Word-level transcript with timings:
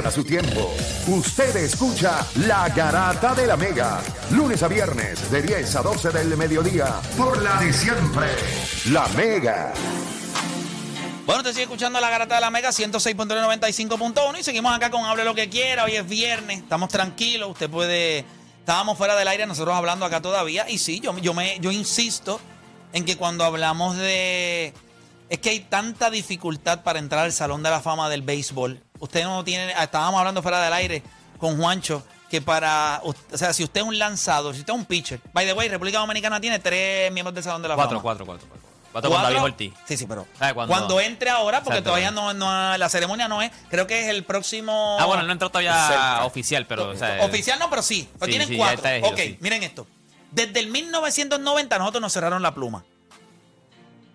pierda 0.00 0.10
su 0.10 0.24
tiempo. 0.24 0.74
Usted 1.08 1.54
escucha 1.56 2.26
La 2.46 2.70
Garata 2.70 3.34
de 3.34 3.46
la 3.46 3.56
Mega, 3.56 4.00
lunes 4.30 4.62
a 4.62 4.68
viernes 4.68 5.30
de 5.30 5.42
10 5.42 5.76
a 5.76 5.82
12 5.82 6.10
del 6.10 6.36
mediodía, 6.38 7.00
por 7.18 7.42
la 7.42 7.56
de 7.60 7.70
siempre, 7.70 8.28
La 8.86 9.06
Mega. 9.08 9.74
Bueno, 11.26 11.42
te 11.42 11.50
sigue 11.50 11.64
escuchando 11.64 12.00
la 12.00 12.08
garata 12.08 12.34
de 12.36 12.40
la 12.40 12.50
Mega 12.50 12.70
106.95.1 12.70 14.40
y 14.40 14.42
seguimos 14.42 14.74
acá 14.74 14.90
con 14.90 15.04
Hable 15.04 15.22
lo 15.24 15.34
que 15.34 15.48
quiera. 15.48 15.84
Hoy 15.84 15.96
es 15.96 16.08
viernes, 16.08 16.58
estamos 16.58 16.88
tranquilos. 16.88 17.50
Usted 17.50 17.70
puede. 17.70 18.24
Estábamos 18.58 18.98
fuera 18.98 19.14
del 19.14 19.28
aire, 19.28 19.46
nosotros 19.46 19.76
hablando 19.76 20.06
acá 20.06 20.20
todavía. 20.20 20.68
Y 20.68 20.78
sí, 20.78 20.98
yo, 20.98 21.16
yo, 21.18 21.34
me, 21.34 21.60
yo 21.60 21.70
insisto 21.70 22.40
en 22.92 23.04
que 23.04 23.16
cuando 23.16 23.44
hablamos 23.44 23.96
de. 23.96 24.72
Es 25.28 25.38
que 25.38 25.50
hay 25.50 25.60
tanta 25.60 26.10
dificultad 26.10 26.82
para 26.82 26.98
entrar 26.98 27.26
al 27.26 27.32
Salón 27.32 27.62
de 27.62 27.70
la 27.70 27.80
Fama 27.80 28.08
del 28.08 28.22
Béisbol. 28.22 28.82
Usted 29.00 29.24
no 29.24 29.42
tiene. 29.44 29.72
Estábamos 29.72 30.18
hablando 30.18 30.40
fuera 30.42 30.62
del 30.62 30.72
aire 30.72 31.02
con 31.38 31.56
Juancho 31.58 32.02
que 32.30 32.40
para. 32.40 33.00
O 33.02 33.14
sea, 33.36 33.52
si 33.52 33.64
usted 33.64 33.80
es 33.80 33.86
un 33.86 33.98
lanzador, 33.98 34.54
si 34.54 34.60
usted 34.60 34.72
es 34.72 34.78
un 34.78 34.84
pitcher. 34.84 35.20
By 35.32 35.44
the 35.46 35.52
way, 35.52 35.68
República 35.68 35.98
Dominicana 35.98 36.40
tiene 36.40 36.58
tres 36.60 37.10
miembros 37.12 37.34
del 37.34 37.42
Salón 37.42 37.62
de 37.62 37.68
la 37.68 37.74
Cuatro, 37.74 37.98
Fama. 37.98 38.02
cuatro, 38.02 38.26
cuatro. 38.26 38.46
cuatro. 38.48 38.70
Cuatro 38.92 39.10
con 39.10 39.22
David 39.22 39.42
Ortiz. 39.42 39.72
Sí, 39.86 39.96
sí, 39.96 40.04
pero 40.06 40.26
¿Sabe 40.36 40.52
cuando, 40.52 40.74
cuándo? 40.74 41.00
entre 41.00 41.30
ahora, 41.30 41.58
porque 41.62 41.78
Exacto. 41.78 41.90
todavía 41.90 42.10
no, 42.10 42.34
no- 42.34 42.76
la 42.76 42.88
ceremonia 42.88 43.28
no 43.28 43.40
es, 43.40 43.52
creo 43.68 43.86
que 43.86 44.02
es 44.02 44.08
el 44.08 44.24
próximo. 44.24 44.96
Ah, 44.98 45.04
bueno, 45.06 45.22
no 45.22 45.30
entró 45.32 45.48
todavía 45.48 45.86
Cerca. 45.86 46.24
oficial, 46.24 46.66
pero. 46.66 46.88
o 46.90 46.96
sea, 46.96 47.18
Oficial 47.24 47.58
no, 47.60 47.70
pero 47.70 47.82
sí. 47.82 48.08
Pero 48.18 48.26
Sí, 48.26 48.30
tienen 48.32 48.48
sí, 48.48 48.56
cuatro. 48.56 48.88
elegido, 48.88 49.10
ok, 49.12 49.18
sí. 49.20 49.38
miren 49.40 49.62
esto. 49.62 49.86
Desde 50.32 50.58
el 50.58 50.66
1990 50.68 51.78
nosotros 51.78 52.00
nos 52.02 52.12
cerraron 52.12 52.42
la 52.42 52.52
pluma. 52.52 52.84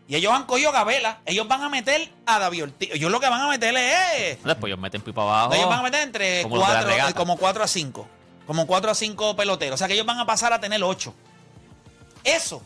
Y 0.07 0.15
ellos 0.15 0.31
han 0.33 0.43
cogido 0.45 0.71
Gabela. 0.71 1.19
Ellos 1.25 1.47
van 1.47 1.63
a 1.63 1.69
meter 1.69 2.11
a 2.25 2.37
David 2.39 2.63
Ortiz. 2.63 2.89
Ellos 2.93 3.11
lo 3.11 3.19
que 3.19 3.27
van 3.29 3.41
a 3.41 3.47
meterle 3.47 4.31
es. 4.31 4.43
Después 4.43 4.69
ellos 4.69 4.79
meten 4.79 5.01
pipa 5.01 5.23
abajo. 5.23 5.53
ellos 5.53 5.67
van 5.67 5.79
a 5.79 5.83
meter 5.83 6.01
entre 6.03 6.43
como 6.43 6.57
cuatro, 6.57 6.91
como 7.15 7.37
4 7.37 7.63
a 7.63 7.67
5. 7.67 8.07
Como 8.45 8.67
4 8.67 8.91
a 8.91 8.95
5 8.95 9.35
peloteros. 9.35 9.75
O 9.75 9.77
sea 9.77 9.87
que 9.87 9.95
ellos 9.95 10.05
van 10.05 10.19
a 10.19 10.25
pasar 10.25 10.53
a 10.53 10.59
tener 10.59 10.83
8. 10.83 11.13
Eso. 12.23 12.61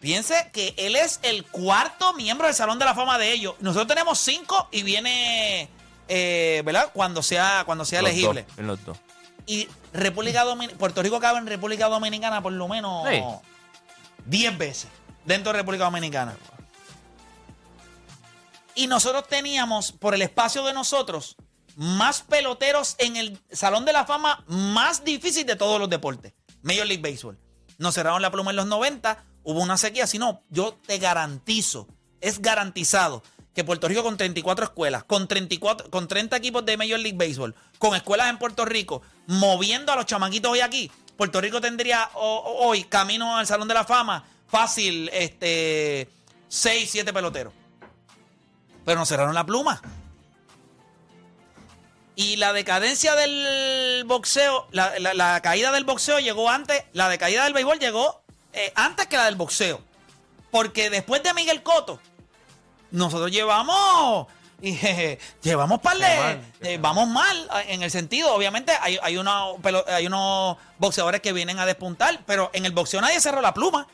Piense 0.00 0.50
que 0.52 0.74
él 0.76 0.94
es 0.94 1.18
el 1.24 1.44
cuarto 1.44 2.12
miembro 2.14 2.46
del 2.46 2.54
Salón 2.54 2.78
de 2.78 2.84
la 2.84 2.94
Fama 2.94 3.18
de 3.18 3.32
ellos. 3.32 3.56
Nosotros 3.58 3.88
tenemos 3.88 4.20
5 4.20 4.68
y 4.70 4.84
viene, 4.84 5.68
eh, 6.06 6.62
¿verdad? 6.64 6.90
Cuando 6.92 7.20
sea, 7.24 7.64
cuando 7.66 7.84
sea 7.84 8.02
Los 8.02 8.12
elegible. 8.12 8.44
dos, 8.44 8.58
en 8.58 8.66
los 8.68 8.84
dos. 8.84 8.96
Y 9.46 9.66
República 9.92 10.44
Dominicana, 10.44 10.78
Puerto 10.78 11.02
Rico 11.02 11.18
cabe 11.18 11.38
en 11.38 11.46
República 11.48 11.88
Dominicana 11.88 12.40
por 12.42 12.52
lo 12.52 12.68
menos 12.68 13.08
Sí. 13.08 13.20
10 14.26 14.56
veces 14.58 14.88
dentro 15.24 15.50
de 15.52 15.58
República 15.58 15.84
Dominicana. 15.84 16.36
Y 18.78 18.86
nosotros 18.86 19.26
teníamos, 19.26 19.90
por 19.90 20.14
el 20.14 20.22
espacio 20.22 20.64
de 20.64 20.72
nosotros, 20.72 21.34
más 21.74 22.22
peloteros 22.22 22.94
en 22.98 23.16
el 23.16 23.36
Salón 23.50 23.84
de 23.84 23.92
la 23.92 24.04
Fama 24.04 24.44
más 24.46 25.02
difícil 25.02 25.44
de 25.44 25.56
todos 25.56 25.80
los 25.80 25.90
deportes. 25.90 26.32
Major 26.62 26.86
League 26.86 27.02
Baseball. 27.02 27.36
Nos 27.78 27.96
cerraron 27.96 28.22
la 28.22 28.30
pluma 28.30 28.50
en 28.50 28.56
los 28.56 28.66
90, 28.66 29.24
hubo 29.42 29.60
una 29.60 29.76
sequía. 29.78 30.06
Si 30.06 30.20
no, 30.20 30.44
yo 30.48 30.78
te 30.86 30.98
garantizo, 30.98 31.88
es 32.20 32.40
garantizado 32.40 33.24
que 33.52 33.64
Puerto 33.64 33.88
Rico 33.88 34.04
con 34.04 34.16
34 34.16 34.66
escuelas, 34.66 35.02
con, 35.02 35.26
34, 35.26 35.90
con 35.90 36.06
30 36.06 36.36
equipos 36.36 36.64
de 36.64 36.76
Major 36.76 37.00
League 37.00 37.18
Baseball, 37.18 37.56
con 37.80 37.96
escuelas 37.96 38.30
en 38.30 38.38
Puerto 38.38 38.64
Rico, 38.64 39.02
moviendo 39.26 39.90
a 39.90 39.96
los 39.96 40.06
chamaquitos 40.06 40.52
hoy 40.52 40.60
aquí, 40.60 40.88
Puerto 41.16 41.40
Rico 41.40 41.60
tendría 41.60 42.10
hoy 42.14 42.84
camino 42.84 43.36
al 43.36 43.48
Salón 43.48 43.66
de 43.66 43.74
la 43.74 43.82
Fama 43.82 44.24
fácil 44.46 45.10
este 45.12 46.08
6, 46.46 46.88
7 46.92 47.12
peloteros. 47.12 47.52
Pero 48.88 49.00
nos 49.00 49.08
cerraron 49.10 49.34
la 49.34 49.44
pluma. 49.44 49.82
Y 52.16 52.36
la 52.36 52.54
decadencia 52.54 53.14
del 53.16 54.02
boxeo, 54.06 54.66
la, 54.70 54.98
la- 54.98 55.12
la 55.12 55.42
caída 55.42 55.70
del 55.72 55.84
boxeo 55.84 56.18
llegó 56.20 56.48
antes, 56.48 56.84
la 56.94 57.10
decaída 57.10 57.44
del 57.44 57.52
béisbol 57.52 57.78
llegó 57.78 58.22
eh, 58.54 58.72
antes 58.76 59.06
que 59.08 59.18
la 59.18 59.26
del 59.26 59.36
boxeo. 59.36 59.82
Porque 60.50 60.88
después 60.88 61.22
de 61.22 61.34
Miguel 61.34 61.62
Coto, 61.62 62.00
nosotros 62.90 63.30
llevamos, 63.30 64.26
y, 64.62 64.78
llevamos 65.42 65.80
par 65.82 65.98
de, 65.98 66.40
eh, 66.62 66.78
vamos 66.80 67.08
mal 67.08 67.36
eh, 67.56 67.66
en 67.74 67.82
el 67.82 67.90
sentido, 67.90 68.32
obviamente 68.34 68.72
hay, 68.80 68.98
hay, 69.02 69.18
unos, 69.18 69.58
pelo- 69.60 69.84
hay 69.86 70.06
unos 70.06 70.56
boxeadores 70.78 71.20
que 71.20 71.34
vienen 71.34 71.58
a 71.58 71.66
despuntar, 71.66 72.20
pero 72.24 72.48
en 72.54 72.64
el 72.64 72.72
boxeo 72.72 73.02
nadie 73.02 73.20
cerró 73.20 73.42
la 73.42 73.52
pluma. 73.52 73.86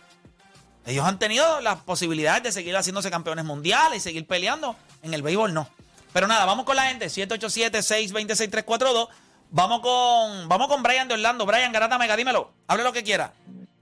Ellos 0.86 1.04
han 1.04 1.18
tenido 1.18 1.60
las 1.60 1.80
posibilidades 1.82 2.42
de 2.42 2.52
seguir 2.52 2.74
haciéndose 2.76 3.10
campeones 3.10 3.44
mundiales 3.44 3.98
y 3.98 4.00
seguir 4.00 4.26
peleando. 4.26 4.76
En 5.02 5.14
el 5.14 5.22
béisbol 5.22 5.54
no. 5.54 5.68
Pero 6.12 6.26
nada, 6.26 6.44
vamos 6.44 6.64
con 6.66 6.76
la 6.76 6.84
gente. 6.84 7.06
787-626-342. 7.06 9.08
Vamos 9.50 9.80
con, 9.80 10.48
vamos 10.48 10.68
con 10.68 10.82
Brian 10.82 11.08
de 11.08 11.14
Orlando. 11.14 11.46
Brian 11.46 11.72
Garata 11.72 11.96
Mega, 11.98 12.16
dímelo. 12.16 12.50
Hable 12.66 12.84
lo 12.84 12.92
que 12.92 13.02
quiera. 13.02 13.32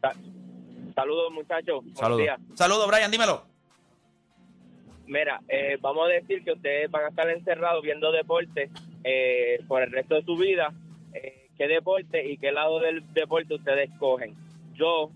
Sa- 0.01 0.15
Saludos, 0.95 1.33
muchachos. 1.33 1.83
Buenos 1.83 1.99
Saludos. 1.99 2.21
días. 2.23 2.39
Saludos, 2.55 2.87
Brian, 2.89 3.11
dímelo. 3.11 3.45
Mira, 5.07 5.41
eh, 5.49 5.79
vamos 5.81 6.07
a 6.09 6.13
decir 6.13 6.45
que 6.45 6.53
ustedes 6.53 6.91
van 6.91 7.07
a 7.07 7.09
estar 7.09 7.29
encerrados 7.31 7.83
viendo 7.83 8.13
deporte 8.13 8.71
eh, 9.05 9.59
por 9.69 9.83
el 9.83 9.91
resto 9.91 10.15
de 10.15 10.25
su 10.25 10.37
vida. 10.37 10.73
Eh, 11.15 11.49
¿Qué 11.59 11.67
deporte 11.69 12.31
y 12.31 12.39
qué 12.39 12.51
lado 12.53 12.79
del 12.81 13.03
deporte 13.13 13.55
ustedes 13.55 13.91
cogen? 13.99 14.35
Yo 14.75 15.11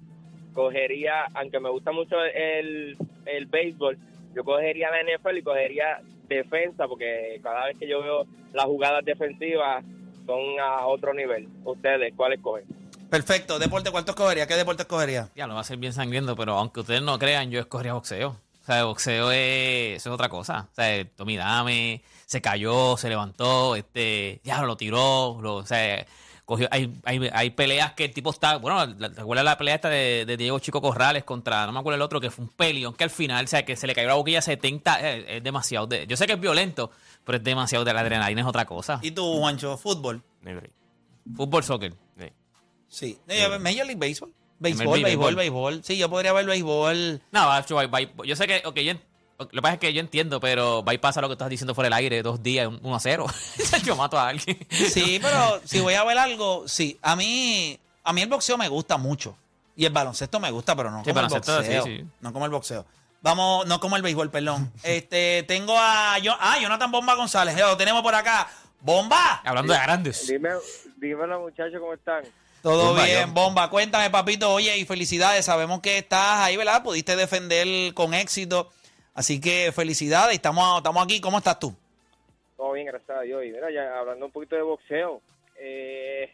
cogería, 0.57 1.27
aunque 1.35 1.61
me 1.61 1.71
gusta 1.71 1.93
mucho 1.93 2.17
el, 2.25 2.97
el 3.27 3.47
béisbol, 3.47 3.97
yo 4.35 4.43
cogería 4.43 4.89
la 4.91 5.03
NFL 5.03 5.37
y 5.37 5.43
cogería 5.43 6.01
defensa, 6.27 6.89
porque 6.89 7.39
cada 7.43 7.67
vez 7.67 7.77
que 7.79 7.87
yo 7.87 8.03
veo 8.03 8.27
las 8.53 8.65
jugadas 8.65 9.05
defensivas 9.05 9.85
son 10.27 10.59
a 10.61 10.87
otro 10.87 11.15
nivel. 11.15 11.47
¿Ustedes 11.65 12.13
cuáles 12.17 12.41
cogen? 12.41 12.65
Perfecto. 13.09 13.59
Deporte, 13.59 13.93
¿cuánto 13.93 14.11
escogería? 14.13 14.49
¿Qué 14.49 14.55
deporte 14.55 14.83
escogería? 14.83 15.29
Ya, 15.37 15.47
lo 15.47 15.55
va 15.55 15.61
a 15.61 15.65
ser 15.65 15.77
bien 15.77 15.93
sangriento, 15.93 16.35
pero 16.35 16.55
aunque 16.55 16.81
ustedes 16.81 17.03
no 17.03 17.19
crean, 17.19 17.51
yo 17.51 17.61
escogería 17.61 17.93
boxeo. 17.93 18.31
O 18.31 18.67
sea, 18.67 18.85
boxeo 18.85 19.31
es, 19.31 19.99
eso 19.99 20.11
es 20.11 20.15
otra 20.15 20.29
cosa. 20.29 20.69
O 20.73 20.75
sea, 20.75 21.05
Tommy 21.15 21.37
Dame 21.37 22.03
se 22.25 22.41
cayó, 22.41 22.97
se 22.97 23.09
levantó, 23.09 23.77
este, 23.77 24.41
ya 24.43 24.63
lo 24.63 24.77
tiró, 24.77 25.39
lo, 25.41 25.55
o 25.57 25.67
sea, 25.67 26.05
cogió, 26.47 26.67
hay, 26.71 26.91
hay, 27.05 27.29
hay 27.35 27.51
peleas 27.51 27.93
que 27.93 28.05
el 28.07 28.15
tipo 28.15 28.31
está, 28.31 28.57
bueno, 28.57 28.87
la- 28.99 29.13
¿te 29.13 29.21
acuerdas 29.21 29.45
la 29.45 29.59
pelea 29.59 29.75
esta 29.75 29.91
de, 29.91 30.25
de 30.25 30.37
Diego 30.39 30.59
Chico 30.61 30.81
Corrales 30.81 31.25
contra, 31.25 31.67
no 31.67 31.73
me 31.73 31.81
acuerdo 31.81 31.97
el 31.97 32.03
otro, 32.03 32.19
que 32.21 32.31
fue 32.31 32.45
un 32.47 32.51
pelión, 32.53 32.95
que 32.95 33.05
al 33.05 33.11
final, 33.11 33.45
o 33.45 33.49
sea, 33.49 33.65
que 33.67 33.77
se 33.77 33.87
le 33.87 33.95
cayó 33.95 34.09
la 34.09 34.15
boquilla 34.15 34.41
70, 34.41 35.01
eh, 35.01 35.37
es 35.37 35.43
demasiado, 35.45 35.87
de, 35.87 36.07
yo 36.07 36.17
sé 36.17 36.27
que 36.27 36.33
es 36.33 36.41
violento, 36.41 36.91
pero 37.25 37.37
es 37.37 37.45
demasiado 37.45 37.85
de 37.85 37.93
la 37.93 38.01
adrenalina, 38.01 38.41
es 38.41 38.47
otra 38.47 38.65
cosa. 38.65 38.99
¿Y 39.03 39.11
tú, 39.11 39.39
Juancho? 39.39 39.77
Fútbol. 39.77 40.23
Fútbol, 41.37 41.65
soccer. 41.65 41.93
Sí. 42.89 43.19
Eh, 43.29 43.49
Major 43.59 43.85
League 43.85 43.97
Baseball. 43.97 44.33
Béisbol, 44.59 44.87
béisbol, 44.87 45.03
béisbol. 45.05 45.35
béisbol. 45.35 45.85
Sí, 45.85 45.99
yo 45.99 46.09
podría 46.09 46.33
ver 46.33 46.47
béisbol. 46.47 47.21
No, 47.33 48.25
yo 48.25 48.37
sé 48.37 48.47
que, 48.47 48.63
ok, 48.65 48.79
lo 49.39 49.49
que 49.49 49.63
pasa 49.63 49.75
es 49.75 49.81
que 49.81 49.93
yo 49.93 50.01
entiendo, 50.01 50.41
pero 50.41 50.83
va 50.85 50.95
y 50.95 50.99
pasa 50.99 51.21
lo 51.21 51.29
que 51.29 51.33
estás 51.35 51.49
diciendo 51.49 51.75
fuera 51.75 51.87
del 51.87 51.93
aire, 51.95 52.23
dos 52.23 52.43
días, 52.43 52.67
un- 52.69 52.81
uno 52.83 52.97
a 52.97 53.01
cero. 53.01 53.27
yo 53.85 53.97
mato 53.97 54.19
a 54.19 54.29
alguien. 54.29 54.59
Sí, 54.71 55.19
pero 55.23 55.61
si 55.65 55.81
voy 55.81 55.95
a 55.95 56.05
ver 56.05 56.19
algo, 56.19 56.67
sí. 56.67 56.99
A 57.03 57.17
mí, 57.17 57.79
a 58.05 58.13
mí 58.13 58.23
el 58.23 58.29
boxeo 58.29 58.57
me 58.57 58.69
gusta 58.69 58.97
mucho. 58.97 59.37
Y 59.77 59.85
el 59.85 59.93
baloncesto 59.93 60.41
me 60.41 60.51
gusta, 60.51 60.75
pero 60.75 60.91
no 60.91 60.99
Sí, 61.05 61.11
como 61.11 61.21
el 61.21 61.27
baloncesto, 61.27 61.57
boxeo. 61.57 61.85
sí, 61.85 61.99
sí. 61.99 62.05
No 62.21 62.33
como 62.33 62.47
el 62.47 62.51
boxeo. 62.51 62.87
Vamos, 63.23 63.67
no 63.67 63.79
como 63.81 63.97
el 63.97 64.03
béisbol, 64.03 64.31
perdón. 64.31 64.73
Este, 64.83 65.43
tengo 65.47 65.75
a 65.79 66.19
Yo- 66.19 66.37
ah, 66.41 66.59
Jonathan 66.61 66.91
Bomba 66.91 67.15
González. 67.15 67.57
Lo 67.59 67.77
tenemos 67.77 68.03
por 68.03 68.15
acá. 68.15 68.49
¡Bomba! 68.81 69.43
Hablando 69.45 69.73
de 69.73 69.79
grandes. 69.81 70.27
Dime, 70.29 70.51
dímelo, 70.97 71.41
muchachos, 71.41 71.81
¿cómo 71.81 71.93
están? 71.95 72.23
Todo 72.63 72.87
Bomba, 72.89 73.05
bien, 73.05 73.27
yo- 73.27 73.33
Bomba. 73.33 73.69
Cuéntame, 73.71 74.11
papito. 74.11 74.51
Oye, 74.53 74.77
y 74.79 74.85
felicidades. 74.85 75.45
Sabemos 75.45 75.81
que 75.81 75.99
estás 75.99 76.39
ahí, 76.41 76.57
¿verdad? 76.57 76.83
Pudiste 76.83 77.17
defender 77.17 77.93
con 77.95 78.15
éxito. 78.15 78.71
Así 79.17 79.41
que 79.41 79.73
felicidades. 79.73 80.35
Estamos, 80.35 80.77
estamos 80.77 81.03
aquí. 81.03 81.23
¿Cómo 81.23 81.39
estás 81.39 81.59
tú? 81.59 81.75
Todo 82.55 82.73
bien, 82.73 82.87
gracias 82.87 83.17
a 83.17 83.23
Dios. 83.23 83.47
Y 83.47 83.51
mira, 83.51 83.71
ya 83.71 83.99
hablando 83.99 84.27
un 84.27 84.31
poquito 84.31 84.57
de 84.57 84.63
boxeo. 84.63 85.23
eh, 85.59 86.31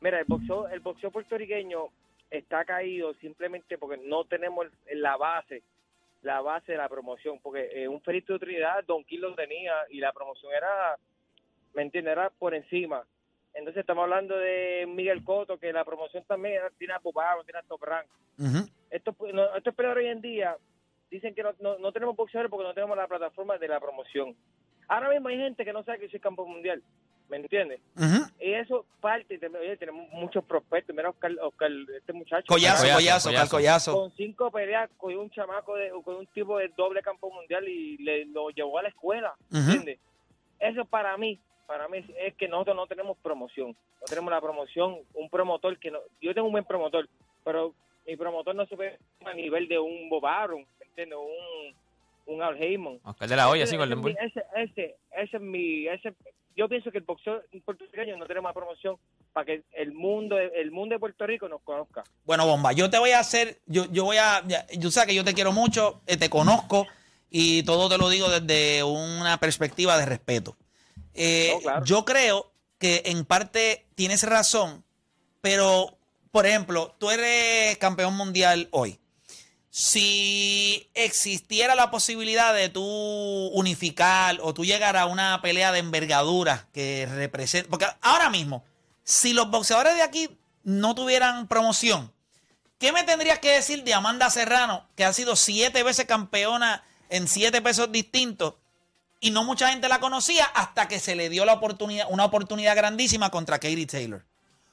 mira, 0.00 0.18
el 0.18 0.24
boxeo, 0.24 0.66
el 0.68 0.80
boxeo 0.80 1.10
puertorriqueño 1.10 1.88
está 2.30 2.64
caído 2.64 3.12
simplemente 3.20 3.76
porque 3.76 3.98
no 3.98 4.24
tenemos 4.24 4.66
la 4.94 5.18
base, 5.18 5.62
la 6.22 6.40
base 6.40 6.72
de 6.72 6.78
la 6.78 6.88
promoción. 6.88 7.38
Porque 7.42 7.68
eh, 7.70 7.86
un 7.86 8.00
Felipe 8.00 8.32
de 8.32 8.38
Trinidad, 8.38 8.82
Don 8.86 9.04
lo 9.06 9.34
tenía 9.34 9.74
y 9.90 10.00
la 10.00 10.12
promoción 10.12 10.54
era, 10.54 10.96
¿me 11.74 11.82
entiendes? 11.82 12.12
Era 12.12 12.30
por 12.30 12.54
encima. 12.54 13.04
Entonces 13.52 13.80
estamos 13.82 14.04
hablando 14.04 14.38
de 14.38 14.86
Miguel 14.88 15.22
Coto, 15.22 15.58
que 15.58 15.70
la 15.70 15.84
promoción 15.84 16.24
también 16.24 16.62
tiene 16.78 16.94
a 16.94 16.98
Bubaro, 16.98 17.44
tiene 17.44 17.58
a 17.58 17.62
Top 17.62 17.82
Rank. 17.82 18.06
Estos, 18.88 19.14
no, 19.34 19.54
estos 19.54 19.74
peleadores 19.74 20.06
hoy 20.06 20.10
en 20.12 20.22
día 20.22 20.56
dicen 21.10 21.34
que 21.34 21.42
no, 21.42 21.52
no, 21.60 21.78
no 21.78 21.92
tenemos 21.92 22.16
boxeadores 22.16 22.50
porque 22.50 22.66
no 22.66 22.74
tenemos 22.74 22.96
la 22.96 23.06
plataforma 23.08 23.58
de 23.58 23.68
la 23.68 23.80
promoción. 23.80 24.36
Ahora 24.88 25.10
mismo 25.10 25.28
hay 25.28 25.38
gente 25.38 25.64
que 25.64 25.72
no 25.72 25.84
sabe 25.84 26.00
que 26.00 26.08
soy 26.08 26.20
campo 26.20 26.46
mundial, 26.46 26.82
¿me 27.28 27.36
entiendes? 27.36 27.80
Y 28.40 28.52
eso 28.52 28.84
parte, 29.00 29.38
oye, 29.60 29.76
tenemos 29.76 30.08
muchos 30.10 30.44
prospectos. 30.44 30.94
Mira, 30.96 31.10
Oscar, 31.10 31.32
Oscar 31.42 31.70
este 31.96 32.12
muchacho. 32.12 32.46
Collazo, 32.48 32.82
Collazo, 32.82 32.96
collazo, 32.96 33.28
collazo. 33.28 33.40
Cal 33.40 33.48
Collazo. 33.48 33.92
Con 33.94 34.12
cinco 34.16 34.50
peleas, 34.50 34.90
cogió 34.96 35.20
un 35.20 35.30
chamaco, 35.30 35.76
de, 35.76 35.90
con 36.04 36.16
un 36.16 36.26
tipo 36.28 36.58
de 36.58 36.68
doble 36.76 37.02
campo 37.02 37.30
mundial 37.30 37.68
y 37.68 37.98
le, 37.98 38.24
lo 38.26 38.50
llevó 38.50 38.78
a 38.78 38.82
la 38.82 38.88
escuela, 38.88 39.34
Ujú. 39.52 39.58
¿entiendes? 39.60 40.00
Eso 40.58 40.84
para 40.84 41.16
mí, 41.16 41.38
para 41.66 41.88
mí 41.88 42.04
es 42.18 42.34
que 42.34 42.48
nosotros 42.48 42.74
no 42.76 42.86
tenemos 42.86 43.16
promoción. 43.18 43.70
No 44.00 44.06
tenemos 44.06 44.30
la 44.30 44.40
promoción, 44.40 44.98
un 45.14 45.30
promotor 45.30 45.78
que 45.78 45.90
no. 45.90 46.00
Yo 46.20 46.34
tengo 46.34 46.46
un 46.46 46.52
buen 46.52 46.64
promotor, 46.64 47.08
pero 47.44 47.74
mi 48.06 48.16
promotor 48.16 48.54
no 48.54 48.66
se 48.66 48.74
ve 48.74 48.98
a 49.24 49.34
nivel 49.34 49.68
de 49.68 49.78
un 49.78 50.08
Bob 50.08 50.26
Aaron, 50.26 50.66
¿me 50.79 50.79
entiendes? 50.90 51.18
Un, 51.18 52.34
un 52.34 52.42
Al 52.42 52.62
Heyman. 52.62 53.00
Oscar 53.02 53.28
de 53.28 53.36
la 53.36 53.48
olla, 53.48 53.66
sí, 53.66 53.76
ese, 53.76 53.84
ese, 54.20 54.44
ese, 54.56 54.96
ese 55.16 55.36
es 55.36 55.42
mi. 55.42 55.86
Ese, 55.88 56.14
yo 56.56 56.68
pienso 56.68 56.90
que 56.90 56.98
el 56.98 57.04
boxeo 57.04 57.42
puertorriqueño 57.64 58.16
no 58.16 58.26
tenemos 58.26 58.44
más 58.44 58.54
promoción 58.54 58.96
para 59.32 59.46
que 59.46 59.62
el 59.72 59.92
mundo, 59.92 60.38
el 60.38 60.70
mundo 60.70 60.94
de 60.94 60.98
Puerto 60.98 61.26
Rico 61.26 61.48
nos 61.48 61.62
conozca. 61.62 62.02
Bueno, 62.24 62.46
Bomba, 62.46 62.72
yo 62.72 62.90
te 62.90 62.98
voy 62.98 63.10
a 63.10 63.20
hacer, 63.20 63.60
yo, 63.66 63.86
yo 63.90 64.04
voy 64.04 64.16
a, 64.18 64.42
ya- 64.46 64.66
yo 64.78 64.90
sé 64.90 65.06
que 65.06 65.14
yo 65.14 65.24
te 65.24 65.32
quiero 65.34 65.52
mucho, 65.52 66.02
eh, 66.06 66.16
te 66.16 66.28
conozco 66.28 66.86
y 67.30 67.62
todo 67.62 67.88
te 67.88 67.96
lo 67.96 68.08
digo 68.08 68.28
desde 68.28 68.82
una 68.82 69.38
perspectiva 69.38 69.96
de 69.96 70.06
respeto. 70.06 70.56
Eh, 71.14 71.50
No, 71.54 71.60
claro. 71.60 71.84
Yo 71.84 72.04
creo 72.04 72.52
que 72.78 73.02
en 73.06 73.24
parte 73.24 73.86
tienes 73.94 74.24
razón, 74.24 74.84
pero, 75.40 75.96
por 76.32 76.46
ejemplo, 76.46 76.94
tú 76.98 77.10
eres 77.10 77.78
campeón 77.78 78.16
mundial 78.16 78.68
hoy. 78.72 78.98
Si 79.70 80.90
existiera 80.94 81.76
la 81.76 81.92
posibilidad 81.92 82.52
de 82.52 82.68
tú 82.68 82.82
unificar 83.52 84.38
o 84.42 84.52
tú 84.52 84.64
llegar 84.64 84.96
a 84.96 85.06
una 85.06 85.40
pelea 85.42 85.70
de 85.70 85.78
envergadura 85.78 86.66
que 86.72 87.08
represente. 87.08 87.68
Porque 87.70 87.86
ahora 88.00 88.30
mismo, 88.30 88.64
si 89.04 89.32
los 89.32 89.48
boxeadores 89.48 89.94
de 89.94 90.02
aquí 90.02 90.28
no 90.64 90.96
tuvieran 90.96 91.46
promoción, 91.46 92.12
¿qué 92.78 92.90
me 92.92 93.04
tendrías 93.04 93.38
que 93.38 93.52
decir 93.52 93.84
de 93.84 93.94
Amanda 93.94 94.28
Serrano, 94.28 94.86
que 94.96 95.04
ha 95.04 95.12
sido 95.12 95.36
siete 95.36 95.84
veces 95.84 96.04
campeona 96.04 96.82
en 97.08 97.28
siete 97.28 97.62
pesos 97.62 97.92
distintos? 97.92 98.54
Y 99.20 99.30
no 99.30 99.44
mucha 99.44 99.68
gente 99.68 99.88
la 99.88 100.00
conocía 100.00 100.46
hasta 100.46 100.88
que 100.88 100.98
se 100.98 101.14
le 101.14 101.28
dio 101.28 101.44
la 101.44 101.52
oportunidad, 101.52 102.06
una 102.10 102.24
oportunidad 102.24 102.74
grandísima 102.74 103.30
contra 103.30 103.60
Katie 103.60 103.86
Taylor. 103.86 104.24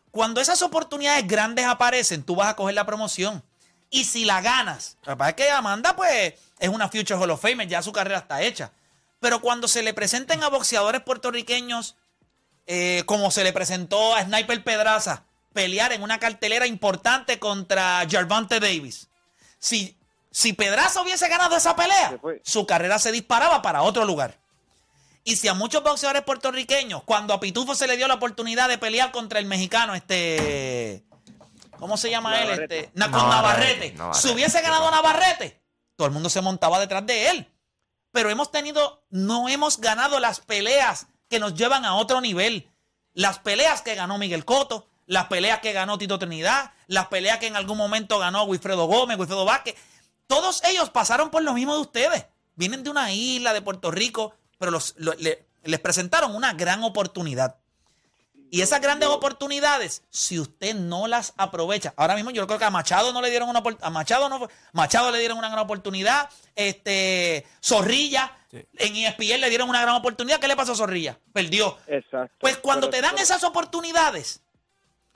Cuando 0.09 0.41
esas 0.41 0.63
oportunidades 0.63 1.27
grandes 1.27 1.65
aparecen, 1.65 2.23
tú 2.23 2.35
vas 2.35 2.47
a 2.47 2.55
coger 2.55 2.73
la 2.73 2.85
promoción. 2.85 3.43
Y 3.89 4.03
si 4.03 4.25
la 4.25 4.41
ganas, 4.41 4.97
lo 5.05 5.13
que 5.13 5.17
pasa 5.17 5.29
es 5.29 5.35
que 5.35 5.49
Amanda, 5.49 5.95
pues, 5.95 6.33
es 6.59 6.69
una 6.69 6.89
Future 6.89 7.15
Hall 7.15 7.31
of 7.31 7.41
Famer, 7.41 7.67
ya 7.67 7.81
su 7.81 7.91
carrera 7.91 8.19
está 8.19 8.41
hecha. 8.41 8.71
Pero 9.19 9.39
cuando 9.39 9.67
se 9.67 9.81
le 9.81 9.93
presenten 9.93 10.43
a 10.43 10.49
boxeadores 10.49 11.01
puertorriqueños, 11.01 11.95
eh, 12.65 13.03
como 13.05 13.31
se 13.31 13.43
le 13.43 13.53
presentó 13.53 14.13
a 14.13 14.23
Sniper 14.23 14.63
Pedraza, 14.63 15.23
pelear 15.53 15.93
en 15.93 16.03
una 16.03 16.19
cartelera 16.19 16.67
importante 16.67 17.39
contra 17.39 18.05
Gervonta 18.07 18.59
Davis. 18.59 19.07
Si, 19.57 19.97
si 20.31 20.53
Pedraza 20.53 21.01
hubiese 21.01 21.27
ganado 21.29 21.55
esa 21.55 21.75
pelea, 21.75 22.19
su 22.43 22.65
carrera 22.67 22.99
se 22.99 23.11
disparaba 23.11 23.61
para 23.61 23.81
otro 23.81 24.05
lugar. 24.05 24.37
Y 25.23 25.35
si 25.35 25.47
a 25.47 25.53
muchos 25.53 25.83
boxeadores 25.83 26.23
puertorriqueños, 26.23 27.03
cuando 27.03 27.33
a 27.33 27.39
Pitufo 27.39 27.73
se 27.73 27.87
le 27.87 27.97
dio 27.97 28.07
la 28.07 28.13
oportunidad 28.13 28.69
de 28.69 28.77
pelear 28.77 29.11
contra 29.11 29.39
el 29.39 29.45
mexicano, 29.45 29.95
este. 29.95 31.03
¿Cómo 31.79 31.97
se 31.97 32.09
llama 32.09 32.39
él? 32.41 32.49
Este, 32.63 32.91
Na- 32.93 33.11
con 33.11 33.21
Navarrete, 33.29 33.91
Si 34.13 34.29
hubiese 34.29 34.61
ganado. 34.61 34.89
Navarrete, 34.91 35.61
todo 35.95 36.07
el 36.07 36.13
mundo 36.13 36.29
se 36.29 36.41
montaba 36.41 36.79
detrás 36.79 37.05
de 37.05 37.29
él. 37.29 37.53
Pero 38.11 38.29
hemos 38.29 38.51
tenido, 38.51 39.03
no 39.09 39.47
hemos 39.49 39.79
ganado 39.79 40.19
las 40.19 40.39
peleas 40.39 41.07
que 41.29 41.39
nos 41.39 41.53
llevan 41.55 41.85
a 41.85 41.95
otro 41.95 42.21
nivel. 42.21 42.71
Las 43.13 43.39
peleas 43.39 43.81
que 43.81 43.95
ganó 43.95 44.17
Miguel 44.17 44.45
Coto, 44.45 44.87
las 45.05 45.25
peleas 45.25 45.59
que 45.59 45.73
ganó 45.73 45.97
Tito 45.97 46.17
Trinidad, 46.19 46.71
las 46.87 47.07
peleas 47.07 47.37
que 47.39 47.47
en 47.47 47.55
algún 47.55 47.77
momento 47.77 48.17
ganó 48.19 48.43
Wilfredo 48.43 48.85
Gómez, 48.85 49.17
Wilfredo 49.17 49.45
Vázquez. 49.45 49.75
Todos 50.27 50.63
ellos 50.65 50.89
pasaron 50.89 51.29
por 51.29 51.41
lo 51.43 51.53
mismo 51.53 51.73
de 51.75 51.81
ustedes. 51.81 52.25
Vienen 52.55 52.83
de 52.83 52.89
una 52.89 53.11
isla 53.11 53.53
de 53.53 53.61
Puerto 53.61 53.91
Rico, 53.91 54.33
pero 54.57 54.71
los, 54.71 54.93
lo- 54.97 55.13
le- 55.15 55.45
les 55.63 55.79
presentaron 55.79 56.35
una 56.35 56.53
gran 56.53 56.83
oportunidad. 56.83 57.57
Y 58.49 58.61
esas 58.61 58.79
grandes 58.79 59.09
oportunidades, 59.09 60.03
si 60.09 60.39
usted 60.39 60.73
no 60.73 61.07
las 61.07 61.33
aprovecha, 61.37 61.93
ahora 61.97 62.15
mismo 62.15 62.31
yo 62.31 62.47
creo 62.47 62.57
que 62.59 62.65
a 62.65 62.69
Machado 62.69 63.11
no 63.11 63.21
le 63.21 63.29
dieron 63.29 63.49
una 63.49 63.61
a 63.81 63.89
Machado 63.89 64.29
no 64.29 64.47
Machado 64.71 65.11
le 65.11 65.19
dieron 65.19 65.37
una 65.37 65.49
gran 65.49 65.59
oportunidad, 65.59 66.29
este 66.55 67.45
Zorrilla 67.63 68.37
en 68.51 68.95
ESPN 68.95 69.41
le 69.41 69.49
dieron 69.49 69.67
una 69.69 69.81
gran 69.81 69.95
oportunidad, 69.95 70.39
¿qué 70.39 70.47
le 70.47 70.55
pasó 70.55 70.71
a 70.71 70.75
Zorrilla? 70.75 71.19
Perdió. 71.33 71.77
Exacto. 71.87 72.35
Pues 72.39 72.57
cuando 72.57 72.89
te 72.89 73.01
dan 73.01 73.17
esas 73.17 73.43
oportunidades, 73.43 74.41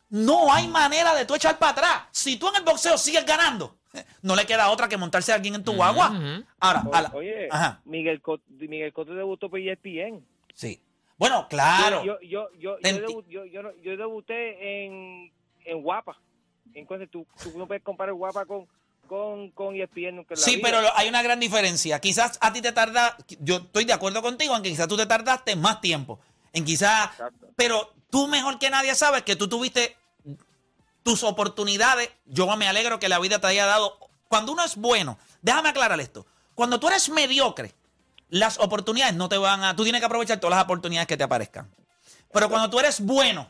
no 0.10 0.52
hay 0.54 0.68
manera 0.68 1.16
de 1.16 1.26
tú 1.26 1.34
echar 1.36 1.58
para 1.58 1.72
atrás. 1.72 2.02
Si 2.12 2.36
tú 2.36 2.50
en 2.50 2.56
el 2.58 2.64
boxeo 2.64 2.98
sigues 2.98 3.26
ganando, 3.26 3.78
no 4.22 4.36
le 4.36 4.46
queda 4.46 4.70
otra 4.70 4.90
que 4.90 4.98
montarse 4.98 5.32
a 5.32 5.36
alguien 5.36 5.56
en 5.56 5.64
tu 5.64 5.74
guagua. 5.74 6.12
Ahora, 6.60 6.84
O- 6.86 6.94
a 6.94 7.02
la- 7.02 7.12
Oye, 7.14 7.48
ajá, 7.50 7.80
Miguel, 7.86 8.22
Cot- 8.22 8.42
Miguel 8.50 8.92
Cotto 8.92 9.14
debutó 9.14 9.50
por 9.50 9.60
ESPN. 9.60 10.26
sí. 10.54 10.82
Bueno, 11.22 11.48
claro. 11.48 12.04
Yo, 12.04 12.20
yo, 12.22 12.50
yo, 12.58 12.80
yo, 12.80 13.48
yo, 13.84 13.96
debuté 13.96 14.86
en, 14.86 15.32
en 15.66 15.84
Guapa. 15.84 16.18
Entonces 16.74 17.12
tú, 17.12 17.28
tú 17.44 17.56
no 17.60 17.68
puedes 17.68 17.84
comparar 17.84 18.16
Guapa 18.16 18.48
con, 18.48 18.68
con, 19.06 19.52
con 19.52 19.76
ESPN 19.76 20.26
Sí, 20.34 20.60
pero 20.64 20.80
hay 20.96 21.10
una 21.10 21.22
gran 21.22 21.40
diferencia. 21.40 22.02
Quizás 22.02 22.40
a 22.42 22.52
ti 22.52 22.60
te 22.60 22.72
tarda, 22.72 23.16
yo 23.40 23.58
estoy 23.58 23.86
de 23.86 23.94
acuerdo 23.94 24.24
contigo 24.24 24.56
en 24.56 24.64
que 24.64 24.70
quizás 24.70 24.88
tú 24.88 24.98
te 24.98 25.06
tardaste 25.06 25.56
más 25.56 25.80
tiempo. 25.80 26.20
En 26.54 26.66
quizás, 26.66 27.12
Exacto. 27.12 27.50
pero 27.56 27.94
tú 28.10 28.28
mejor 28.28 28.58
que 28.58 28.72
nadie 28.72 28.96
sabes 28.96 29.22
que 29.22 29.36
tú 29.36 29.48
tuviste 29.48 29.96
tus 31.04 31.24
oportunidades. 31.24 32.10
Yo 32.26 32.48
me 32.58 32.68
alegro 32.68 32.98
que 32.98 33.10
la 33.10 33.20
vida 33.20 33.40
te 33.40 33.46
haya 33.46 33.68
dado. 33.68 33.96
Cuando 34.28 34.54
uno 34.54 34.64
es 34.64 34.76
bueno, 34.76 35.20
déjame 35.44 35.70
aclarar 35.70 36.00
esto. 36.00 36.26
Cuando 36.56 36.80
tú 36.80 36.88
eres 36.88 37.10
mediocre, 37.10 37.76
las 38.32 38.58
oportunidades 38.58 39.14
no 39.14 39.30
te 39.30 39.38
van 39.38 39.64
a. 39.64 39.76
Tú 39.76 39.84
tienes 39.84 40.02
que 40.02 40.06
aprovechar 40.08 40.40
todas 40.40 40.56
las 40.56 40.64
oportunidades 40.64 41.08
que 41.08 41.18
te 41.18 41.24
aparezcan. 41.24 41.70
Pero 42.34 42.50
cuando 42.50 42.70
tú 42.70 42.80
eres 42.80 43.00
bueno 43.02 43.48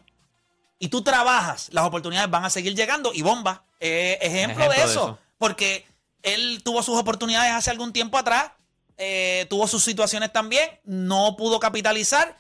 y 0.80 0.90
tú 0.90 1.02
trabajas, 1.04 1.70
las 1.72 1.86
oportunidades 1.86 2.30
van 2.30 2.44
a 2.44 2.50
seguir 2.50 2.76
llegando. 2.76 3.12
Y 3.14 3.22
Bomba, 3.22 3.64
eh, 3.80 4.18
ejemplo, 4.22 4.64
Ejemplo 4.64 4.70
de, 4.74 4.86
de 4.88 4.92
eso. 4.92 5.20
Porque 5.38 5.88
él 6.24 6.62
tuvo 6.64 6.84
sus 6.84 6.98
oportunidades 7.00 7.52
hace 7.54 7.70
algún 7.72 7.94
tiempo 7.94 8.18
atrás, 8.18 8.52
eh, 8.98 9.46
tuvo 9.50 9.68
sus 9.68 9.84
situaciones 9.84 10.34
también, 10.34 10.68
no 10.84 11.36
pudo 11.38 11.60
capitalizar. 11.60 12.38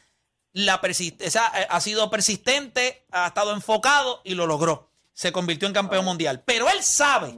La 0.53 0.81
persist- 0.81 1.21
esa, 1.21 1.47
eh, 1.61 1.67
ha 1.69 1.79
sido 1.79 2.09
persistente, 2.09 3.05
ha 3.11 3.27
estado 3.27 3.53
enfocado 3.53 4.21
y 4.25 4.33
lo 4.35 4.47
logró. 4.47 4.89
Se 5.13 5.31
convirtió 5.31 5.67
en 5.67 5.73
campeón 5.73 6.03
mundial. 6.05 6.41
Pero 6.45 6.67
él 6.69 6.83
sabe 6.83 7.37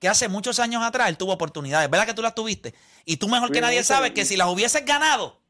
que 0.00 0.08
hace 0.08 0.28
muchos 0.28 0.58
años 0.58 0.82
atrás 0.82 1.08
él 1.08 1.16
tuvo 1.16 1.32
oportunidades. 1.34 1.88
¿Verdad 1.88 2.06
que 2.06 2.14
tú 2.14 2.22
las 2.22 2.34
tuviste? 2.34 2.74
Y 3.04 3.18
tú 3.18 3.28
mejor 3.28 3.52
que 3.52 3.60
nadie 3.60 3.84
sabes 3.84 4.10
que 4.12 4.24
si 4.24 4.36
las 4.36 4.48
hubieses 4.48 4.84
ganado, 4.84 5.40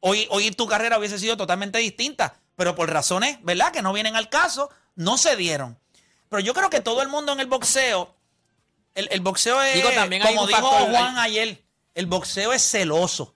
hoy, 0.00 0.28
hoy 0.30 0.50
tu 0.52 0.66
carrera 0.68 0.98
hubiese 0.98 1.18
sido 1.18 1.36
totalmente 1.36 1.78
distinta. 1.78 2.36
Pero 2.54 2.74
por 2.74 2.90
razones, 2.90 3.38
¿verdad? 3.42 3.72
Que 3.72 3.82
no 3.82 3.92
vienen 3.92 4.14
al 4.16 4.28
caso, 4.28 4.68
no 4.94 5.16
se 5.16 5.36
dieron. 5.36 5.78
Pero 6.28 6.40
yo 6.40 6.52
creo 6.54 6.68
que 6.70 6.80
todo 6.80 7.02
el 7.02 7.08
mundo 7.08 7.32
en 7.32 7.40
el 7.40 7.46
boxeo, 7.46 8.14
el, 8.94 9.08
el 9.10 9.20
boxeo 9.20 9.62
es, 9.62 9.74
Digo, 9.76 9.90
también 9.92 10.22
como 10.22 10.46
dijo 10.46 10.60
factor- 10.60 10.90
Juan 10.90 11.18
ayer, 11.18 11.64
el 11.94 12.06
boxeo 12.06 12.52
es 12.52 12.62
celoso. 12.68 13.34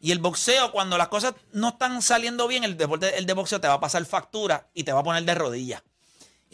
Y 0.00 0.12
el 0.12 0.18
boxeo, 0.18 0.72
cuando 0.72 0.98
las 0.98 1.08
cosas 1.08 1.34
no 1.52 1.68
están 1.70 2.00
saliendo 2.02 2.48
bien, 2.48 2.64
el 2.64 2.76
deporte 2.76 3.16
el 3.18 3.26
de 3.26 3.32
boxeo 3.34 3.60
te 3.60 3.68
va 3.68 3.74
a 3.74 3.80
pasar 3.80 4.04
factura 4.06 4.68
y 4.74 4.84
te 4.84 4.92
va 4.92 5.00
a 5.00 5.04
poner 5.04 5.24
de 5.24 5.34
rodillas. 5.34 5.82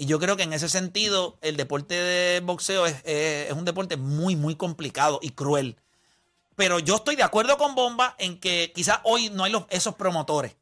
Y 0.03 0.07
yo 0.07 0.19
creo 0.19 0.37
que 0.37 0.43
en 0.43 0.53
ese 0.53 0.69
sentido, 0.69 1.39
el 1.43 1.57
deporte 1.57 1.95
de 1.95 2.41
boxeo 2.41 2.87
es, 2.87 3.01
es- 3.05 3.53
un 3.53 3.65
deporte 3.65 3.97
muy, 3.97 4.35
muy 4.35 4.57
complicado 4.57 5.21
y 5.23 5.31
cruel. 5.31 5.77
Pero 6.57 6.81
yo 6.81 6.97
estoy 6.97 7.15
de 7.15 7.23
acuerdo 7.23 7.57
con 7.57 7.77
Bomba 7.77 8.17
en 8.19 8.41
que 8.41 8.73
quizás 8.75 8.99
hoy 9.05 9.31
no 9.31 9.45
hay 9.45 9.53
los, 9.53 9.65
esos 9.71 9.95
promotores. 9.95 10.57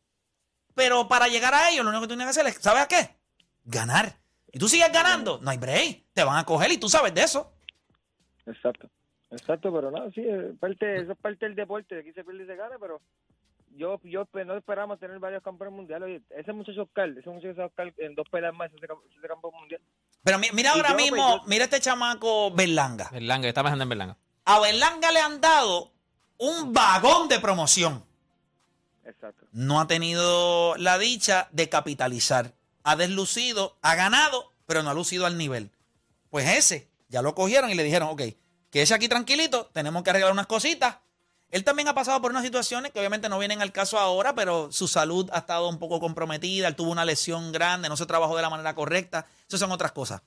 Pero 0.75 1.09
para 1.09 1.26
llegar 1.28 1.54
a 1.54 1.70
ellos, 1.70 1.82
lo 1.85 1.90
único 1.90 2.02
que 2.02 2.09
tú 2.09 2.16
tienes 2.18 2.26
que 2.37 2.40
hacer 2.40 2.54
es, 2.54 2.62
¿sabes 2.62 2.82
a 2.82 2.87
qué? 2.88 3.16
Ganar. 3.64 4.18
Y 4.52 4.59
tú 4.59 4.68
sigues 4.68 4.92
ganando, 4.92 5.38
no 5.40 5.50
hay 5.50 5.56
break. 5.56 6.04
Te 6.12 6.23
van 6.23 6.37
a 6.37 6.44
coger 6.44 6.70
y 6.73 6.76
tú 6.76 6.90
sabes 6.90 7.14
de 7.14 7.23
eso. 7.23 7.50
Exacto. 8.44 8.90
Exacto, 9.30 9.73
pero 9.73 9.90
no, 9.90 10.11
sí, 10.11 10.20
eso 10.20 10.50
es 11.12 11.18
parte 11.18 11.47
del 11.47 11.54
deporte. 11.54 11.99
Aquí 11.99 12.12
se 12.12 12.25
pierde 12.25 12.44
y 12.44 12.47
se 12.47 12.56
gana, 12.56 12.76
pero 12.78 13.00
yo, 13.77 14.00
yo 14.05 14.25
pues, 14.27 14.47
no 14.47 14.57
esperamos 14.57 14.99
tener 14.99 15.19
varios 15.19 15.43
campeones 15.43 15.75
mundiales. 15.75 16.07
Oye, 16.07 16.23
ese 16.31 16.53
muchacho 16.53 16.83
Oscar, 16.83 17.09
ese 17.09 17.29
muchacho 17.31 17.65
Oscar 17.65 17.93
en 17.99 18.15
dos 18.15 18.27
peleas 18.31 18.55
más, 18.55 18.69
ese, 18.73 18.85
ese 18.85 19.29
campeón 19.29 19.53
mundial. 19.59 19.81
Pero 20.23 20.39
mi- 20.39 20.50
mira 20.53 20.71
Y 20.71 20.77
ahora 20.77 20.91
yo, 20.91 20.97
pues, 20.97 21.12
mismo, 21.12 21.37
yo- 21.37 21.43
mira 21.47 21.65
este 21.65 21.81
chamaco 21.81 22.50
Berlanga. 22.53 23.09
Berlanga, 23.12 23.49
está 23.49 23.62
pensando 23.62 23.83
en 23.85 23.89
Berlanga. 23.89 24.17
A 24.45 24.61
Berlanga 24.61 25.12
le 25.12 25.21
han 25.21 25.41
dado 25.41 25.93
un 26.39 26.73
vagón 26.73 27.29
de 27.29 27.39
promoción. 27.41 28.05
Exacto. 29.05 29.47
No 29.53 29.81
ha 29.81 29.87
tenido 29.87 30.77
la 30.77 30.99
dicha 30.99 31.49
de 31.53 31.69
capitalizar. 31.69 32.53
Ha 32.85 32.97
deslucido, 32.97 33.77
ha 33.83 33.95
ganado, 33.95 34.53
pero 34.67 34.83
no 34.83 34.91
ha 34.91 34.95
lucido 34.95 35.27
al 35.27 35.37
nivel. 35.39 35.71
Pues 36.31 36.49
ese, 36.49 36.89
ya 37.09 37.23
lo 37.23 37.35
cogieron 37.35 37.71
y 37.71 37.75
le 37.75 37.83
dijeron, 37.83 38.09
ok, 38.11 38.23
que 38.71 38.83
ese 38.83 38.95
aquí 38.95 39.09
tranquilito, 39.09 39.67
tenemos 39.73 40.03
que 40.03 40.11
arreglar 40.11 40.33
unas 40.33 40.47
cositas. 40.47 40.97
Él 41.50 41.64
también 41.64 41.88
ha 41.88 41.95
pasado 41.95 42.21
por 42.23 42.30
unas 42.30 42.45
situaciones 42.45 42.92
que 42.92 43.00
obviamente 43.00 43.28
no 43.28 43.38
vienen 43.38 43.61
al 43.61 43.73
caso 43.73 43.99
ahora, 43.99 44.35
pero 44.35 44.71
su 44.71 44.87
salud 44.87 45.28
ha 45.33 45.38
estado 45.38 45.69
un 45.69 45.78
poco 45.78 45.99
comprometida, 45.99 46.69
él 46.69 46.76
tuvo 46.76 46.92
una 46.92 47.04
lesión 47.04 47.50
grande, 47.50 47.88
no 47.88 47.97
se 47.97 48.07
trabajó 48.07 48.37
de 48.37 48.42
la 48.42 48.50
manera 48.50 48.75
correcta. 48.75 49.26
Esas 49.49 49.61
son 49.61 49.73
otras 49.73 49.92
cosas. 49.92 50.23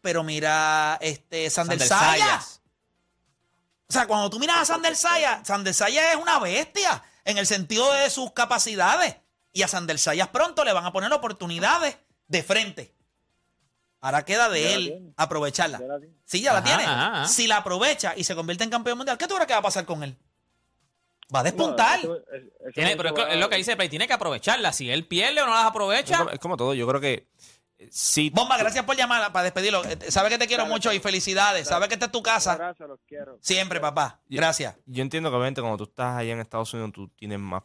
Pero 0.00 0.22
mira, 0.22 0.98
este, 1.00 1.50
Sander 1.50 1.78
Sander 1.78 1.88
Sayas. 1.88 2.18
Sayas. 2.20 2.60
O 3.88 3.92
sea, 3.92 4.06
cuando 4.06 4.30
tú 4.30 4.38
miras 4.38 4.58
a 4.58 4.64
Sander 4.64 4.96
Sayas, 4.96 5.46
Sander 5.46 5.74
Sayas 5.74 6.14
es 6.14 6.16
una 6.20 6.38
bestia. 6.38 7.02
en 7.24 7.38
el 7.38 7.46
sentido 7.46 7.92
de 7.92 8.08
sus 8.08 8.32
capacidades. 8.32 9.16
Y 9.52 9.62
a 9.62 9.68
Sandel 9.68 9.98
Sayas 9.98 10.28
pronto 10.28 10.64
le 10.64 10.72
van 10.72 10.84
a 10.84 10.92
poner 10.92 11.12
oportunidades 11.12 11.96
de 12.28 12.42
frente. 12.42 12.94
Ahora 14.00 14.24
queda 14.24 14.48
de 14.48 14.74
él 14.74 14.84
tiene. 14.88 15.12
aprovecharla. 15.16 15.78
Ya. 15.80 15.86
Sí, 16.24 16.42
ya 16.42 16.52
la 16.52 16.62
tiene. 16.62 16.82
ajá, 16.84 17.06
ajá. 17.22 17.28
Si 17.28 17.46
la 17.46 17.56
aprovecha 17.58 18.14
y 18.16 18.24
se 18.24 18.34
convierte 18.36 18.64
en 18.64 18.70
campeón 18.70 18.98
mundial, 18.98 19.16
¿qué 19.18 19.26
tú 19.26 19.34
crees 19.34 19.46
que 19.46 19.54
va 19.54 19.60
a 19.60 19.62
pasar 19.62 19.84
con 19.84 20.02
él? 20.02 20.16
Va 21.34 21.40
a 21.40 21.42
despuntar. 21.42 22.04
No, 22.04 22.14
eso- 22.14 22.24
eso- 22.32 22.46
eso 22.60 22.70
Tiene- 22.74 22.96
pero 22.96 23.08
es, 23.08 23.14
lo- 23.16 23.22
va- 23.24 23.30
es 23.32 23.40
lo 23.40 23.48
que 23.48 23.56
dice 23.56 23.74
Play, 23.76 23.88
tiene 23.88 24.06
que 24.06 24.12
aprovecharla. 24.12 24.72
Si 24.72 24.88
él 24.90 25.06
pierde 25.06 25.40
o 25.42 25.46
no 25.46 25.52
las 25.52 25.62
Es 25.62 25.66
aprovecha, 25.70 26.18
como, 26.18 26.30
es 26.30 26.38
como 26.38 26.56
todo, 26.56 26.74
yo 26.74 26.86
creo 26.86 27.00
que 27.00 27.26
eh, 27.78 27.88
sí. 27.90 28.30
Bomba, 28.32 28.56
gracias 28.58 28.84
por 28.84 28.96
llamar 28.96 29.32
para 29.32 29.42
despedirlo. 29.44 29.84
Eh, 29.84 29.98
Sabe 30.10 30.28
que 30.30 30.38
te 30.38 30.46
quiero 30.46 30.66
mucho 30.66 30.92
y 30.92 31.00
felicidades. 31.00 31.66
Sabe 31.68 31.88
que 31.88 31.94
esta 31.94 32.06
es 32.06 32.12
tu 32.12 32.22
casa. 32.22 32.52
abrazo, 32.52 32.86
los 32.86 33.00
quiero. 33.06 33.38
Siempre, 33.40 33.80
papá. 33.80 34.20
Yo- 34.28 34.36
Gracias. 34.36 34.76
Yo 34.86 35.02
entiendo 35.02 35.30
que 35.30 35.36
obviamente 35.36 35.60
cuando 35.60 35.78
tú 35.78 35.84
estás 35.84 36.16
allá 36.18 36.32
en 36.32 36.40
Estados 36.40 36.72
Unidos 36.74 36.92
tú 36.92 37.08
tienes 37.08 37.38
más 37.40 37.62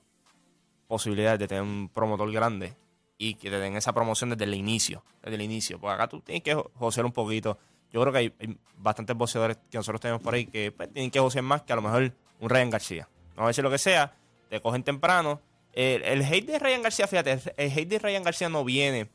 posibilidades 0.88 1.40
de 1.40 1.48
tener 1.48 1.62
un 1.64 1.88
promotor 1.94 2.32
grande 2.32 2.74
y 3.24 3.36
que 3.36 3.52
te 3.52 3.60
den 3.60 3.78
esa 3.78 3.94
promoción 3.94 4.32
desde 4.32 4.46
el 4.46 4.54
inicio, 4.56 5.04
desde 5.22 5.36
el 5.36 5.42
inicio. 5.44 5.80
Porque 5.80 5.94
acá 5.94 6.08
tú 6.08 6.22
tienes 6.22 6.42
que 6.44 6.56
jo- 6.56 6.72
josear 6.80 7.06
un 7.06 7.12
poquito. 7.12 7.58
Yo 7.94 8.02
creo 8.02 8.12
que 8.12 8.18
hay, 8.20 8.34
hay 8.40 8.58
bastantes 8.78 9.16
boxeadores 9.16 9.58
que 9.70 9.78
nosotros 9.78 10.02
tenemos 10.02 10.22
por 10.24 10.34
ahí 10.34 10.46
que 10.48 10.72
pues, 10.72 10.92
tienen 10.92 11.12
que 11.12 11.20
josear 11.20 11.44
más 11.44 11.62
que 11.62 11.74
a 11.74 11.76
lo 11.76 11.84
mejor 11.84 12.12
un 12.40 12.50
Ryan 12.50 12.70
García. 12.72 13.08
No 13.38 13.44
a 13.44 13.48
decir 13.48 13.64
lo 13.64 13.70
que 13.70 13.78
sea, 13.78 14.14
te 14.50 14.60
cogen 14.60 14.82
temprano. 14.84 15.40
El, 15.74 16.02
el 16.04 16.22
hate 16.24 16.48
de 16.48 16.60
Ryan 16.60 16.82
García, 16.82 17.06
fíjate, 17.08 17.40
el, 17.58 17.72
hate 17.72 17.88
de 17.88 18.00
Ryan 18.00 18.24
García 18.24 18.50
no 18.50 18.64
viene 18.66 19.08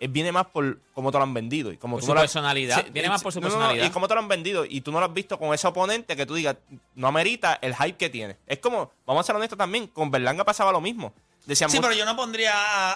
eh, 0.00 0.08
viene 0.08 0.32
más 0.32 0.46
por 0.46 0.80
cómo 0.94 1.12
te 1.12 1.18
lo 1.18 1.24
han 1.24 1.34
vendido. 1.34 1.70
Y 1.72 1.76
como 1.76 1.96
Por 1.96 2.00
tú 2.00 2.06
su 2.06 2.14
no 2.14 2.20
personalidad. 2.20 2.86
Viene 2.90 3.08
más 3.08 3.22
por 3.22 3.32
su 3.32 3.40
no, 3.40 3.48
no, 3.48 3.54
no, 3.54 3.58
personalidad. 3.60 3.86
y 3.86 3.90
cómo 3.90 4.08
te 4.08 4.14
lo 4.14 4.20
han 4.20 4.28
vendido. 4.28 4.64
Y 4.64 4.80
tú 4.80 4.90
no 4.92 4.98
lo 4.98 5.06
has 5.06 5.12
visto 5.12 5.38
con 5.38 5.52
ese 5.54 5.66
oponente 5.68 6.16
que 6.16 6.24
tú 6.26 6.34
digas, 6.34 6.56
no 6.96 7.06
amerita 7.06 7.58
el 7.62 7.74
hype 7.76 7.96
que 7.98 8.08
tiene. 8.10 8.36
Es 8.46 8.58
como, 8.58 8.90
vamos 9.06 9.20
a 9.20 9.26
ser 9.26 9.36
honestos 9.36 9.58
también, 9.58 9.86
con 9.88 10.10
Berlanga 10.10 10.42
pasaba 10.44 10.72
lo 10.72 10.80
mismo. 10.80 11.12
Decían 11.46 11.70
Sí, 11.70 11.76
mucho- 11.78 11.88
pero 11.88 11.98
yo 11.98 12.04
no 12.04 12.14
pondría, 12.16 12.52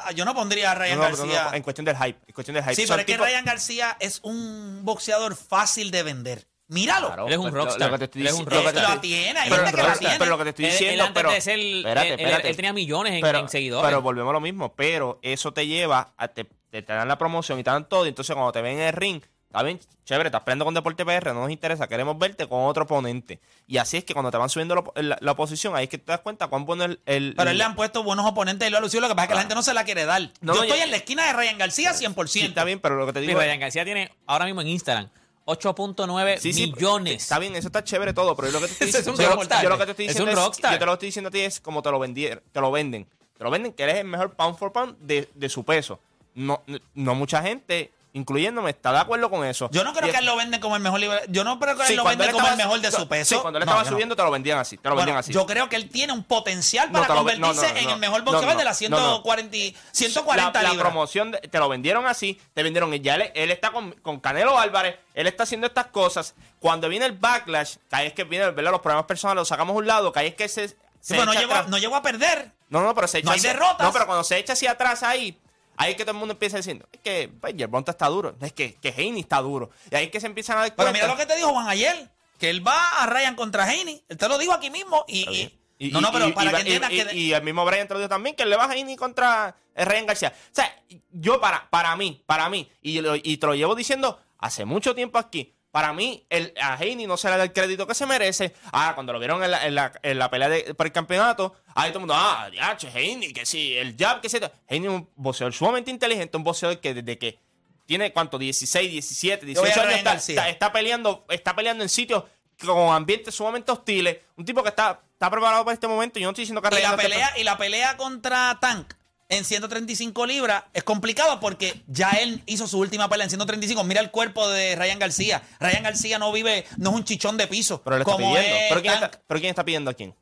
a- 0.07 0.12
yo 0.12 0.25
no 0.25 0.35
pondría 0.35 0.71
a 0.73 0.75
Ryan 0.76 0.99
no, 0.99 1.05
no, 1.05 1.11
no, 1.11 1.17
García. 1.17 1.45
no, 1.50 1.55
en 1.57 1.62
cuestión 1.62 1.85
del 1.85 1.97
hype. 1.97 2.19
En 2.26 2.35
cuestión 2.35 2.55
del 2.55 2.62
hype. 2.65 2.75
Sí, 2.76 2.87
Son 2.87 2.95
pero 2.95 3.00
es 3.00 3.07
que 3.07 3.12
tipos- 3.15 3.26
Ryan 3.26 3.45
García 3.45 3.97
es 4.00 4.21
un 4.23 4.81
boxeador 4.85 5.35
fácil 5.37 5.91
de 5.91 6.03
vender. 6.03 6.47
Míralo. 6.69 7.07
Claro, 7.09 7.26
Él 7.29 7.33
es 7.33 7.38
un 7.38 7.43
pues, 7.45 7.55
lo- 7.55 7.61
rockstar. 7.65 7.91
Lo, 7.91 7.95
que 7.95 7.99
te 7.99 8.05
estoy 8.07 8.21
Él 8.23 8.26
es 8.26 8.33
un 8.35 8.38
diciendo- 8.45 8.57
lo 8.57 8.67
que 8.69 8.73
te 8.75 8.81
rockstar. 8.81 8.95
estoy- 8.97 9.11
Lo 9.11 9.17
tiene, 9.23 9.38
hay 9.41 9.50
pero, 9.50 9.62
gente 9.65 9.71
que 9.71 9.83
lo 9.83 9.88
pero- 9.88 9.99
tiene. 10.00 10.19
pero 10.19 10.31
lo 10.31 10.38
que 10.38 10.45
te 10.45 10.50
estoy 10.50 10.65
Él- 10.65 10.71
él 10.73 10.79
diciendo, 10.79 11.05
antes 11.05 11.23
pero, 11.23 11.31
de 11.33 11.41
ser- 11.41 11.59
espérate, 11.61 12.07
él- 12.09 12.12
él- 12.15 12.21
espérate. 12.21 12.49
él 12.50 12.57
tenía 12.57 12.73
millones 12.73 13.12
en- 13.15 13.21
pero, 13.21 13.38
en 13.38 13.49
seguidores. 13.49 13.88
Pero 13.88 14.03
volvemos 14.03 14.31
a 14.31 14.33
lo 14.33 14.41
mismo. 14.41 14.75
Pero 14.75 15.19
eso 15.23 15.53
te 15.53 15.67
lleva 15.67 16.12
a 16.17 16.29
te, 16.29 16.45
te, 16.45 16.83
te 16.83 16.93
dan 16.93 17.07
la 17.07 17.19
promoción 17.19 17.59
y 17.61 17.62
te 17.65 17.71
dan 17.71 17.88
todo. 17.88 18.05
Y 18.05 18.09
entonces 18.09 18.35
cuando 18.35 18.50
te 18.53 18.62
ven 18.62 18.79
en 18.79 18.87
el 18.88 18.93
ring, 18.95 19.23
está 19.47 19.62
bien, 19.62 19.81
chévere, 20.05 20.29
estás 20.29 20.43
peleando 20.43 20.65
con 20.65 20.75
Deporte 20.75 21.05
PR, 21.05 21.33
no 21.35 21.41
nos 21.43 21.50
interesa, 21.50 21.88
queremos 21.88 22.19
verte 22.19 22.47
con 22.49 22.62
otro 22.65 22.85
oponente. 22.85 23.41
Y 23.67 23.79
así 23.79 23.97
es 23.97 24.05
que 24.05 24.12
cuando 24.12 24.31
te 24.31 24.37
van 24.37 24.49
subiendo 24.50 24.75
la, 24.75 25.03
la- 25.03 25.19
la 25.21 25.33
oposición, 25.33 25.75
ahí 25.75 25.85
es 25.85 25.91
que 25.91 25.99
te 25.99 26.12
das 26.12 26.21
cuenta 26.21 26.47
cuán 26.49 26.65
bueno 26.67 26.85
el. 26.85 27.00
el- 27.07 27.35
Pero 27.37 27.50
él 27.50 27.59
le 27.59 27.65
han 27.65 27.75
puesto 27.75 28.03
buenos 28.03 28.26
oponentes 28.26 28.69
y 28.69 28.71
lo 28.71 28.79
ha 28.79 28.81
lucido. 28.81 29.00
Lo 29.00 29.09
que 29.09 29.15
pasa 29.15 29.25
es 29.25 29.29
que 29.29 29.35
la 29.35 29.41
gente 29.41 29.55
no 29.55 29.62
se 29.62 29.75
la 29.75 29.85
quiere 29.85 30.05
dar. 30.05 30.21
No, 30.41 30.55
yo 30.55 30.61
no, 30.61 30.65
estoy 30.65 30.81
en 30.81 30.91
la 30.91 30.97
esquina 30.99 31.26
de 31.26 31.33
Ryan 31.33 31.59
García 31.59 31.93
100%. 31.93 32.26
Sí, 32.29 32.41
está 32.43 32.65
bien, 32.65 32.81
pero 32.81 32.97
lo 32.97 33.07
que 33.07 33.12
te 33.15 33.21
Sí, 33.21 33.26
digo. 33.29 33.41
Ryan 33.41 33.61
García 33.61 33.85
tiene 33.85 34.12
ahora 34.26 34.45
mismo 34.45 34.61
en 34.61 34.69
Instagram 34.69 35.09
8.9 35.47 36.38
Sí, 36.38 36.53
sí, 36.53 36.73
millones. 36.73 37.23
Está 37.23 37.38
bien, 37.38 37.55
eso 37.57 37.69
está 37.69 37.83
chévere 37.85 38.12
todo, 38.12 38.35
pero 38.37 38.49
yo 38.49 38.55
lo 38.55 38.61
que 38.61 38.67
te 38.67 38.73
estoy 38.85 38.88
Ese 38.88 38.99
es 38.99 39.05
diciendo, 39.07 39.23
un 39.23 39.29
yo- 39.31 39.37
rockstar. 39.37 39.62
yo 39.62 39.69
lo 39.71 39.79
que 39.79 39.85
te 39.87 39.91
estoy 39.93 40.07
Es 40.07 40.11
diciendo 40.12 40.33
un 40.33 40.38
es, 40.38 40.45
rockstar. 40.45 40.73
yo 40.73 40.79
te 40.79 40.87
lo 40.87 40.93
estoy 40.93 41.07
diciendo 41.09 41.29
a 41.29 41.31
ti 41.31 41.41
es 41.41 41.61
como 41.61 41.83
te 41.83 41.91
lo 41.91 41.99
vendieron, 41.99 42.43
te 42.53 42.61
lo 42.61 42.71
venden. 42.71 43.07
Te 43.38 43.45
lo 43.45 43.50
venden 43.50 43.73
que 43.73 43.83
eres 43.83 43.97
el 43.97 44.07
mejor 44.07 44.35
pound 44.35 44.57
for 44.59 44.73
pound 44.73 44.97
de, 44.99 45.29
de 45.35 45.49
su 45.49 45.65
peso. 45.65 46.00
No, 46.35 46.62
no 46.95 47.15
mucha 47.15 47.43
gente, 47.43 47.93
incluyéndome, 48.17 48.71
está 48.71 48.93
de 48.93 48.99
acuerdo 48.99 49.29
con 49.31 49.45
eso. 49.47 49.69
Yo 49.73 49.85
no 49.85 49.93
creo 49.93 50.09
Y- 50.09 50.13
que 50.13 50.19
él 50.19 50.25
lo 50.27 50.37
venden 50.37 50.61
como 50.61 50.75
el 50.77 50.83
mejor 50.83 50.99
libre- 51.01 51.23
Yo 51.29 51.45
no 51.45 51.59
creo 51.61 51.77
que 51.77 51.85
Sí, 51.85 51.93
él 51.93 51.99
lo 51.99 52.05
vende 52.05 52.25
él 52.25 52.31
como 52.33 52.45
estaba- 52.47 52.61
el 52.63 52.67
mejor 52.69 52.81
de 52.81 52.91
su 52.91 53.03
sí, 53.03 53.07
peso. 53.07 53.43
cuando 53.43 53.59
él 53.59 53.63
estaba 53.65 53.83
no. 53.85 53.89
subiendo 53.91 54.17
te 54.17 54.23
lo 54.23 54.31
vendían 54.31 54.59
así, 54.59 54.77
te 54.79 54.89
lo 54.89 54.95
Bueno, 54.95 55.07
vendían 55.07 55.19
así. 55.19 55.33
yo 55.33 55.47
creo 55.47 55.69
que 55.69 55.77
él 55.77 55.91
tiene 55.91 56.13
un 56.13 56.25
potencial 56.25 56.91
para 56.91 57.07
no, 57.09 57.15
convertirse 57.17 57.79
en 57.79 57.91
el 57.91 57.99
mejor 57.99 58.23
boxeador 58.23 58.57
de 58.57 58.65
las 58.65 58.81
no, 58.83 58.89
no. 58.89 58.97
140, 58.99 59.57
y- 59.57 59.77
140 59.93 60.59
la, 60.59 60.63
la 60.63 60.71
libras. 60.75 60.89
promoción 60.91 61.31
de- 61.33 61.39
te 61.39 61.59
lo 61.59 61.69
vendieron 61.69 62.07
así, 62.07 62.41
te 62.55 62.63
vendieron 62.63 62.93
y 62.95 63.01
ya 63.01 63.17
él, 63.17 63.31
él 63.35 63.51
está 63.51 63.71
con, 63.71 63.93
con 64.03 64.19
Canelo 64.21 64.59
Álvarez, 64.59 64.97
él 65.15 65.27
está 65.27 65.43
haciendo 65.45 65.67
estas 65.67 65.87
cosas. 65.87 66.35
Cuando 66.59 66.89
viene 66.89 67.07
el 67.07 67.13
backlash, 67.13 67.77
que 67.89 67.97
ahí 67.97 68.07
es 68.09 68.13
que 68.15 68.25
viene 68.25 68.51
¿verdad? 68.51 68.73
los 68.73 68.81
problemas 68.81 69.07
personales, 69.07 69.41
los 69.43 69.49
sacamos 69.49 69.75
a 69.75 69.79
un 69.79 69.87
lado, 69.87 70.13
que 70.13 70.21
ahí 70.21 70.27
es 70.29 70.35
que 70.35 70.49
se, 70.49 70.69
Sí, 70.69 70.75
se 71.01 71.15
pero 71.15 71.27
no 71.27 71.35
llegó, 71.35 71.53
atrás. 71.53 71.69
no 71.69 71.79
llegó 71.79 71.95
a 71.97 72.03
perder. 72.03 72.51
No, 72.69 72.81
no, 72.83 72.95
pero 72.95 73.07
se 73.07 73.19
echa 73.19 73.27
No 73.27 73.33
hay 73.33 73.39
hacia- 73.39 73.53
derrotas. 73.53 73.87
No, 73.87 73.93
pero 73.93 74.07
cuando 74.07 74.25
se 74.25 74.39
echa 74.39 74.55
hacia 74.55 74.73
atrás 74.73 75.03
ahí, 75.05 75.39
ahí 75.76 75.90
es 75.92 75.97
que 75.97 76.04
todo 76.04 76.12
el 76.12 76.18
mundo 76.18 76.33
empieza 76.33 76.56
diciendo, 76.56 76.88
es 76.92 77.00
que 77.00 77.30
pues, 77.40 77.54
Yerbonta 77.56 77.92
está 77.92 78.06
duro, 78.09 78.37
es 78.40 78.52
que, 78.52 78.75
que 78.75 78.88
Haney 78.88 79.21
está 79.21 79.40
duro. 79.40 79.71
Y 79.90 79.95
ahí 79.95 80.04
es 80.06 80.11
que 80.11 80.21
se 80.21 80.26
empiezan 80.26 80.59
a 80.59 80.61
dar 80.62 80.68
Pero 80.75 80.76
cuenta. 80.76 80.92
mira 80.92 81.06
lo 81.06 81.16
que 81.16 81.26
te 81.26 81.37
dijo 81.37 81.50
Juan 81.50 81.68
ayer, 81.68 82.11
que 82.38 82.50
él 82.50 82.66
va 82.66 83.02
a 83.02 83.06
Ryan 83.06 83.35
contra 83.37 83.64
Haney. 83.64 84.04
Él 84.09 84.16
te 84.16 84.28
lo 84.28 84.38
dijo 84.38 84.52
aquí 84.52 84.71
mismo 84.71 85.04
y... 85.09 85.50
Y- 85.78 85.90
no, 85.90 86.00
no, 86.00 86.11
pero 86.11 86.28
y- 86.28 86.33
para 86.33 86.50
y- 86.50 86.54
que 86.54 86.61
entiendas 86.76 86.88
que... 86.90 87.14
y 87.18 87.33
el 87.35 87.42
mismo 87.42 87.62
Brian 87.66 87.87
te 87.87 87.92
lo 87.92 88.00
dijo 88.00 88.09
también, 88.09 88.35
que 88.35 88.47
le 88.47 88.56
va 88.56 88.64
a 88.64 88.71
Haney 88.73 88.97
contra 88.97 89.54
el 89.75 89.85
Ryan 89.85 90.06
García. 90.06 90.33
O 90.35 90.54
sea, 90.54 90.75
yo 91.12 91.38
para, 91.38 91.68
para 91.68 91.95
mí, 91.97 92.23
para 92.25 92.49
mí, 92.49 92.66
y, 92.80 92.99
y 93.30 93.37
te 93.37 93.47
lo 93.47 93.54
llevo 93.54 93.75
diciendo 93.75 94.18
hace 94.38 94.64
mucho 94.64 94.95
tiempo 94.95 95.18
aquí, 95.18 95.52
para 95.76 95.92
mí 95.92 96.25
el, 96.30 96.54
a 96.59 96.73
Haney 96.73 97.06
no 97.06 97.18
se 97.18 97.28
le 97.28 97.37
da 97.37 97.45
el 97.45 97.52
crédito 97.52 97.87
que 97.87 97.95
se 97.95 98.06
merece. 98.06 98.54
Ahora, 98.73 98.95
cuando 98.95 99.12
lo 99.12 99.18
vieron 99.18 99.45
en 99.45 99.50
la, 99.50 99.66
en 99.66 99.75
la, 99.75 99.92
en 100.02 100.18
la 100.18 100.30
pelea 100.30 100.49
de, 100.49 100.73
por 100.75 100.87
el 100.87 100.92
campeonato, 100.92 101.54
ahí 101.75 101.90
todo 101.90 101.99
el 101.99 102.06
mundo, 102.06 102.14
ah, 102.16 102.49
ya, 102.50 102.78
Haney, 102.95 103.35
que 103.35 103.45
sí, 103.45 103.76
el 103.76 103.95
jab, 103.95 104.23
que 104.23 104.30
sí. 104.30 104.38
Haney 104.71 104.85
es 104.87 104.88
un 104.90 105.06
boxeador 105.16 105.52
sumamente 105.52 105.90
inteligente, 105.90 106.35
un 106.35 106.45
boxeador 106.45 106.80
que 106.80 106.95
desde 106.95 107.18
que 107.18 107.38
tiene, 107.85 108.11
¿cuánto? 108.11 108.38
16, 108.38 108.90
17, 108.90 109.52
Yo 109.52 109.61
voy 109.61 109.68
a 109.68 109.75
18 109.75 109.87
años 109.87 109.99
está, 109.99 110.14
está- 110.14 110.49
está 110.49 110.73
peleando, 110.73 111.26
está 111.28 111.54
peleando 111.54 111.83
en 111.85 111.90
sitios 111.90 112.25
con 112.64 112.95
ambientes 112.95 113.35
sumamente 113.35 113.71
hostiles. 113.71 114.16
Un 114.35 114.47
tipo 114.47 114.62
que 114.62 114.71
está, 114.71 115.02
está 115.12 115.30
preparado 115.30 115.62
para 115.62 115.75
este 115.75 115.88
momento. 115.88 116.18
Yo 116.18 116.25
no 116.26 116.30
estoy 116.30 116.45
diciendo 116.45 116.62
que 116.62 116.75
Y 116.75 116.80
la, 116.80 116.97
pelea, 116.97 117.33
y 117.37 117.45
la 117.45 117.59
pelea 117.59 117.99
contra 117.99 118.56
Tank 118.62 118.95
en 119.28 119.45
135 119.45 120.26
libras 120.26 120.64
es 120.73 120.85
complicado 120.85 121.40
porque 121.40 121.83
ya 121.87 122.11
él 122.11 122.42
hizo 122.47 122.66
su 122.68 122.78
última 122.78 123.09
pelea 123.09 123.25
en 123.25 123.30
135. 123.30 123.83
Mira 123.85 124.00
el 124.00 124.11
cuerpo 124.11 124.49
de 124.49 124.76
Ryan 124.76 124.99
García. 124.99 125.42
Ryan 125.61 125.83
García 125.83 126.18
no 126.18 126.30
vive, 126.33 126.64
no 126.76 126.90
es 126.90 126.97
un 126.97 127.04
chichón 127.04 127.37
de 127.37 127.47
piso. 127.47 127.83
Pero 127.83 127.97
él 127.97 128.02
está 128.02 128.12
como 128.12 128.33
pidiendo. 128.35 128.56
es 128.56 128.64
¿Pero 128.68 128.80
quién 128.83 128.95
está, 128.95 129.11
¿Pero 129.26 129.40
quién 129.40 129.50
está 129.50 129.64
pidiendo 129.64 129.90
a 129.90 129.95
quién? 129.95 130.14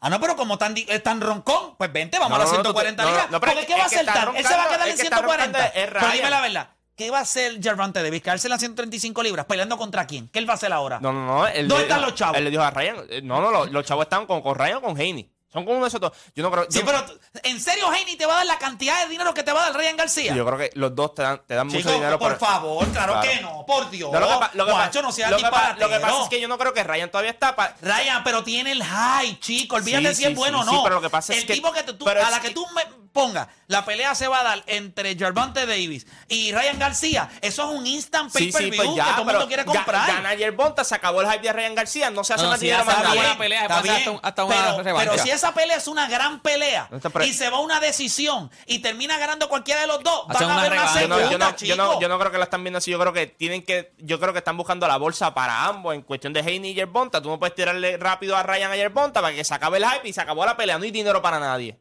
Ah, 0.00 0.10
no, 0.10 0.20
pero 0.20 0.36
como 0.36 0.58
tan, 0.58 0.76
es 0.76 1.02
tan 1.02 1.20
roncón, 1.20 1.74
pues 1.76 1.92
vente, 1.92 2.18
vamos 2.18 2.30
No, 2.30 2.36
a 2.36 2.38
las 2.38 2.48
no, 2.52 2.58
no, 2.58 2.62
140 2.62 3.02
no, 3.02 3.08
libras. 3.10 3.30
no, 3.30 3.40
pero 3.40 3.52
Porque 3.52 3.66
¿qué 3.66 3.74
va 3.74 3.82
a 3.82 3.86
hacer 3.86 4.06
Tank? 4.06 4.36
Él 4.36 4.46
se 4.46 4.54
va 4.54 4.64
a 4.64 4.68
quedar 4.68 4.88
en 4.88 4.96
que 4.96 5.02
está 5.02 5.16
140. 5.18 5.58
roncando, 5.58 5.80
es 5.80 5.90
Pero 5.92 6.12
dime 6.12 6.30
la 6.30 6.40
verdad. 6.40 6.68
¿Qué 6.96 7.10
va 7.12 7.18
a 7.18 7.22
hacer 7.22 7.62
Gervante 7.62 8.02
Davis? 8.02 8.22
¿Quedarse 8.22 8.48
en 8.48 8.50
las 8.50 8.60
135 8.60 9.22
libras? 9.22 9.46
¿Peleando 9.46 9.76
contra 9.76 10.04
quién? 10.06 10.28
¿Qué 10.28 10.40
él 10.40 10.48
va 10.48 10.54
a 10.54 10.56
hacer 10.56 10.72
ahora? 10.72 10.98
No, 11.00 11.12
no, 11.12 11.24
no. 11.26 11.46
él 11.46 11.68
¿Dónde 11.68 11.84
están 11.84 12.00
los 12.02 12.14
chavos? 12.14 12.36
Él 12.38 12.44
le 12.44 12.50
dijo 12.50 12.62
a 12.62 12.70
Ryan. 12.70 12.96
eh, 13.08 13.22
No, 13.22 13.40
no, 13.40 13.50
los, 13.52 13.70
los 13.70 13.84
chavos 13.84 14.04
están 14.04 14.26
con, 14.26 14.40
con 14.42 14.56
Ryan 14.56 14.76
o 14.78 14.82
con 14.82 14.96
Haney. 15.00 15.28
Son 15.52 15.64
con 15.64 15.76
uno 15.76 15.84
de 15.84 15.88
esos 15.88 16.00
dos. 16.00 16.12
Yo 16.34 16.42
no 16.42 16.50
creo. 16.50 16.66
Sí, 16.68 16.80
yo, 16.80 16.84
pero 16.84 17.04
¿en 17.42 17.58
serio 17.60 17.88
Haney 17.88 18.16
te 18.16 18.26
va 18.26 18.34
a 18.34 18.36
dar 18.38 18.46
la 18.46 18.58
cantidad 18.58 19.02
de 19.02 19.08
dinero 19.08 19.32
que 19.32 19.42
te 19.42 19.52
va 19.52 19.62
a 19.62 19.70
dar 19.70 19.76
Ryan 19.80 19.96
García? 19.96 20.34
yo 20.34 20.44
creo 20.44 20.58
que 20.58 20.70
los 20.74 20.94
dos 20.94 21.14
te 21.14 21.22
dan, 21.22 21.40
te 21.46 21.54
dan 21.54 21.66
mucho 21.66 21.90
dinero 21.90 22.18
por 22.18 22.38
favor, 22.38 22.86
claro, 22.90 23.14
Claro. 23.14 23.28
que 23.30 23.40
no, 23.40 23.64
por 23.66 23.88
Dios. 23.90 24.12
No, 24.12 24.20
lo, 24.20 24.26
que, 24.40 24.56
lo, 24.58 24.66
que, 24.66 24.72
Guacho, 24.72 25.00
no 25.02 25.10
seas 25.10 25.30
lo, 25.30 25.36
que 25.38 25.42
lo 25.44 25.88
que 25.88 26.00
pasa 26.00 26.22
es 26.24 26.28
que 26.28 26.40
yo 26.40 26.48
no 26.48 26.58
creo 26.58 26.74
que 26.74 26.84
Ryan 26.84 27.10
todavía 27.10 27.30
está. 27.30 27.56
pa- 27.56 27.74
Ryan, 27.80 28.22
pero 28.24 28.44
tiene 28.44 28.72
el 28.72 28.82
high, 28.84 29.40
chico. 29.40 29.76
Olvídate 29.76 30.08
Sí, 30.10 30.14
si 30.16 30.22
sí, 30.24 30.28
es 30.32 30.36
bueno 30.36 30.62
sí, 30.62 30.68
o 30.68 30.70
sí, 30.70 30.76
no. 30.76 30.82
pero 30.82 30.94
lo 30.96 31.00
que 31.00 31.10
pasa 31.10 31.32
es 31.32 31.40
el 31.40 31.46
que- 31.46 31.54
tipo 31.54 31.72
que 31.72 31.82
tú, 31.82 32.06
a 32.08 32.12
es 32.12 32.30
la 32.30 32.40
que 32.40 32.48
que- 32.48 32.54
tú 32.54 32.66
me 32.74 32.82
pongas, 33.12 33.48
la 33.66 33.84
pelea 33.84 34.14
se 34.14 34.28
va 34.28 34.40
a 34.40 34.44
dar 34.44 34.62
entre 34.66 35.16
Gervonta 35.16 35.64
Davis 35.66 36.06
y 36.28 36.52
Ryan 36.52 36.78
García. 36.78 37.28
Eso 37.40 37.64
es 37.72 37.76
un 37.78 37.86
instant 37.86 38.30
pay 38.32 38.46
Sí, 38.46 38.52
per 38.52 38.62
sí, 38.64 38.70
view 38.70 38.84
pues 38.84 38.96
que 39.06 39.10
todo 39.12 39.20
el 39.22 39.26
mundo 39.26 39.46
quiere 39.48 39.64
comprar. 39.64 40.06
Gana 40.06 40.28
ayer 40.28 40.52
Bonta, 40.52 40.84
se 40.84 40.94
acabó 40.94 41.22
el 41.22 41.30
hype 41.30 41.42
de 41.46 41.52
Ryan 41.52 41.74
García, 41.74 42.10
no 42.10 42.22
se 42.22 42.34
hace 42.34 42.44
No, 42.44 42.50
más 42.50 42.60
si 42.60 42.66
dinero 42.66 42.84
más 42.84 42.98
una 43.16 43.38
pelea, 43.38 43.62
hasta 44.20 44.44
una 44.44 44.58
esa 45.38 45.54
pelea 45.54 45.76
es 45.78 45.88
una 45.88 46.08
gran 46.08 46.40
pelea 46.40 46.88
y 47.26 47.32
se 47.32 47.48
va 47.50 47.60
una 47.60 47.80
decisión 47.80 48.50
y 48.66 48.80
termina 48.80 49.16
ganando 49.18 49.48
cualquiera 49.48 49.80
de 49.80 49.86
los 49.86 50.02
dos, 50.02 50.24
Hacen 50.28 50.48
van 50.48 50.58
a 50.58 50.60
haber 50.60 50.72
una 50.72 50.80
revancha. 50.82 51.00
Yo 51.00 51.08
no, 51.08 51.16
yo, 51.30 51.38
no, 51.38 51.56
yo, 51.66 51.76
no, 51.76 52.00
yo 52.00 52.08
no 52.08 52.18
creo 52.18 52.30
que 52.32 52.38
la 52.38 52.44
están 52.44 52.62
viendo 52.64 52.78
así. 52.78 52.90
Yo 52.90 52.98
creo 52.98 53.12
que 53.12 53.26
tienen 53.26 53.62
que, 53.64 53.92
yo 53.98 54.20
creo 54.20 54.32
que 54.32 54.38
están 54.40 54.56
buscando 54.56 54.86
la 54.86 54.96
bolsa 54.98 55.32
para 55.34 55.64
ambos 55.64 55.94
en 55.94 56.02
cuestión 56.02 56.32
de 56.32 56.40
Haney 56.40 56.70
y 56.70 56.74
Yerbonta. 56.74 57.22
Tú 57.22 57.28
no 57.30 57.38
puedes 57.38 57.54
tirarle 57.54 57.96
rápido 57.96 58.36
a 58.36 58.42
Ryan 58.42 58.70
a 58.72 58.76
Yerbonta 58.76 59.20
para 59.22 59.34
que 59.34 59.42
se 59.44 59.54
acabe 59.54 59.78
el 59.78 59.84
hype 59.86 60.08
y 60.08 60.12
se 60.12 60.20
acabó 60.20 60.44
la 60.44 60.56
pelea. 60.56 60.76
No 60.78 60.84
hay 60.84 60.90
dinero 60.90 61.22
para 61.22 61.38
nadie. 61.38 61.78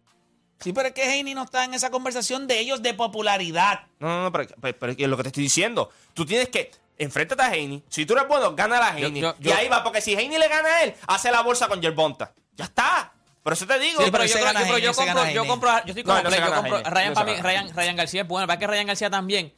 Sí, 0.59 0.73
pero 0.73 0.87
es 0.87 0.93
que 0.93 1.03
Haney 1.03 1.35
no 1.35 1.43
está 1.43 1.65
en 1.65 1.73
esa 1.75 1.91
conversación 1.91 2.47
de 2.47 2.59
ellos 2.59 2.81
de 2.81 2.93
popularidad. 2.95 3.81
No, 3.99 4.07
no, 4.07 4.23
no, 4.23 4.31
pero, 4.31 4.47
pero- 4.61 4.77
pero 4.79 4.91
es 4.93 5.07
lo 5.07 5.17
que 5.17 5.23
te 5.23 5.29
estoy 5.29 5.43
diciendo. 5.43 5.89
Tú 6.13 6.25
tienes 6.25 6.49
que 6.49 6.71
enfréntate 6.97 7.43
a 7.43 7.47
Haney. 7.47 7.83
Si 7.89 8.05
tú 8.07 8.13
eres 8.13 8.27
bueno, 8.27 8.55
gana 8.55 8.77
a 8.87 8.97
yo- 8.97 9.07
y 9.39 9.51
ahí 9.51 9.67
va, 9.67 9.83
porque 9.83 10.01
si 10.01 10.15
Haney 10.15 10.37
le 10.39 10.47
gana 10.47 10.67
a 10.67 10.83
él, 10.83 10.95
hace 11.07 11.29
la 11.31 11.41
bolsa 11.41 11.67
con 11.67 11.79
Yerbonta. 11.81 12.33
Ya 12.55 12.65
está. 12.65 13.13
Por 13.47 13.53
eso 13.53 13.65
te 13.65 13.79
digo. 13.79 14.03
Sí, 14.03 14.11
pero 14.11 14.25
yo, 14.25 14.33
creo- 14.33 14.45
yo- 14.51 14.59
pero 14.59 14.77
yo 14.77 14.93
compro, 14.93 15.29
yo 15.29 15.47
compro, 15.47 15.69
yo 15.71 15.77
estoy 15.87 16.03
No, 16.03 16.09
como 16.09 16.23
no 16.23 16.29
se 16.31 16.35
Play, 16.35 16.49
yo 16.49 16.53
compro, 16.53 16.77
Ryan, 16.91 17.07
no 17.07 17.13
para 17.13 17.31
mí, 17.31 17.41
Ryan, 17.41 17.73
Ryan 17.77 17.95
García 17.95 18.21
es 18.23 18.27
bueno, 18.27 18.45
para 18.45 18.59
que 18.59 18.67
Ryan 18.67 18.87
García 18.87 19.09
también, 19.09 19.53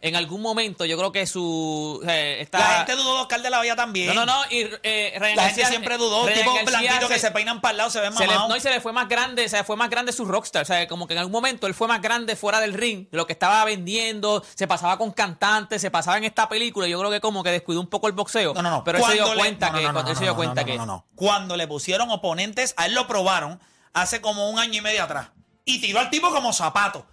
en 0.00 0.14
algún 0.14 0.40
momento 0.42 0.84
yo 0.84 0.96
creo 0.96 1.10
que 1.10 1.26
su, 1.26 2.00
eh. 2.06 2.46
La 2.52 2.60
gente 2.78 2.94
dudó 2.94 3.16
de 3.16 3.20
Oscar 3.22 3.42
de 3.42 3.50
la 3.50 3.58
Hoya 3.60 3.74
también. 3.74 4.14
no, 4.14 4.24
no, 4.24 4.26
no, 4.26 4.42
y 4.50 4.68
eh, 4.84 5.12
La 5.18 5.28
García... 5.34 5.44
gente 5.44 5.66
siempre 5.70 5.96
dudó. 5.98 6.24
Tipo 6.26 6.54
García 6.54 6.64
blanquito 6.80 7.08
que 7.08 7.14
se- 7.14 7.20
se 7.20 7.30
peinan 7.32 7.60
para 7.60 7.72
el 7.72 7.76
lado, 7.78 7.90
se 7.90 8.00
ven 8.00 8.12
se 8.12 8.20
le, 8.20 8.26
mamados. 8.28 8.48
no, 8.48 8.56
y 8.56 8.60
se 8.60 8.70
le 8.70 8.80
fue 8.80 8.92
más 8.92 9.08
grande, 9.08 9.44
o 9.44 9.48
sea, 9.48 9.64
fue 9.64 9.74
más 9.76 9.90
grande 9.90 10.12
su 10.12 10.24
rockstar. 10.24 10.62
O 10.62 10.64
sea, 10.64 10.86
como 10.86 11.06
que 11.08 11.14
en 11.14 11.18
algún 11.18 11.32
momento 11.32 11.66
él 11.66 11.74
fue 11.74 11.88
más 11.88 12.00
grande 12.00 12.36
fuera 12.36 12.60
del 12.60 12.74
ring, 12.74 13.08
de 13.10 13.16
lo 13.16 13.26
que 13.26 13.32
estaba 13.32 13.64
vendiendo, 13.64 14.44
se 14.54 14.68
pasaba 14.68 14.96
con 14.98 15.10
cantantes, 15.10 15.80
se 15.82 15.90
pasaba 15.90 16.16
en 16.18 16.24
esta 16.24 16.48
película. 16.48 16.86
y 16.86 16.90
Yo 16.90 16.98
creo 17.00 17.10
que 17.10 17.20
como 17.20 17.42
que 17.42 17.50
descuidó 17.50 17.80
un 17.80 17.88
poco 17.88 18.06
el 18.06 18.12
boxeo. 18.12 18.54
No, 18.54 18.62
no, 18.62 18.70
no. 18.70 18.84
Pero 18.84 18.98
él 18.98 19.04
se 19.04 19.12
dio 19.14 19.34
le- 19.34 19.40
cuenta 19.40 19.72
que, 19.72 19.82
cuando 19.82 20.14
se 20.14 20.22
dio 20.24 20.36
cuenta 20.36 20.64
que. 20.64 20.76
no, 20.76 20.86
no, 20.86 20.92
no. 20.92 21.06
Cuando 21.16 21.56
le 21.56 21.66
pusieron 21.66 22.10
oponentes, 22.10 22.74
a 22.76 22.86
él 22.86 22.94
lo 22.94 23.06
probaron. 23.08 23.60
hace 23.94 24.20
como 24.20 24.48
un 24.50 24.60
año 24.60 24.74
y 24.78 24.80
medio 24.80 25.02
atrás. 25.02 25.30
Y 25.64 25.80
tiró 25.80 25.98
al 25.98 26.08
tipo 26.08 26.30
como 26.30 26.52
zapato. 26.52 27.04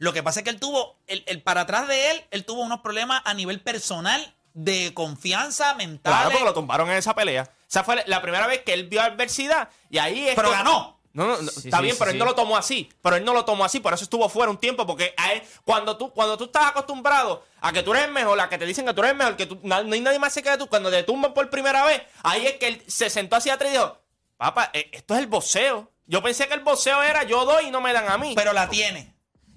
Lo 0.00 0.12
que 0.12 0.22
pasa 0.24 0.40
es 0.40 0.44
que 0.44 0.50
él 0.50 0.58
tuvo, 0.58 0.96
el, 1.06 1.22
el 1.28 1.40
para 1.42 1.60
atrás 1.60 1.86
de 1.86 2.10
él, 2.10 2.24
él 2.32 2.44
tuvo 2.44 2.62
unos 2.62 2.80
problemas 2.80 3.22
a 3.24 3.32
nivel 3.34 3.60
personal 3.60 4.34
de 4.54 4.92
confianza 4.94 5.74
mental. 5.74 6.12
Claro, 6.12 6.30
porque 6.30 6.44
lo 6.44 6.54
tumbaron 6.54 6.90
en 6.90 6.96
esa 6.96 7.14
pelea. 7.14 7.48
Esa 7.68 7.84
fue 7.84 8.02
la 8.06 8.20
primera 8.20 8.46
vez 8.48 8.62
que 8.62 8.72
él 8.72 8.88
vio 8.88 9.00
adversidad 9.00 9.68
y 9.90 9.98
ahí 9.98 10.28
es 10.28 10.34
Pero 10.34 10.48
que- 10.50 10.56
ganó. 10.56 10.98
No, 11.12 11.26
no, 11.26 11.42
no, 11.42 11.50
Sí, 11.50 11.62
está 11.68 11.78
sí, 11.78 11.82
bien, 11.82 11.94
sí, 11.94 11.98
pero 11.98 12.10
él 12.12 12.14
sí. 12.14 12.18
no 12.20 12.24
lo 12.24 12.34
tomó 12.36 12.56
así. 12.56 12.88
Pero 13.02 13.16
él 13.16 13.24
no 13.24 13.32
lo 13.34 13.44
tomó 13.44 13.64
así, 13.64 13.80
por 13.80 13.92
eso 13.92 14.04
estuvo 14.04 14.28
fuera 14.28 14.48
un 14.50 14.58
tiempo. 14.58 14.86
Porque 14.86 15.12
a 15.16 15.32
él- 15.32 15.42
cuando 15.64 15.96
tú 15.96 16.10
cuando 16.12 16.38
tú 16.38 16.44
estás 16.44 16.66
acostumbrado 16.68 17.44
a 17.60 17.72
que 17.72 17.82
tú 17.82 17.92
eres 17.92 18.04
el 18.06 18.12
mejor, 18.12 18.38
a 18.40 18.48
que 18.48 18.58
te 18.58 18.64
dicen 18.64 18.86
que 18.86 18.94
tú 18.94 19.00
eres 19.00 19.12
el 19.12 19.18
mejor, 19.18 19.36
que 19.36 19.46
tú, 19.46 19.58
no 19.64 19.74
hay 19.74 20.00
nadie 20.00 20.18
más 20.20 20.32
cerca 20.32 20.52
de 20.52 20.58
tú, 20.58 20.68
cuando 20.68 20.88
te 20.90 21.02
tumban 21.02 21.34
por 21.34 21.50
primera 21.50 21.84
vez, 21.84 22.00
ahí 22.22 22.46
es 22.46 22.54
que 22.58 22.68
él 22.68 22.84
se 22.86 23.10
sentó 23.10 23.34
hacia 23.36 23.54
atrás 23.54 23.70
y 23.70 23.72
dijo: 23.74 23.98
Papá, 24.36 24.70
eh, 24.72 24.88
esto 24.92 25.14
es 25.14 25.20
el 25.20 25.26
boxeo. 25.26 25.90
Yo 26.06 26.22
pensé 26.22 26.46
que 26.48 26.54
el 26.54 26.60
boxeo 26.60 27.02
era 27.02 27.24
yo 27.24 27.44
doy 27.44 27.66
y 27.66 27.70
no 27.72 27.80
me 27.80 27.92
dan 27.92 28.08
a 28.08 28.16
mí. 28.16 28.32
Pero 28.36 28.52
la 28.52 28.68
tiene. 28.68 29.12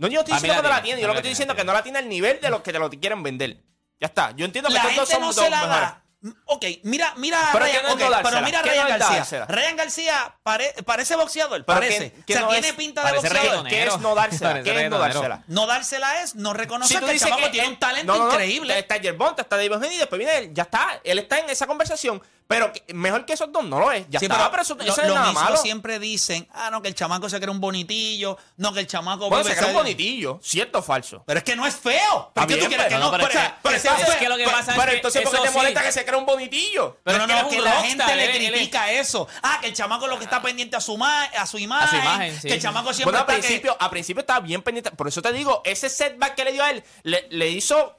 No, 0.07 0.13
yo 0.13 0.19
estoy 0.21 0.33
diciendo 0.35 0.61
que 0.61 0.67
no 0.67 0.73
la 0.75 0.81
tiene, 0.83 1.01
Yo 1.01 1.07
lo 1.07 1.13
que 1.13 1.19
estoy 1.19 1.29
diciendo 1.29 1.53
es 1.53 1.57
que 1.59 1.63
no 1.65 1.73
la 1.73 1.83
tiene 1.83 1.99
al 1.99 2.09
nivel 2.09 2.39
de 2.41 2.49
los 2.49 2.61
que 2.61 2.71
te 2.71 2.79
lo 2.79 2.89
quieren 2.89 3.23
vender. 3.23 3.57
Ya 3.99 4.07
está. 4.07 4.31
Yo 4.31 4.45
entiendo 4.45 4.69
que 4.69 4.75
estos 4.77 4.95
dos 4.95 5.09
son 5.09 5.21
no 5.21 5.27
dos 5.33 5.35
se 5.45 5.49
la 5.49 5.57
mejores. 5.61 5.79
da. 5.81 5.99
Ok, 6.45 6.65
mira, 6.83 7.13
mira 7.17 7.49
Pero 7.51 7.65
Ryan, 7.65 7.81
pero 8.23 8.41
mira 8.43 8.59
a 8.59 8.63
¿Qué 8.63 8.69
no 8.77 8.85
Ryan 8.85 8.97
García. 8.97 9.45
Ryan 9.45 9.75
García 9.75 10.35
pare- 10.41 10.73
parece 10.85 11.17
boxeador, 11.17 11.65
parece. 11.65 12.13
¿qué- 12.13 12.23
qué 12.25 12.33
o 12.33 12.37
sea, 12.37 12.45
no 12.45 12.51
tiene 12.53 12.69
es? 12.69 12.73
pinta 12.75 13.03
de 13.05 13.11
boxeador. 13.17 13.67
¿Qué 13.67 13.83
es 13.83 13.99
no 13.99 14.15
dársela? 14.15 14.49
Parece 14.51 14.71
¿Qué 14.71 14.83
es 14.85 14.89
no 14.89 14.99
dársela? 14.99 15.43
No 15.47 15.67
dársela 15.67 16.21
es 16.21 16.35
no 16.35 16.53
reconocer 16.53 16.97
Si 16.99 17.05
que 17.05 17.11
el 17.11 17.19
que 17.43 17.49
tiene 17.49 17.67
un 17.67 17.77
talento 17.77 18.15
increíble. 18.29 18.79
Está 18.79 18.95
Yerbonta, 18.97 19.41
está 19.41 19.57
David 19.57 19.73
Eugenia 19.73 19.95
y 19.95 19.99
después 19.99 20.17
viene 20.17 20.37
él. 20.37 20.53
Ya 20.53 20.63
está. 20.63 21.01
Él 21.03 21.19
está 21.19 21.39
en 21.39 21.49
esa 21.49 21.67
conversación. 21.67 22.23
Pero 22.47 22.71
que- 22.73 22.83
mejor 22.93 23.25
que 23.25 23.33
esos 23.33 23.51
dos 23.51 23.63
no 23.63 23.79
lo 23.79 23.91
es. 23.91 24.05
Ya 24.09 24.19
Sí, 24.19 24.25
está. 24.25 24.49
Pero, 24.51 24.61
eso, 24.61 24.75
lo- 24.75 24.81
es 24.83 24.87
los 24.97 24.97
nada 25.07 25.25
mismos 25.27 25.43
malo. 25.43 25.57
siempre 25.57 25.97
dicen, 25.97 26.47
ah, 26.53 26.69
no, 26.71 26.81
que 26.81 26.87
el 26.89 26.95
chamaco 26.95 27.29
se 27.29 27.39
cree 27.39 27.49
un 27.49 27.59
bonitillo, 27.61 28.37
no, 28.57 28.73
que 28.73 28.81
el 28.81 28.87
chamaco 28.87 29.29
Bueno, 29.29 29.43
vive 29.43 29.55
se 29.55 29.57
crea 29.59 29.69
un 29.69 29.75
bonitillo. 29.75 30.39
¿Cierto 30.43 30.79
o 30.79 30.81
falso? 30.83 31.23
Pero 31.25 31.37
es 31.39 31.43
que 31.43 31.55
no 31.55 31.65
es 31.65 31.75
feo. 31.75 32.31
¿Por 32.33 32.45
qué 32.47 32.53
bien, 32.55 32.59
tú 32.65 32.67
quieres 32.67 32.85
pero 32.87 32.89
que 32.89 33.03
no, 33.03 33.05
no? 33.05 33.11
pero 33.11 33.23
es 33.23 33.29
o 33.29 33.31
sea, 33.39 33.47
que- 33.55 33.59
pero 33.63 33.75
es 33.75 34.29
lo 34.29 34.37
que 34.37 34.43
pasa 34.45 34.71
es 34.71 34.77
Pero 34.77 34.89
que 34.91 34.95
entonces, 34.97 35.21
¿por 35.23 35.31
qué 35.31 35.35
eso 35.37 35.43
te 35.45 35.51
sí. 35.51 35.57
molesta 35.57 35.83
que 35.83 35.91
se 35.91 36.05
crea 36.05 36.17
un 36.17 36.25
bonitillo? 36.25 36.97
Pero 37.03 37.17
no, 37.17 37.23
es 37.23 37.27
que 37.29 37.33
no, 37.33 37.39
él 37.39 37.45
es 37.45 37.51
que 37.53 37.57
un 37.59 37.63
la 37.65 37.71
rockstar, 37.75 37.89
gente 37.89 38.15
le 38.15 38.23
él- 38.23 38.29
él 38.35 38.43
es- 38.45 38.51
critica 38.59 38.91
eso. 38.91 39.27
Ah, 39.41 39.57
que 39.61 39.67
el 39.67 39.73
chamaco 39.73 40.07
lo 40.07 40.17
que 40.17 40.25
está 40.25 40.41
pendiente 40.41 40.75
a 40.75 40.81
su, 40.81 40.97
ma- 40.97 41.23
a 41.23 41.45
su 41.47 41.57
imagen. 41.57 41.99
imagen, 42.01 42.41
sí. 42.41 42.47
Que 42.47 42.53
el 42.55 42.61
chamaco 42.61 42.93
siempre 42.93 43.11
Bueno, 43.17 43.19
está 43.21 43.33
que- 43.35 43.39
principio, 43.47 43.77
a 43.79 43.89
principio 43.89 44.21
estaba 44.21 44.39
bien 44.41 44.61
pendiente. 44.61 44.91
Por 44.91 45.07
eso 45.07 45.21
te 45.21 45.31
digo, 45.31 45.61
ese 45.65 45.89
setback 45.89 46.35
que 46.35 46.43
le 46.45 46.51
dio 46.51 46.63
a 46.63 46.71
él 46.71 46.83
le, 47.03 47.27
le 47.31 47.49
hizo, 47.49 47.95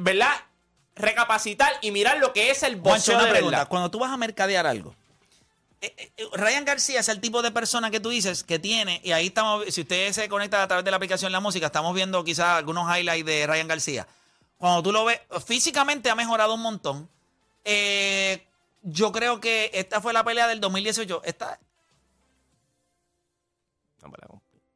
¿verdad? 0.00 0.32
Recapacitar 0.94 1.72
y 1.80 1.90
mirar 1.90 2.18
lo 2.18 2.32
que 2.32 2.50
es 2.50 2.62
el 2.62 2.74
Juancho, 2.80 2.90
boxeo 2.90 3.14
una 3.16 3.24
de 3.24 3.30
pregunta. 3.30 3.56
verdad. 3.58 3.68
Cuando 3.68 3.90
tú 3.90 3.98
vas 3.98 4.10
a 4.10 4.16
mercadear 4.16 4.66
algo, 4.66 4.94
eh, 5.80 6.12
eh, 6.16 6.26
Ryan 6.34 6.64
García 6.64 7.00
es 7.00 7.08
el 7.08 7.20
tipo 7.20 7.42
de 7.42 7.50
persona 7.50 7.90
que 7.90 7.98
tú 7.98 8.10
dices 8.10 8.44
que 8.44 8.58
tiene, 8.58 9.00
y 9.02 9.12
ahí 9.12 9.28
estamos, 9.28 9.64
si 9.68 9.80
usted 9.80 10.12
se 10.12 10.28
conecta 10.28 10.62
a 10.62 10.68
través 10.68 10.84
de 10.84 10.90
la 10.90 10.98
aplicación 10.98 11.32
La 11.32 11.40
Música, 11.40 11.66
estamos 11.66 11.94
viendo 11.94 12.22
quizás 12.24 12.58
algunos 12.58 12.86
highlights 12.94 13.26
de 13.26 13.46
Ryan 13.46 13.68
García. 13.68 14.06
Cuando 14.58 14.82
tú 14.82 14.92
lo 14.92 15.04
ves, 15.04 15.20
físicamente 15.44 16.08
ha 16.10 16.14
mejorado 16.14 16.54
un 16.54 16.62
montón. 16.62 17.08
Eh, 17.64 18.46
yo 18.82 19.10
creo 19.10 19.40
que 19.40 19.70
esta 19.74 20.00
fue 20.00 20.12
la 20.12 20.22
pelea 20.22 20.46
del 20.46 20.60
2018. 20.60 21.22
Esta, 21.24 21.58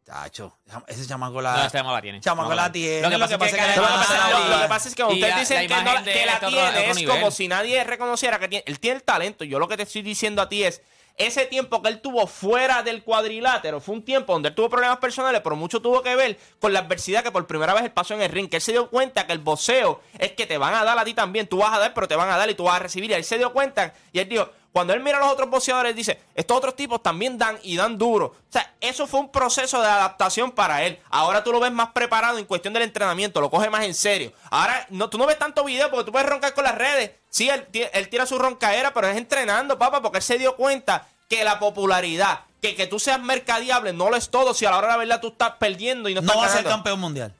Tacho, 0.07 0.59
ese 0.87 1.05
chamaco 1.05 1.43
la. 1.43 1.57
No, 1.57 1.63
ese 1.65 1.77
chamaco 1.79 1.97
la 1.97 2.01
tiene. 2.01 2.21
Chamaco 2.21 2.55
la 2.55 2.71
tiene. 2.71 3.01
Lo 3.03 3.11
que 3.11 3.19
pasa 3.19 3.35
es 3.35 3.41
que 3.41 3.57
que, 3.75 3.81
pasa, 3.81 3.97
pasa- 3.99 4.31
lo- 4.31 4.49
lo 4.57 4.63
que 4.63 4.69
pasa 4.69 4.89
es 4.89 4.95
que 4.95 5.03
cuando 5.03 5.17
y 5.17 5.21
ustedes 5.21 5.35
la- 5.35 5.41
dicen 5.41 5.57
la 5.57 5.63
que, 5.63 5.75
no 5.85 5.95
la, 5.95 6.05
que 6.05 6.27
la 6.27 6.39
tiene, 6.39 6.69
otro 6.91 7.01
es 7.03 7.07
como 7.09 7.31
si 7.33 7.49
nadie 7.49 7.83
reconociera 7.83 8.39
que 8.39 8.47
tiene. 8.47 8.63
Él 8.69 8.79
tiene 8.79 8.99
el 8.99 9.03
talento. 9.03 9.43
Yo 9.43 9.59
lo 9.59 9.67
que 9.67 9.77
te 9.77 9.83
estoy 9.83 10.03
diciendo 10.03 10.41
a 10.43 10.49
ti 10.49 10.63
es. 10.63 10.81
Ese 11.19 11.47
tiempo 11.47 11.81
que 11.81 11.89
él 11.89 12.03
tuvo 12.03 12.27
fuera 12.27 12.83
del 12.83 13.03
cuadrilátero 13.03 13.81
fue 13.81 13.95
un 13.95 14.05
tiempo 14.05 14.35
donde 14.35 14.51
él 14.51 14.55
tuvo 14.55 14.69
problemas 14.69 14.99
personales, 14.99 15.41
pero 15.43 15.57
mucho 15.57 15.81
tuvo 15.81 16.03
que 16.03 16.15
ver 16.15 16.39
con 16.61 16.75
la 16.75 16.81
adversidad 16.81 17.25
que 17.25 17.31
por 17.33 17.47
primera 17.47 17.73
vez 17.73 17.85
él 17.85 17.91
pasó 17.91 18.13
en 18.13 18.21
el 18.21 18.31
ring. 18.31 18.51
Que 18.51 18.57
él 18.57 18.63
se 18.63 18.73
dio 18.73 18.91
cuenta 18.91 19.27
que 19.27 19.33
el 19.33 19.39
boxeo 19.39 20.03
es 20.19 20.33
que 20.33 20.47
te 20.47 20.59
van 20.59 20.75
a 20.75 20.85
dar 20.85 20.99
a 20.99 21.05
ti 21.05 21.15
también. 21.15 21.47
Tú 21.49 21.57
vas 21.57 21.73
a 21.75 21.79
dar, 21.79 21.95
pero 21.95 22.07
te 22.07 22.15
van 22.17 22.29
a 22.31 22.37
dar 22.37 22.51
y 22.51 22.55
tú 22.55 22.65
vas 22.65 22.77
a 22.77 22.81
recibir. 22.81 23.11
Y 23.11 23.15
él 23.15 23.25
se 23.25 23.39
dio 23.39 23.51
cuenta 23.55 23.95
y 24.13 24.19
él 24.19 24.29
dijo, 24.29 24.51
cuando 24.77 24.93
él 24.93 25.01
mira 25.01 25.17
a 25.17 25.21
los 25.23 25.33
otros 25.33 25.49
boxeadores, 25.49 25.97
dice, 25.97 26.21
estos 26.35 26.55
otros 26.55 26.77
tipos 26.77 27.03
también 27.03 27.39
dan 27.39 27.59
y 27.63 27.79
dan 27.79 27.97
duro. 27.97 28.27
O 28.27 28.53
sea, 28.53 28.75
eso 28.83 29.07
fue 29.07 29.21
un 29.21 29.31
proceso 29.31 29.81
de 29.81 29.89
adaptación 29.89 30.51
para 30.51 30.85
él. 30.85 30.99
Ahora 31.09 31.43
tú 31.43 31.51
lo 31.51 31.61
ves 31.61 31.73
más 31.73 31.93
preparado 31.93 32.37
en 32.37 32.45
cuestión 32.45 32.75
del 32.75 32.83
entrenamiento, 32.83 33.41
lo 33.41 33.49
coge 33.49 33.71
más 33.71 33.87
en 33.87 33.95
serio. 33.95 34.35
Ahora 34.51 34.87
no, 34.91 35.09
tú 35.09 35.17
no 35.17 35.25
ves 35.25 35.39
tanto 35.39 35.65
video 35.65 35.91
porque 35.91 36.05
tú 36.05 36.13
puedes 36.13 36.29
roncar 36.29 36.53
con 36.53 36.65
las 36.65 36.75
redes. 36.75 37.13
Sí, 37.31 37.49
él, 37.49 37.67
él 37.73 38.09
tira 38.11 38.27
su 38.27 38.39
roncaera, 38.39 38.93
pero 38.93 39.09
es 39.09 39.17
entrenando, 39.17 39.79
papá, 39.79 40.03
porque 40.03 40.19
él 40.19 40.23
se 40.23 40.37
dio 40.37 40.57
cuenta 40.57 41.09
que 41.27 41.43
la 41.43 41.59
popularidad, 41.59 42.41
que, 42.61 42.77
que 42.77 42.87
tú 42.87 42.99
seas 42.99 43.19
mercadiable, 43.19 43.95
no 43.95 44.11
lo 44.11 44.17
es 44.17 44.29
todo. 44.29 44.53
Si 44.53 44.67
a 44.67 44.71
la 44.73 44.77
hora 44.77 44.89
de 44.89 44.93
la 44.93 44.99
verdad 44.99 45.21
tú 45.23 45.29
estás 45.29 45.53
perdiendo 45.59 46.11
y 46.11 46.15
no, 46.15 46.21
No 46.21 46.33
estás 46.33 46.43
va 46.43 46.47
a 46.49 46.55
ser 46.55 46.65
campeón 46.67 47.01
mundial. 47.01 47.33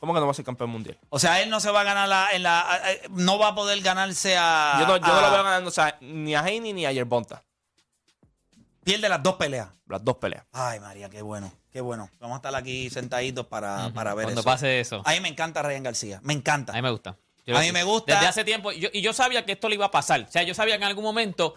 ¿Cómo 0.00 0.14
que 0.14 0.20
no 0.20 0.26
va 0.26 0.32
a 0.32 0.34
ser 0.34 0.44
campeón 0.46 0.70
mundial? 0.70 0.98
O 1.10 1.18
sea, 1.18 1.40
él 1.42 1.50
no 1.50 1.60
se 1.60 1.70
va 1.70 1.82
a 1.82 1.84
ganar 1.84 2.08
la, 2.08 2.30
en 2.32 2.42
la. 2.42 2.60
a- 2.60 2.74
a- 2.74 2.90
no 3.10 3.38
va 3.38 3.48
a 3.48 3.54
poder 3.54 3.80
ganarse 3.82 4.36
a. 4.38 4.78
Yo 4.80 4.86
no, 4.86 4.96
yo 4.96 5.06
no 5.06 5.18
a- 5.18 5.22
lo 5.22 5.30
veo 5.30 5.44
ganando 5.44 5.68
o 5.68 5.72
sea, 5.72 5.96
ni 6.00 6.34
a 6.34 6.40
Haney 6.40 6.72
ni 6.72 6.86
a 6.86 6.92
Yerbonta. 6.92 7.42
Pierde 8.82 9.08
las 9.08 9.22
dos 9.22 9.34
peleas. 9.34 9.68
Las 9.86 10.02
dos 10.04 10.16
peleas. 10.16 10.44
Ay, 10.52 10.80
María, 10.80 11.10
qué 11.10 11.20
bueno, 11.22 11.52
qué 11.70 11.80
bueno. 11.80 12.08
Vamos 12.18 12.36
a 12.36 12.38
estar 12.38 12.54
aquí 12.54 12.88
sentaditos 12.88 13.46
para, 13.46 13.90
para 13.92 14.14
ver 14.14 14.24
Cuando 14.24 14.40
eso. 14.40 14.48
pase 14.48 14.80
eso. 14.80 15.02
A 15.04 15.12
mí 15.12 15.20
me 15.20 15.28
encanta 15.28 15.62
Ryan 15.62 15.82
García, 15.82 16.20
me 16.22 16.32
encanta. 16.32 16.72
A 16.72 16.76
mí 16.76 16.82
me 16.82 16.90
gusta. 16.90 17.10
A 17.54 17.60
mí 17.60 17.72
me 17.72 17.82
gusta. 17.84 18.14
Desde 18.14 18.26
hace 18.28 18.44
tiempo. 18.44 18.72
yo- 18.72 18.88
y 18.92 19.02
yo 19.02 19.12
sabía 19.12 19.44
que 19.44 19.52
esto 19.52 19.68
le 19.68 19.74
iba 19.74 19.86
a 19.86 19.90
pasar. 19.90 20.20
O 20.28 20.30
sea, 20.32 20.42
yo 20.44 20.54
sabía 20.54 20.78
que 20.78 20.84
en 20.84 20.88
algún 20.88 21.04
momento 21.04 21.54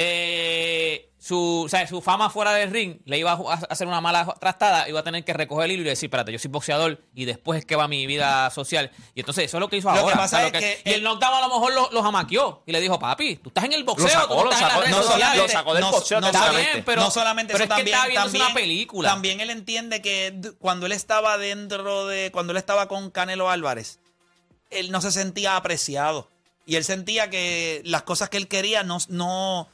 eh, 0.00 1.10
su, 1.18 1.62
o 1.64 1.68
sea, 1.68 1.84
su 1.88 2.00
fama 2.00 2.30
fuera 2.30 2.52
del 2.52 2.70
ring 2.70 2.98
le 3.04 3.18
iba 3.18 3.32
a 3.32 3.54
hacer 3.68 3.88
una 3.88 4.00
mala 4.00 4.24
trastada. 4.40 4.88
Iba 4.88 5.00
a 5.00 5.02
tener 5.02 5.24
que 5.24 5.32
recoger 5.32 5.64
el 5.64 5.72
hilo 5.72 5.82
y 5.82 5.86
decir, 5.86 6.06
espérate, 6.06 6.30
yo 6.30 6.38
soy 6.38 6.50
boxeador 6.50 7.02
y 7.16 7.24
después 7.24 7.58
es 7.58 7.66
que 7.66 7.74
va 7.74 7.88
mi 7.88 8.06
vida 8.06 8.48
social. 8.50 8.92
Y 9.16 9.20
entonces 9.20 9.46
eso 9.46 9.56
es 9.56 9.60
lo 9.60 9.68
que 9.68 9.76
hizo 9.78 9.88
Lo 9.88 9.94
que 9.94 10.00
ahora. 10.00 10.16
pasa 10.16 10.36
O 10.36 10.40
sea, 10.40 10.46
es 10.46 10.52
lo 10.54 10.58
que- 10.60 10.80
y 10.88 10.92
el 10.94 11.02
knockdown 11.02 11.34
a 11.34 11.40
lo 11.40 11.48
mejor 11.48 11.74
lo, 11.74 11.90
lo 11.90 12.02
jamaqueó 12.04 12.62
y 12.64 12.70
le 12.72 12.80
dijo, 12.80 12.98
papi, 13.00 13.36
tú 13.36 13.48
estás 13.50 13.64
en 13.64 13.72
el 13.72 13.82
boxeo, 13.82 14.06
Lo 14.06 14.12
sacó, 14.12 14.28
tú 14.28 14.34
no 14.36 14.44
lo 14.44 14.50
estás 14.52 14.62
en 14.62 14.68
sacó, 14.68 14.80
las 14.80 14.90
redes 14.90 14.96
no 15.04 15.12
sociales". 15.12 15.42
Lo 15.42 15.48
sacó 15.48 15.74
del 15.74 15.80
no- 15.82 15.90
boxeo 15.90 16.20
no- 16.20 16.26
Está 16.28 16.50
bien, 16.52 16.82
pero 16.86 17.02
no 17.02 17.10
solamente 17.10 17.52
pero 17.52 17.64
eso, 17.64 17.72
es 17.74 17.76
que 17.84 17.90
también, 17.90 17.96
está 18.10 18.22
también, 18.22 18.44
una 18.44 18.54
película. 18.54 19.08
También 19.10 19.40
él 19.40 19.50
entiende 19.50 20.00
que 20.00 20.40
cuando 20.60 20.86
él 20.86 20.92
estaba 20.92 21.36
dentro 21.38 22.06
de. 22.06 22.30
Cuando 22.30 22.52
él 22.52 22.56
estaba 22.56 22.86
con 22.86 23.10
Canelo 23.10 23.50
Álvarez, 23.50 23.98
él 24.70 24.92
no 24.92 25.00
se 25.00 25.10
sentía 25.10 25.56
apreciado. 25.56 26.30
Y 26.66 26.76
él 26.76 26.84
sentía 26.84 27.30
que 27.30 27.80
las 27.84 28.02
cosas 28.04 28.28
que 28.28 28.36
él 28.36 28.46
quería 28.46 28.84
no. 28.84 28.98
no 29.08 29.68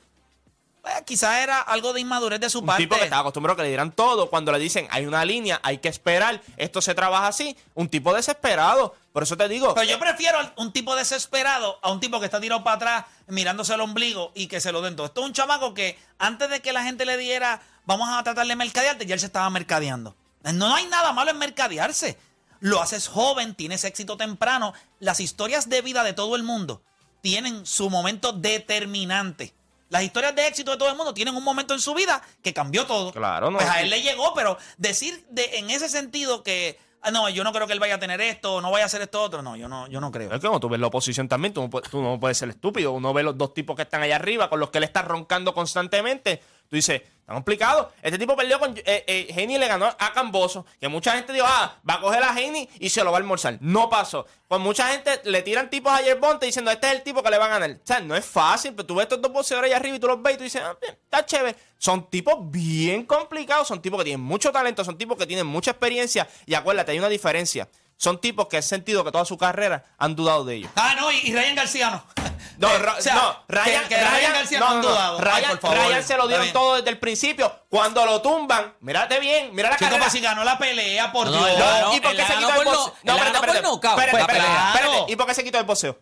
eh, 0.86 1.02
quizás 1.04 1.38
era 1.40 1.60
algo 1.60 1.92
de 1.92 2.00
inmadurez 2.00 2.40
de 2.40 2.50
su 2.50 2.60
Un 2.60 2.66
parte. 2.66 2.82
tipo 2.82 2.96
que 2.96 3.04
estaba 3.04 3.20
acostumbrado 3.20 3.54
a 3.54 3.56
que 3.56 3.62
le 3.62 3.68
dieran 3.68 3.92
todo. 3.92 4.30
Cuando 4.30 4.52
le 4.52 4.58
dicen 4.58 4.86
hay 4.90 5.06
una 5.06 5.24
línea, 5.24 5.60
hay 5.62 5.78
que 5.78 5.88
esperar, 5.88 6.40
esto 6.56 6.80
se 6.82 6.94
trabaja 6.94 7.26
así. 7.28 7.56
Un 7.74 7.88
tipo 7.88 8.14
desesperado. 8.14 8.94
Por 9.12 9.22
eso 9.22 9.36
te 9.36 9.48
digo. 9.48 9.74
Pero 9.74 9.86
yo 9.88 9.98
prefiero 9.98 10.38
un 10.56 10.72
tipo 10.72 10.96
desesperado 10.96 11.78
a 11.82 11.92
un 11.92 12.00
tipo 12.00 12.18
que 12.18 12.26
está 12.26 12.40
tirado 12.40 12.64
para 12.64 12.76
atrás 12.76 13.04
mirándose 13.28 13.72
el 13.74 13.80
ombligo 13.80 14.32
y 14.34 14.48
que 14.48 14.60
se 14.60 14.72
lo 14.72 14.82
den 14.82 14.96
todo. 14.96 15.06
Esto 15.06 15.20
es 15.20 15.26
un 15.28 15.32
chamaco 15.32 15.72
que 15.72 15.98
antes 16.18 16.50
de 16.50 16.60
que 16.60 16.72
la 16.72 16.82
gente 16.82 17.04
le 17.04 17.16
diera 17.16 17.62
vamos 17.86 18.08
a 18.10 18.22
tratar 18.22 18.46
de 18.46 18.56
mercadearte, 18.56 19.06
ya 19.06 19.14
él 19.14 19.20
se 19.20 19.26
estaba 19.26 19.48
mercadeando. 19.50 20.16
No 20.52 20.74
hay 20.74 20.86
nada 20.86 21.12
malo 21.12 21.30
en 21.30 21.38
mercadearse. 21.38 22.18
Lo 22.60 22.80
haces 22.80 23.08
joven, 23.08 23.54
tienes 23.54 23.84
éxito 23.84 24.16
temprano. 24.16 24.72
Las 24.98 25.20
historias 25.20 25.68
de 25.68 25.82
vida 25.82 26.02
de 26.02 26.12
todo 26.14 26.34
el 26.34 26.42
mundo 26.42 26.82
tienen 27.20 27.66
su 27.66 27.90
momento 27.90 28.32
determinante. 28.32 29.54
Las 29.94 30.02
historias 30.02 30.34
de 30.34 30.48
éxito 30.48 30.72
de 30.72 30.76
todo 30.76 30.88
el 30.88 30.96
mundo 30.96 31.14
tienen 31.14 31.36
un 31.36 31.44
momento 31.44 31.72
en 31.72 31.78
su 31.78 31.94
vida 31.94 32.20
que 32.42 32.52
cambió 32.52 32.84
todo. 32.84 33.12
Claro, 33.12 33.52
no. 33.52 33.58
Pues 33.58 33.70
a 33.70 33.80
él 33.80 33.90
le 33.90 34.02
llegó, 34.02 34.34
pero 34.34 34.58
decir 34.76 35.24
de, 35.30 35.58
en 35.58 35.70
ese 35.70 35.88
sentido 35.88 36.42
que 36.42 36.80
ah, 37.00 37.12
no, 37.12 37.28
yo 37.28 37.44
no 37.44 37.52
creo 37.52 37.68
que 37.68 37.74
él 37.74 37.78
vaya 37.78 37.94
a 37.94 37.98
tener 38.00 38.20
esto, 38.20 38.60
no 38.60 38.72
vaya 38.72 38.82
a 38.82 38.86
hacer 38.86 39.02
esto 39.02 39.22
otro, 39.22 39.40
no, 39.40 39.54
yo 39.54 39.68
no, 39.68 39.86
yo 39.86 40.00
no 40.00 40.10
creo. 40.10 40.30
Es 40.30 40.40
que 40.40 40.48
cuando 40.48 40.58
tú 40.58 40.68
ves 40.68 40.80
la 40.80 40.88
oposición 40.88 41.28
también, 41.28 41.54
tú 41.54 41.62
no, 41.62 41.70
puedes, 41.70 41.88
tú 41.88 42.02
no 42.02 42.18
puedes 42.18 42.36
ser 42.36 42.48
estúpido. 42.48 42.90
Uno 42.90 43.12
ve 43.12 43.22
los 43.22 43.38
dos 43.38 43.54
tipos 43.54 43.76
que 43.76 43.82
están 43.82 44.02
allá 44.02 44.16
arriba, 44.16 44.50
con 44.50 44.58
los 44.58 44.70
que 44.70 44.78
él 44.78 44.84
está 44.84 45.02
roncando 45.02 45.54
constantemente. 45.54 46.42
Tú 46.68 46.76
dices, 46.76 47.02
está 47.02 47.32
complicado. 47.32 47.92
Este 48.02 48.18
tipo 48.18 48.36
perdió 48.36 48.58
con. 48.58 48.76
Eh, 48.76 49.04
eh, 49.06 49.46
le 49.46 49.68
ganó 49.68 49.86
a 49.86 50.12
Camboso. 50.12 50.66
Que 50.80 50.88
mucha 50.88 51.12
gente 51.12 51.32
dijo, 51.32 51.46
ah, 51.48 51.76
va 51.88 51.94
a 51.94 52.00
coger 52.00 52.22
a 52.22 52.30
Haney 52.30 52.68
y 52.78 52.90
se 52.90 53.02
lo 53.02 53.10
va 53.10 53.18
a 53.18 53.20
almorzar. 53.20 53.58
No 53.60 53.88
pasó. 53.88 54.26
Con 54.48 54.62
mucha 54.62 54.88
gente 54.88 55.20
le 55.24 55.42
tiran 55.42 55.70
tipos 55.70 55.92
a 55.92 56.02
Yerbonte 56.02 56.46
diciendo, 56.46 56.70
este 56.70 56.86
es 56.86 56.92
el 56.94 57.02
tipo 57.02 57.22
que 57.22 57.30
le 57.30 57.38
va 57.38 57.46
a 57.46 57.48
ganar. 57.48 57.70
O 57.70 57.86
sea, 57.86 58.00
no 58.00 58.14
es 58.14 58.24
fácil, 58.24 58.74
pero 58.74 58.86
tú 58.86 58.94
ves 58.94 59.04
estos 59.04 59.20
dos 59.20 59.32
boxeadores 59.32 59.70
allá 59.70 59.76
arriba 59.78 59.96
y 59.96 60.00
tú 60.00 60.06
los 60.06 60.22
ves 60.22 60.34
y 60.34 60.36
tú 60.38 60.44
dices, 60.44 60.62
ah, 60.64 60.76
bien, 60.80 60.96
está 61.02 61.24
chévere. 61.24 61.56
Son 61.78 62.08
tipos 62.08 62.50
bien 62.50 63.04
complicados, 63.04 63.68
son 63.68 63.80
tipos 63.80 63.98
que 63.98 64.04
tienen 64.04 64.24
mucho 64.24 64.52
talento, 64.52 64.84
son 64.84 64.96
tipos 64.96 65.16
que 65.16 65.26
tienen 65.26 65.46
mucha 65.46 65.72
experiencia. 65.72 66.28
Y 66.46 66.54
acuérdate, 66.54 66.92
hay 66.92 66.98
una 66.98 67.08
diferencia. 67.08 67.68
Son 67.96 68.20
tipos 68.20 68.48
que 68.48 68.56
han 68.58 68.62
sentido 68.62 69.04
que 69.04 69.12
toda 69.12 69.24
su 69.24 69.38
carrera 69.38 69.84
han 69.98 70.14
dudado 70.16 70.44
de 70.44 70.56
ellos. 70.56 70.70
Ah, 70.76 70.94
no, 70.96 71.10
y, 71.12 71.18
y 71.24 71.32
Ryan 71.34 71.54
García 71.54 71.90
no. 71.90 72.04
No, 72.58 72.68
Eh, 72.70 72.78
Ra- 72.78 72.94
o 72.98 73.02
sea, 73.02 73.14
no, 73.14 73.44
Ryan, 73.48 73.82
que, 73.82 73.88
que 73.88 73.96
Ryan 73.96 74.12
Ryan- 74.14 74.32
García 74.32 74.60
no, 74.60 74.66
no, 74.66 74.70
han 74.72 74.76
no, 74.80 74.82
no. 74.82 74.88
dudado. 74.90 75.18
Ay, 75.18 75.24
Ryan, 75.42 75.50
por 75.58 75.70
favor. 75.70 75.86
Ryan 75.88 76.04
se 76.04 76.16
lo 76.16 76.28
dieron 76.28 76.52
todo 76.52 76.76
desde 76.76 76.90
el 76.90 76.98
principio. 76.98 77.60
Cuando 77.68 78.04
lo 78.06 78.22
tumban, 78.22 78.74
mírate 78.80 79.18
bien, 79.18 79.50
mira 79.54 79.70
la 79.70 79.76
Chico, 79.76 79.90
carrera. 79.90 80.10
si 80.10 80.20
ganó 80.20 80.44
la 80.44 80.56
pelea, 80.58 81.10
por 81.12 81.26
No, 81.26 81.32
Dios. 81.44 81.58
ganó, 81.58 81.94
¿Y 81.96 82.00
por 82.00 82.10
él 82.12 82.16
qué 82.16 82.22
la 82.22 82.28
se 82.28 82.34
quitó 82.36 82.48
el 82.50 82.54
por 82.56 82.64
boxeo? 82.64 82.94
no- 83.02 83.12
espérate, 83.16 83.38
espérate, 83.38 84.38
espérate. 84.78 85.12
¿Y 85.12 85.16
por 85.16 85.26
qué 85.26 85.34
se 85.34 85.44
quitó 85.44 85.58
el 85.58 85.64
boxeo? 85.64 85.98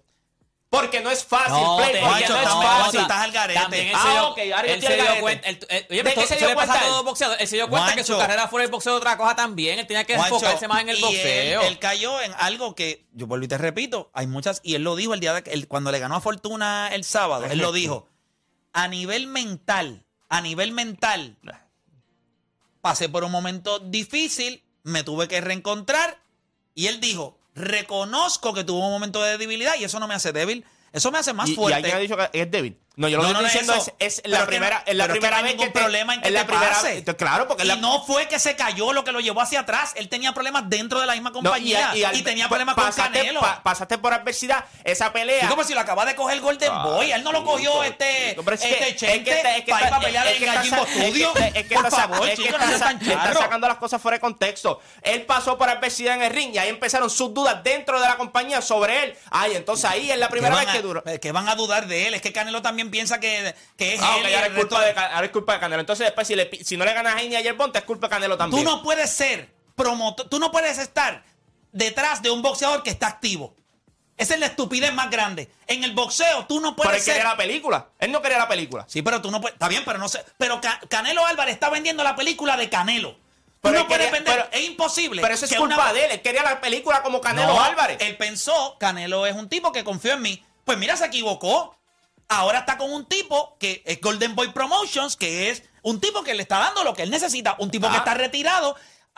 Porque 0.72 1.02
no 1.02 1.10
es 1.10 1.22
fácil, 1.22 1.52
No, 1.52 1.76
Play, 1.76 1.90
porque 1.90 2.06
Juancho, 2.06 2.32
no 2.32 2.40
es 2.40 2.48
fácil. 2.48 3.00
Estás 3.00 3.18
al 3.20 3.30
garete. 3.32 3.60
También 3.60 3.88
él 3.88 3.94
Ah, 3.94 4.02
se 4.02 4.10
dio, 4.10 4.28
ok, 4.30 4.38
ahora 4.56 4.68
yo 4.68 4.74
él 4.74 4.80
se 4.80 4.94
dio 4.94 5.20
cuenta. 5.20 5.48
él- 5.50 5.58
él- 5.68 5.86
oye, 5.90 5.96
¿De 5.98 6.02
pero 6.10 6.20
qué 6.22 6.26
se 6.26 6.36
dio 6.38 6.54
cuenta 6.54 6.80
todo 6.80 7.04
boxeador. 7.04 7.36
Él 7.40 7.46
se 7.46 7.56
dio 7.56 7.68
cuenta 7.68 7.94
que 7.94 8.04
su 8.04 8.16
carrera 8.16 8.48
fuera 8.48 8.62
del 8.62 8.70
boxeo 8.72 8.94
otra 8.96 9.18
cosa 9.18 9.36
también. 9.36 9.78
Él 9.78 9.86
tenía 9.86 10.04
que 10.04 10.14
enfocarse 10.14 10.66
más 10.68 10.80
en 10.80 10.88
el 10.88 10.98
boxeo. 10.98 11.60
Él, 11.60 11.66
él 11.68 11.78
cayó 11.78 12.22
en 12.22 12.32
algo 12.38 12.74
que, 12.74 13.06
yo 13.12 13.26
vuelvo 13.26 13.44
y 13.44 13.48
te 13.48 13.58
repito, 13.58 14.10
hay 14.14 14.26
muchas, 14.26 14.60
y 14.64 14.74
él 14.74 14.82
lo 14.82 14.96
dijo 14.96 15.12
el 15.12 15.20
día 15.20 15.34
de 15.34 15.50
él, 15.52 15.68
cuando 15.68 15.92
le 15.92 15.98
ganó 15.98 16.16
a 16.16 16.22
Fortuna 16.22 16.88
el 16.90 17.04
sábado, 17.04 17.44
él 17.44 17.58
lo 17.58 17.70
dijo. 17.70 18.08
A 18.72 18.88
nivel 18.88 19.26
mental, 19.26 20.06
a 20.30 20.40
nivel 20.40 20.72
mental, 20.72 21.36
pasé 22.80 23.10
por 23.10 23.24
un 23.24 23.30
momento 23.30 23.78
difícil, 23.78 24.64
me 24.84 25.04
tuve 25.04 25.28
que 25.28 25.42
reencontrar, 25.42 26.18
y 26.74 26.86
él 26.86 26.98
dijo, 26.98 27.38
reconozco 27.54 28.54
que 28.54 28.64
tuvo 28.64 28.86
un 28.86 28.92
momento 28.92 29.22
de 29.22 29.38
debilidad 29.38 29.74
y 29.78 29.84
eso 29.84 30.00
no 30.00 30.08
me 30.08 30.14
hace 30.14 30.32
débil, 30.32 30.64
eso 30.92 31.10
me 31.10 31.18
hace 31.18 31.32
más 31.32 31.48
y, 31.48 31.52
y 31.52 31.56
fuerte. 31.56 31.76
alguien 31.76 31.96
ha 31.96 31.98
dicho 31.98 32.16
que 32.16 32.30
es 32.32 32.50
débil. 32.50 32.78
No, 32.94 33.08
yo 33.08 33.16
lo 33.16 33.22
No, 33.22 33.28
que 33.28 33.34
no, 33.34 33.40
estoy 33.46 33.46
es 33.46 33.52
diciendo 33.66 33.82
eso. 33.82 33.96
es, 33.98 34.20
es 34.22 34.30
la 34.30 34.40
que 34.40 34.46
primera, 34.46 34.82
es 34.84 34.94
la 34.96 35.06
que 35.06 35.12
primera 35.12 35.40
no 35.40 35.46
hay 35.46 35.56
vez 35.56 35.64
que 35.64 35.70
problema 35.70 36.14
en 36.14 36.20
que 36.20 36.28
es 36.28 36.34
la 36.34 36.40
te 36.40 36.46
primera 36.46 36.70
pase. 36.72 37.04
Claro, 37.16 37.48
porque 37.48 37.62
es 37.62 37.66
y 37.66 37.72
la- 37.72 37.76
no 37.76 38.04
fue 38.04 38.28
que 38.28 38.38
se 38.38 38.54
cayó 38.54 38.92
lo 38.92 39.02
que 39.02 39.12
lo 39.12 39.20
llevó 39.20 39.40
hacia 39.40 39.60
atrás. 39.60 39.92
Él 39.96 40.10
tenía 40.10 40.34
problemas 40.34 40.64
dentro 40.68 41.00
de 41.00 41.06
la 41.06 41.14
misma 41.14 41.32
compañía 41.32 41.96
y, 41.96 42.04
al- 42.04 42.22
tenía 42.22 42.48
problemas 42.48 42.74
con 42.74 42.92
Canelo. 42.92 43.40
pa- 43.40 43.62
pasaste 43.62 43.96
por 43.96 44.12
adversidad. 44.12 44.66
Esa 44.84 45.10
pelea. 45.10 45.40
Sí, 45.40 45.46
como 45.46 45.64
si 45.64 45.72
lo 45.72 45.80
acaba 45.80 46.04
de 46.04 46.14
coger 46.14 46.40
Golden 46.40 46.70
Ah, 46.70 46.84
Boy. 46.84 47.10
Él 47.12 47.24
no 47.24 47.32
lo 47.32 47.44
cogió 47.44 47.70
chico, 47.70 47.84
este, 47.84 48.36
pero 48.44 48.54
es 48.56 48.60
que- 48.60 48.70
este 48.72 48.88
es 48.88 48.94
que 48.94 49.06
Chente 49.06 49.56
es 49.58 49.64
que 49.64 49.70
para 49.70 49.88
ir 49.88 49.94
a 49.94 50.00
pelear 50.00 50.26
es 50.26 50.32
en 50.34 50.38
que 50.40 50.44
Gallimbo 50.46 50.82
es 50.82 50.88
que- 50.92 51.06
Studio. 51.08 51.32
es 51.36 51.66
que 51.66 51.74
Por 51.74 51.90
favor, 51.90 52.28
es 52.28 52.36
que 52.38 52.42
chicos, 52.44 52.60
está 52.60 52.66
no 52.72 52.78
sean 52.78 53.34
sacando 53.34 53.68
las 53.68 53.76
cosas 53.78 54.02
fuera 54.02 54.16
de 54.18 54.20
contexto. 54.20 54.80
Él 55.00 55.22
pasó 55.22 55.56
por 55.56 55.70
adversidad 55.70 56.16
en 56.16 56.22
el 56.24 56.30
ring 56.32 56.50
y 56.54 56.58
ahí 56.58 56.68
empezaron 56.68 57.08
sus 57.08 57.32
dudas 57.32 57.62
dentro 57.64 57.98
de 58.00 58.06
la 58.06 58.16
compañía 58.18 58.60
sobre 58.60 59.04
él. 59.04 59.16
Ay, 59.30 59.56
entonces 59.56 59.86
ahí 59.86 60.10
es 60.10 60.18
la 60.18 60.26
¿Qué 60.26 60.32
primera 60.32 60.56
vez 60.56 60.66
que 60.66 60.82
duró. 60.82 61.02
eh, 61.06 61.18
que 61.20 61.32
van 61.32 61.48
a 61.48 61.54
dudar 61.54 61.86
de 61.86 62.08
él. 62.08 62.14
Es 62.14 62.20
que 62.20 62.32
Canelo 62.32 62.60
también 62.60 62.81
piensa 62.90 63.20
que, 63.20 63.54
que 63.76 63.94
es 63.94 64.00
Ah, 64.02 64.16
él. 64.18 64.24
ok, 64.24 64.30
y 64.30 64.34
ahora 64.34 64.46
es 64.48 64.52
culpa 64.54 64.80
de, 64.84 64.90
ahora 64.98 65.26
es 65.26 65.32
culpa 65.32 65.52
de 65.54 65.60
Canelo. 65.60 65.80
Entonces 65.80 66.06
después 66.06 66.26
si, 66.26 66.34
le 66.34 66.50
si 66.64 66.76
no 66.76 66.84
le 66.84 66.92
ganas 66.92 67.14
a 67.14 67.20
Heine 67.20 67.34
y 67.34 67.36
ayer 67.36 67.56
Ponte 67.56 67.78
es 67.78 67.84
culpa 67.84 68.06
de 68.08 68.10
Canelo 68.10 68.34
Tú 68.34 68.38
también. 68.38 68.64
no 68.64 68.82
puedes 68.82 69.10
ser 69.10 69.48
promotor, 69.76 70.28
tú 70.28 70.38
no 70.38 70.50
puedes 70.52 70.78
estar 70.78 71.22
detrás 71.72 72.22
de 72.22 72.30
un 72.30 72.42
boxeador 72.42 72.82
que 72.82 72.90
está 72.90 73.06
activo. 73.06 73.54
Esa 74.18 74.34
es 74.34 74.40
la 74.40 74.46
estupidez 74.46 74.92
más 74.92 75.10
grande. 75.10 75.50
En 75.66 75.82
el 75.84 75.92
boxeo 75.94 76.46
tú 76.46 76.60
no 76.60 76.76
Pero 76.76 76.88
puedes 76.88 76.98
él 77.00 77.04
ser 77.04 77.14
quería 77.14 77.30
la 77.30 77.36
película. 77.36 77.88
Él 77.98 78.12
no 78.12 78.20
quería 78.20 78.38
la 78.38 78.46
película. 78.48 78.84
Sí, 78.86 79.00
pero 79.02 79.20
tú 79.22 79.30
no 79.30 79.40
puedes. 79.40 79.54
Está 79.54 79.68
bien, 79.68 79.82
pero 79.84 79.98
no 79.98 80.08
sé. 80.08 80.22
Pero 80.36 80.60
Ca- 80.60 80.80
Canelo 80.88 81.26
Álvarez 81.26 81.54
está 81.54 81.70
vendiendo 81.70 82.04
la 82.04 82.14
película 82.14 82.56
de 82.56 82.68
Canelo. 82.68 83.12
Tú 83.14 83.68
Pero 83.68 83.78
no 83.80 83.86
puedes 83.88 84.06
quería- 84.08 84.12
vender. 84.20 84.48
pero- 84.50 84.62
es 84.62 84.68
imposible. 84.68 85.22
Pero 85.22 85.34
eso 85.34 85.46
es 85.46 85.54
culpa 85.56 85.74
una- 85.76 85.92
de 85.92 86.04
él. 86.04 86.10
Él 86.12 86.20
quería 86.22 86.42
la 86.42 86.60
película 86.60 87.02
como 87.02 87.20
Canelo 87.20 87.54
No, 87.54 87.62
Álvarez. 87.62 87.96
Él 88.00 88.16
pensó, 88.16 88.76
Canelo 88.78 89.24
es 89.26 89.34
un 89.34 89.48
tipo 89.48 89.72
que 89.72 89.82
confió 89.82 90.12
en 90.12 90.22
mí. 90.22 90.44
Pues 90.64 90.76
mira, 90.78 90.96
se 90.96 91.06
equivocó. 91.06 91.76
Ahora 92.38 92.60
está 92.60 92.78
con 92.78 92.92
un 92.92 93.06
tipo 93.06 93.56
que 93.58 93.82
es 93.84 94.00
Golden 94.00 94.34
Boy 94.34 94.48
Promotions, 94.52 95.16
que 95.16 95.50
es 95.50 95.62
un 95.82 96.00
tipo 96.00 96.22
que 96.22 96.34
le 96.34 96.42
está 96.42 96.58
dando 96.58 96.82
lo 96.84 96.94
que 96.94 97.02
él 97.02 97.10
necesita. 97.10 97.56
Un 97.58 97.70
tipo 97.70 97.88
que 97.88 97.96
Ah. 97.96 97.98
está 97.98 98.14
retirado. 98.14 98.74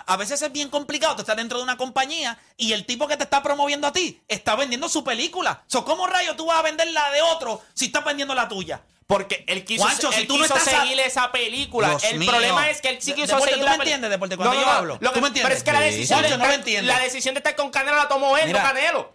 A 0.07 0.16
veces 0.16 0.42
es 0.42 0.50
bien 0.50 0.68
complicado. 0.70 1.14
Tú 1.14 1.20
estás 1.22 1.37
dentro 1.37 1.59
de 1.59 1.64
una 1.64 1.77
compañía 1.77 2.37
y 2.57 2.72
el 2.72 2.85
tipo 2.85 3.07
que 3.07 3.16
te 3.16 3.22
está 3.24 3.42
promoviendo 3.42 3.87
a 3.87 3.92
ti 3.92 4.20
está 4.27 4.57
vendiendo 4.57 4.88
su 4.88 5.05
película. 5.05 5.62
So, 5.68 5.85
¿Cómo 5.85 6.07
rayo 6.09 6.35
tú 6.35 6.46
vas 6.46 6.59
a 6.59 6.62
vender 6.62 6.90
la 6.90 7.11
de 7.12 7.22
otro 7.22 7.62
si 7.74 7.87
estás 7.87 8.05
vendiendo 8.05 8.35
la 8.35 8.48
tuya? 8.48 8.83
Porque 9.07 9.44
él 9.46 9.64
quiso, 9.64 9.85
Juancho, 9.85 10.09
él 10.09 10.14
si 10.22 10.27
tú 10.27 10.37
no 10.38 10.44
quiso 10.44 10.57
a- 10.57 10.61
seguir 10.61 10.98
esa 10.98 11.31
película. 11.31 11.90
Dios 11.90 12.05
el 12.05 12.18
mío. 12.18 12.31
problema 12.31 12.70
es 12.70 12.81
que 12.81 12.88
él 12.88 12.98
sí 13.03 13.12
quiso 13.12 13.27
Deporte, 13.27 13.50
seguir 13.50 13.59
¿tú 13.61 13.64
la 13.66 13.70
me 13.72 13.77
pel- 13.77 13.81
entiendes, 13.83 14.11
Deporte, 14.11 14.37
cuando 14.37 14.55
yo 14.61 14.66
hablo? 14.68 14.98
lo 15.00 15.11
¿Tú 15.11 15.14
que- 15.14 15.20
me 15.20 15.27
entiendes? 15.29 15.42
Pero 15.42 15.59
es 15.59 15.62
que 15.62 15.72
la 15.72 15.81
decisión, 15.81 16.18
Juancho, 16.20 16.31
de 16.38 16.38
no 16.38 16.83
lo 16.83 16.88
la 16.94 16.98
decisión 17.00 17.35
de 17.35 17.38
estar 17.40 17.55
con 17.55 17.70
Canelo 17.70 17.96
la 17.98 18.09
tomó 18.09 18.37
él, 18.38 18.46
Mira. 18.46 18.61
no 18.62 18.66
Canelo. 18.66 19.14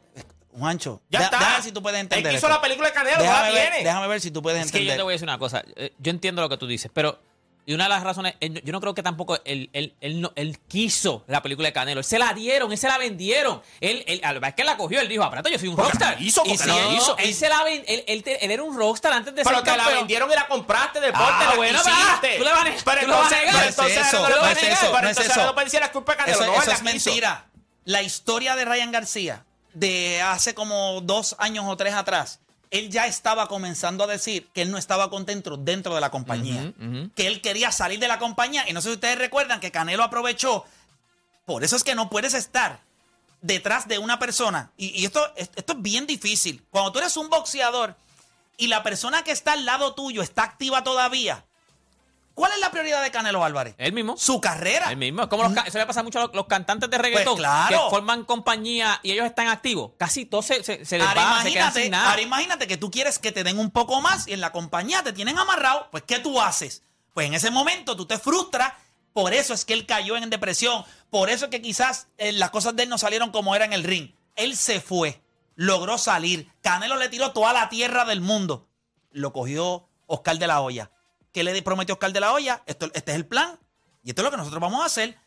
Juancho, 0.59 1.01
Ya 1.09 1.19
está. 1.21 1.37
déjame 1.37 1.53
ver 1.55 1.63
si 1.63 1.71
tú 1.71 1.81
puedes 1.81 1.99
entender. 1.99 2.31
Él 2.31 2.37
hizo 2.37 2.47
esto. 2.47 2.55
la 2.55 2.61
película 2.61 2.89
de 2.89 2.93
Canelo, 2.93 3.17
no 3.17 3.23
déjame 3.23 3.47
la 3.47 3.53
ver, 3.53 3.69
tiene. 3.71 3.83
déjame 3.85 4.07
ver 4.07 4.21
si 4.21 4.31
tú 4.31 4.41
puedes 4.41 4.65
Es 4.65 4.71
que 4.71 4.77
yo 4.79 4.81
entender. 4.81 4.97
te 4.97 5.03
voy 5.03 5.11
a 5.11 5.15
decir 5.15 5.25
una 5.27 5.39
cosa. 5.39 5.63
eh, 5.75 5.93
Yo 5.97 6.11
entiendo 6.11 6.41
lo 6.41 6.49
que 6.49 6.57
tú 6.57 6.67
dices, 6.67 6.91
pero. 6.93 7.19
Y 7.65 7.73
una 7.75 7.83
de 7.83 7.89
las 7.91 8.01
razones, 8.01 8.33
él- 8.39 8.63
yo 8.65 8.71
no 8.71 8.81
creo 8.81 8.95
que 8.95 9.03
tampoco 9.03 9.37
él, 9.45 9.69
él, 9.73 9.93
él, 10.01 10.21
no, 10.21 10.31
él 10.35 10.57
quiso 10.67 11.23
la 11.27 11.43
película 11.43 11.67
de 11.67 11.73
Canelo. 11.73 11.99
Él 11.99 12.03
se 12.05 12.17
la 12.17 12.33
dieron, 12.33 12.71
él 12.71 12.79
se 12.79 12.87
la 12.87 12.97
vendieron. 12.97 13.61
Él, 13.79 14.03
él, 14.07 14.21
a 14.23 14.33
vez 14.33 14.55
que 14.55 14.63
la 14.63 14.75
cogió, 14.75 14.99
él 14.99 15.07
dijo, 15.07 15.23
aprieto, 15.23 15.49
yo 15.49 15.59
soy 15.59 15.67
un 15.67 15.75
Porque 15.75 15.91
rockstar. 15.91 16.19
hizo, 16.19 16.41
y 16.47 16.57
si 16.57 16.69
hizo. 16.95 17.15
él 17.19 17.31
se 17.35 17.47
la 17.47 17.63
ven- 17.63 17.83
él, 17.87 18.03
él, 18.07 18.23
te- 18.23 18.43
él 18.43 18.49
era 18.49 18.63
un 18.63 18.75
rockstar 18.75 19.13
antes 19.13 19.35
de 19.35 19.43
Pero 19.43 19.57
ser 19.57 19.65
te 19.65 19.77
la 19.77 19.87
vendieron 19.87 20.31
y 20.31 20.33
la 20.33 20.47
compraste 20.47 20.99
deporte, 20.99 21.25
Ah, 21.27 21.45
la 21.51 21.55
bueno, 21.57 21.79
quisiste. 21.83 22.37
tú 22.39 22.43
le 22.43 22.49
vas 22.51 22.59
a- 22.61 22.63
Pero 22.63 23.01
tú 23.01 23.07
le 23.07 23.13
vas 23.13 23.31
a 23.31 23.37
entonces, 23.37 23.37
negar. 23.37 23.53
pero 23.53 23.53
No 23.53 23.59
es 23.61 23.69
entonces 23.69 23.97
eso, 23.97 24.17
no 24.17 24.27
es 24.27 24.39
puedes 24.39 24.57
eso, 24.57 24.85
no 24.87 24.91
Pero 24.91 25.07
es 25.09 25.17
entonces 25.19 25.45
lo 25.45 25.53
puedes 25.53 25.65
decir 25.71 25.79
la 25.81 25.91
culpa 25.91 26.11
de 26.13 26.17
Canelo. 26.17 26.37
Eso, 26.41 26.45
no, 26.47 26.53
eso 26.63 26.71
es 26.71 26.81
quiso. 26.81 27.09
mentira. 27.11 27.45
La 27.85 28.01
historia 28.01 28.55
de 28.55 28.65
Ryan 28.65 28.91
García 28.91 29.45
de 29.73 30.21
hace 30.21 30.53
como 30.53 31.01
dos 31.01 31.35
años 31.39 31.65
o 31.67 31.77
tres 31.77 31.93
atrás, 31.93 32.39
él 32.71 32.89
ya 32.89 33.07
estaba 33.07 33.47
comenzando 33.47 34.03
a 34.03 34.07
decir 34.07 34.47
que 34.53 34.61
él 34.61 34.71
no 34.71 34.77
estaba 34.77 35.09
contento 35.09 35.57
dentro 35.57 35.95
de 35.95 36.01
la 36.01 36.11
compañía, 36.11 36.73
que 37.15 37.27
él 37.27 37.41
quería 37.41 37.71
salir 37.71 37.99
de 37.99 38.07
la 38.07 38.19
compañía. 38.19 38.69
Y 38.69 38.73
no 38.73 38.81
sé 38.81 38.89
si 38.89 38.93
ustedes 38.95 39.17
recuerdan 39.17 39.59
que 39.59 39.71
Canelo 39.71 40.03
aprovechó. 40.03 40.65
Por 41.45 41.63
eso 41.63 41.75
es 41.75 41.83
que 41.83 41.95
no 41.95 42.09
puedes 42.09 42.35
estar 42.35 42.81
detrás 43.41 43.87
de 43.87 43.97
una 43.97 44.19
persona. 44.19 44.71
Y, 44.77 44.99
y 44.99 45.05
esto, 45.05 45.33
esto 45.35 45.73
es 45.73 45.81
bien 45.81 46.05
difícil. 46.05 46.63
Cuando 46.69 46.91
tú 46.91 46.99
eres 46.99 47.17
un 47.17 47.29
boxeador 47.29 47.95
y 48.57 48.67
la 48.67 48.83
persona 48.83 49.23
que 49.23 49.31
está 49.31 49.53
al 49.53 49.65
lado 49.65 49.95
tuyo 49.95 50.21
está 50.21 50.43
activa 50.43 50.83
todavía, 50.83 51.45
¿cuál 52.39 52.53
es 52.53 52.59
la 52.59 52.71
prioridad 52.71 53.03
de 53.03 53.11
Canelo 53.11 53.43
Álvarez? 53.43 53.75
Él 53.77 53.93
mismo. 53.93 54.15
Su 54.17 54.39
carrera. 54.41 54.89
Él 54.91 54.97
mismo. 54.97 55.27
Como 55.29 55.43
los, 55.43 55.53
ca- 55.53 55.61
eso 55.67 55.77
le 55.77 55.85
pasa 55.85 56.01
mucho 56.03 56.19
a 56.19 56.23
los, 56.27 56.33
los 56.35 56.47
cantantes 56.47 56.89
de 56.89 56.97
reggaetón 56.97 57.33
Pues 57.35 57.39
claro. 57.41 57.83
que 57.85 57.89
forman 57.89 58.23
compañía 58.25 58.99
y 59.03 59.11
ellos 59.11 59.25
están 59.25 59.47
activos. 59.47 59.91
Casi 59.97 60.25
todos 60.25 60.45
se, 60.45 60.63
se, 60.63 60.85
se 60.85 60.97
les 60.97 61.07
Ahora 61.07 61.21
va, 61.23 61.29
se 61.43 61.51
quedan 61.51 61.51
imagínate, 61.51 61.81
sin 61.83 61.91
nada. 61.91 62.09
ahora 62.11 62.21
imagínate 62.21 62.67
que 62.67 62.77
tú 62.77 62.89
quieres 62.89 63.19
que 63.19 63.31
te 63.31 63.43
den 63.43 63.59
un 63.59 63.71
poco 63.71 64.01
más 64.01 64.27
y 64.27 64.33
en 64.33 64.41
la 64.41 64.51
compañía 64.51 65.03
te 65.03 65.13
tienen 65.13 65.37
amarrado. 65.37 65.87
Pues, 65.91 66.03
¿qué 66.07 66.19
tú 66.19 66.39
haces? 66.41 66.83
Pues 67.13 67.27
en 67.27 67.33
ese 67.33 67.51
momento 67.51 67.95
tú 67.95 68.05
te 68.05 68.17
frustras. 68.17 68.73
Por 69.13 69.33
eso 69.33 69.53
es 69.53 69.65
que 69.65 69.73
él 69.73 69.85
cayó 69.85 70.15
en 70.15 70.29
depresión. 70.29 70.85
Por 71.09 71.29
eso 71.29 71.45
es 71.45 71.51
que 71.51 71.61
quizás 71.61 72.07
eh, 72.17 72.31
las 72.31 72.51
cosas 72.51 72.75
de 72.75 72.83
él 72.83 72.89
no 72.89 72.97
salieron 72.97 73.31
como 73.31 73.55
era 73.55 73.65
en 73.65 73.73
el 73.73 73.83
ring. 73.83 74.13
Él 74.35 74.55
se 74.55 74.79
fue. 74.79 75.21
Logró 75.55 75.97
salir. 75.97 76.49
Canelo 76.61 76.95
le 76.95 77.09
tiró 77.09 77.31
toda 77.33 77.51
la 77.51 77.67
tierra 77.67 78.05
del 78.05 78.21
mundo. 78.21 78.69
Lo 79.11 79.33
cogió 79.33 79.89
Oscar 80.05 80.37
de 80.37 80.47
la 80.47 80.61
Hoya. 80.61 80.91
¿Qué 81.31 81.43
le 81.43 81.61
prometió 81.61 81.93
Oscar 81.93 82.11
de 82.11 82.19
la 82.19 82.33
Hoya? 82.33 82.61
Esto, 82.65 82.87
este 82.93 83.11
es 83.11 83.15
el 83.15 83.25
plan. 83.27 83.59
Y 84.03 84.09
esto 84.09 84.21
es 84.21 84.23
lo 84.23 84.31
que 84.31 84.37
nosotros 84.37 84.61
vamos 84.61 84.81
a 84.81 84.85
hacer. 84.85 85.17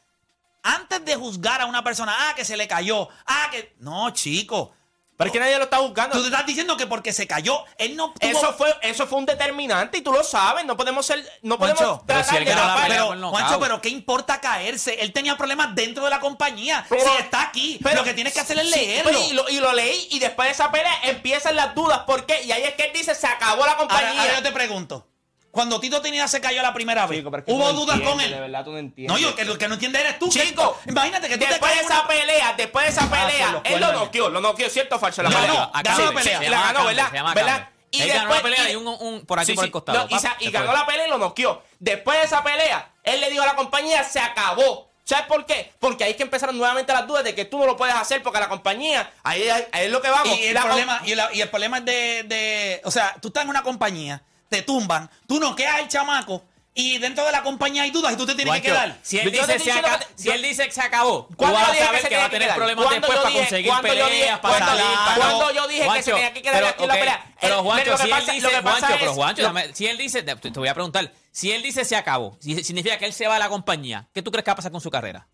Antes 0.63 1.05
de 1.05 1.17
juzgar 1.17 1.61
a 1.61 1.67
una 1.67 1.83
persona, 1.83 2.15
ah, 2.17 2.35
que 2.35 2.45
se 2.45 2.57
le 2.57 2.69
cayó, 2.69 3.09
ah, 3.27 3.49
que. 3.51 3.75
No, 3.79 4.11
chico. 4.11 4.73
Pero 5.17 5.29
es 5.29 5.33
que 5.33 5.41
nadie 5.41 5.57
lo 5.59 5.65
está 5.65 5.79
buscando. 5.79 6.17
Tú 6.17 6.23
te 6.23 6.29
estás 6.31 6.47
diciendo 6.47 6.77
que 6.77 6.87
porque 6.87 7.13
se 7.13 7.29
cayó, 7.29 7.65
él 7.79 7.95
no 7.97 8.13
tuvo... 8.13 8.29
Eso 8.31 8.55
fue, 8.55 8.75
eso 8.83 9.07
fue 9.07 9.19
un 9.19 9.27
determinante 9.27 9.99
y 9.99 10.01
tú 10.01 10.11
lo 10.11 10.25
sabes. 10.25 10.65
No 10.65 10.77
podemos 10.77 11.07
ser, 11.07 11.25
no 11.43 11.59
podemos 11.59 11.79
Juancho, 11.81 12.05
pero 12.07 12.25
si 12.25 12.31
tratar 12.31 12.43
él 12.43 12.49
de 12.49 12.55
la 12.57 12.85
pero. 12.89 13.31
Juancho, 13.31 13.61
pero 13.61 13.81
¿qué 13.81 13.89
importa 13.91 14.41
caerse? 14.41 15.01
Él 15.01 15.13
tenía 15.13 15.37
problemas 15.37 15.75
dentro 15.77 16.03
de 16.03 16.11
la 16.11 16.19
compañía. 16.19 16.85
Pero- 16.89 17.05
si 17.05 17.23
está 17.23 17.43
aquí, 17.43 17.79
pero- 17.83 17.97
lo 17.97 18.05
que 18.05 18.15
tienes 18.15 18.33
que 18.33 18.41
hacer 18.41 18.59
es 18.59 18.73
Sí, 18.73 18.81
leerlo. 18.81 19.13
y, 19.29 19.33
lo, 19.35 19.49
y 19.49 19.61
lo 19.61 19.73
leí 19.73 20.09
y 20.11 20.19
después 20.19 20.49
de 20.49 20.53
esa 20.53 20.73
pelea 20.73 20.93
empiezan 21.05 21.55
las 21.55 21.73
dudas. 21.75 22.01
¿Por 22.01 22.27
qué? 22.27 22.43
Y 22.43 22.51
ahí 22.51 22.63
es 22.65 22.75
que 22.75 22.85
él 22.87 22.93
dice, 22.93 23.15
se 23.15 23.27
acabó 23.27 23.59
la 23.65 23.73
ahora, 23.73 23.77
compañía. 23.77 24.23
ahora 24.23 24.35
yo 24.37 24.43
te 24.43 24.51
pregunto. 24.51 25.07
Cuando 25.53 25.79
Tito 25.79 26.01
Trinidad 26.01 26.27
se 26.29 26.41
cayó 26.41 26.63
la 26.63 26.73
primera 26.75 27.07
vez, 27.07 27.19
Chico, 27.19 27.31
pero 27.31 27.43
es 27.43 27.47
que 27.47 27.53
¿hubo 27.53 27.65
no 27.67 27.73
dudas 27.75 28.01
con 28.01 28.19
él? 28.21 28.31
De 28.33 28.41
verdad 28.41 28.65
tú 28.65 28.73
no 28.73 28.79
entiendes. 28.79 29.15
No, 29.15 29.21
yo 29.23 29.37
que 29.37 29.45
lo 29.45 29.57
que 29.59 29.69
no 29.69 29.75
entiende 29.75 30.01
eres 30.01 30.19
tú. 30.19 30.31
que- 30.31 30.41
Chico, 30.49 30.81
imagínate 30.89 31.29
que 31.29 31.37
tú 31.37 31.45
te 31.45 31.51
después 31.51 31.75
de 31.75 31.81
esa 31.83 31.99
una- 32.01 32.09
pelea, 32.09 32.55
después 32.57 32.85
de 32.87 32.91
esa 32.91 33.05
Ah, 33.05 33.11
pelea, 33.11 33.53
los 33.53 33.63
él 33.65 33.73
lo 33.75 33.79
cuernos. 33.87 34.05
noqueó, 34.07 34.29
lo 34.31 34.41
noqueó, 34.41 34.69
¿cierto 34.71 34.97
o 34.97 34.99
falso? 34.99 35.23
La 35.23 35.29
No, 35.29 35.37
pelea. 35.37 35.53
no, 35.53 35.71
ganó 35.85 35.97
sí, 35.97 36.03
la 36.03 36.13
pelea. 36.13 36.39
se 36.39 36.45
llama 36.45 36.57
la 36.57 36.63
ganó, 36.63 36.73
cambio, 36.73 36.85
¿verdad? 36.87 37.11
se 37.11 37.17
llama 37.17 37.35
¿verdad? 37.35 37.53
cambio. 37.59 37.73
Y 37.91 38.01
Él 38.01 38.09
después- 38.09 38.23
ganó 38.23 38.35
la 38.35 38.43
pelea 38.43 38.69
y- 38.69 38.73
y 38.73 38.77
un, 38.77 38.87
un- 38.89 39.27
por 39.27 39.39
aquí 39.39 39.47
Sí, 39.51 39.55
por 39.55 39.65
el 39.67 39.71
costado. 39.71 39.99
No, 39.99 40.05
y 40.07 40.09
Pap, 40.09 40.21
sa- 40.23 40.37
y 40.41 40.45
se 40.47 40.51
ganó 40.53 40.67
fue. 40.71 40.75
la 40.75 40.87
pelea 40.87 41.07
y 41.07 41.11
lo 41.11 41.19
noqueó. 41.19 41.63
Después 41.79 42.19
de 42.19 42.25
esa 42.25 42.43
pelea, 42.43 42.91
él 43.03 43.21
le 43.21 43.29
dijo 43.29 43.43
a 43.43 43.47
la 43.47 43.55
compañía, 43.57 44.03
se 44.05 44.21
acabó. 44.21 44.91
¿Sabes 45.05 45.27
por 45.27 45.45
qué? 45.45 45.71
Porque 45.79 46.05
ahí 46.05 46.13
es 46.13 46.17
que 46.17 46.23
empezaron 46.23 46.57
nuevamente 46.57 46.93
las 46.95 47.07
dudas 47.07 47.25
de 47.25 47.35
que 47.35 47.45
tú 47.45 47.59
no 47.59 47.67
lo 47.67 47.77
puedes 47.77 47.95
hacer 47.95 48.23
porque 48.23 48.41
la 48.41 48.49
compañía, 48.49 49.13
ahí, 49.23 49.47
ahí- 49.51 49.67
ahí 49.73 49.85
es 49.87 49.91
lo 49.93 50.01
que 50.01 50.09
vamos. 50.09 50.39
Y 50.39 50.45
el, 50.45 50.55
La 50.55 50.61
com- 50.63 50.71
problema, 50.71 51.03
y, 51.05 51.15
la- 51.15 51.29
y 51.35 51.41
el 51.43 51.51
problema 51.51 51.79
es 51.79 51.85
de, 51.85 52.23
de- 52.23 52.81
O 52.85 52.91
sea, 52.91 53.15
tú 53.21 53.29
estás 53.29 53.43
en 53.43 53.51
una 53.51 53.63
compañía, 53.63 54.23
te 54.53 54.63
tumban, 54.63 55.11
tú 55.27 55.41
no 55.41 55.57
quedas 55.57 55.81
el 55.81 55.89
chamaco 55.89 56.45
y 56.75 56.97
dentro 56.99 57.25
de 57.27 57.33
la 57.33 57.43
compañía 57.43 57.83
hay 57.83 57.91
dudas 57.91 58.13
y 58.13 58.17
tú 58.17 58.25
te 58.25 58.35
tienes 58.35 58.55
que 58.63 58.71
Juancho, 58.71 58.87
quedar. 58.87 58.99
Si 59.03 59.19
él, 59.19 59.25
Yo 59.25 59.31
dice, 59.31 59.59
se 59.59 59.65
que 59.71 59.83
si 60.17 60.31
él 60.31 60.41
dice 60.43 60.65
que 60.65 60.73
se 60.73 60.81
acabó, 60.81 61.27
tú 61.29 61.37
¿Cuándo 61.37 61.59
vas 61.59 61.67
yo 61.77 61.83
a 61.83 61.87
saber 61.87 62.03
que 62.03 62.09
que 62.09 62.17
va 62.17 62.25
a 62.25 62.31
que 62.31 62.39
tener 62.39 62.55
problemas 62.55 62.85
¿Cuándo 62.87 63.07
después 63.07 63.19
yo 63.19 63.23
para 63.25 63.35
conseguir 63.35 63.73
yo 63.73 63.83
peleas, 63.83 64.39
para 64.41 64.59
salir. 64.59 64.85
cuándo 65.17 65.51
yo 65.53 65.69
dije 65.69 65.89
que 65.95 66.03
se 66.03 66.13
tenía 66.13 66.33
que 66.33 66.43
quedar 66.43 66.65
aquí 66.65 66.83
en 66.83 66.89
la 66.89 66.95
pelea? 66.95 67.35
Pero 67.41 67.55
Eh, 67.59 67.63
Juancho, 67.63 67.91
que 67.91 67.97
si 67.99 68.11
él 68.11 68.27
dice, 68.27 68.49
que 68.49 68.63
pero 68.99 69.15
Juancho, 69.15 69.53
si 69.75 69.87
él 69.87 69.99
dice, 69.99 70.23
te, 70.23 70.35
voy 70.51 70.69
a 70.69 70.75
preguntar, 70.75 71.13
si 71.31 71.53
él 71.53 71.63
dice 71.63 71.85
se 71.85 71.97
acabó, 71.97 72.37
si- 72.41 72.63
significa 72.65 72.97
que 72.99 73.05
él 73.07 73.13
se 73.13 73.27
va 73.27 73.37
a 73.37 73.39
la 73.39 73.49
compañía, 73.49 74.09
¿qué 74.15 74.23
tú 74.23 74.31
crees 74.31 74.45
que 74.45 74.51
va 74.51 74.55
a 74.55 74.57
pasar 74.57 74.73
con 74.73 74.81
su 74.81 74.91
carrera? 74.91 75.27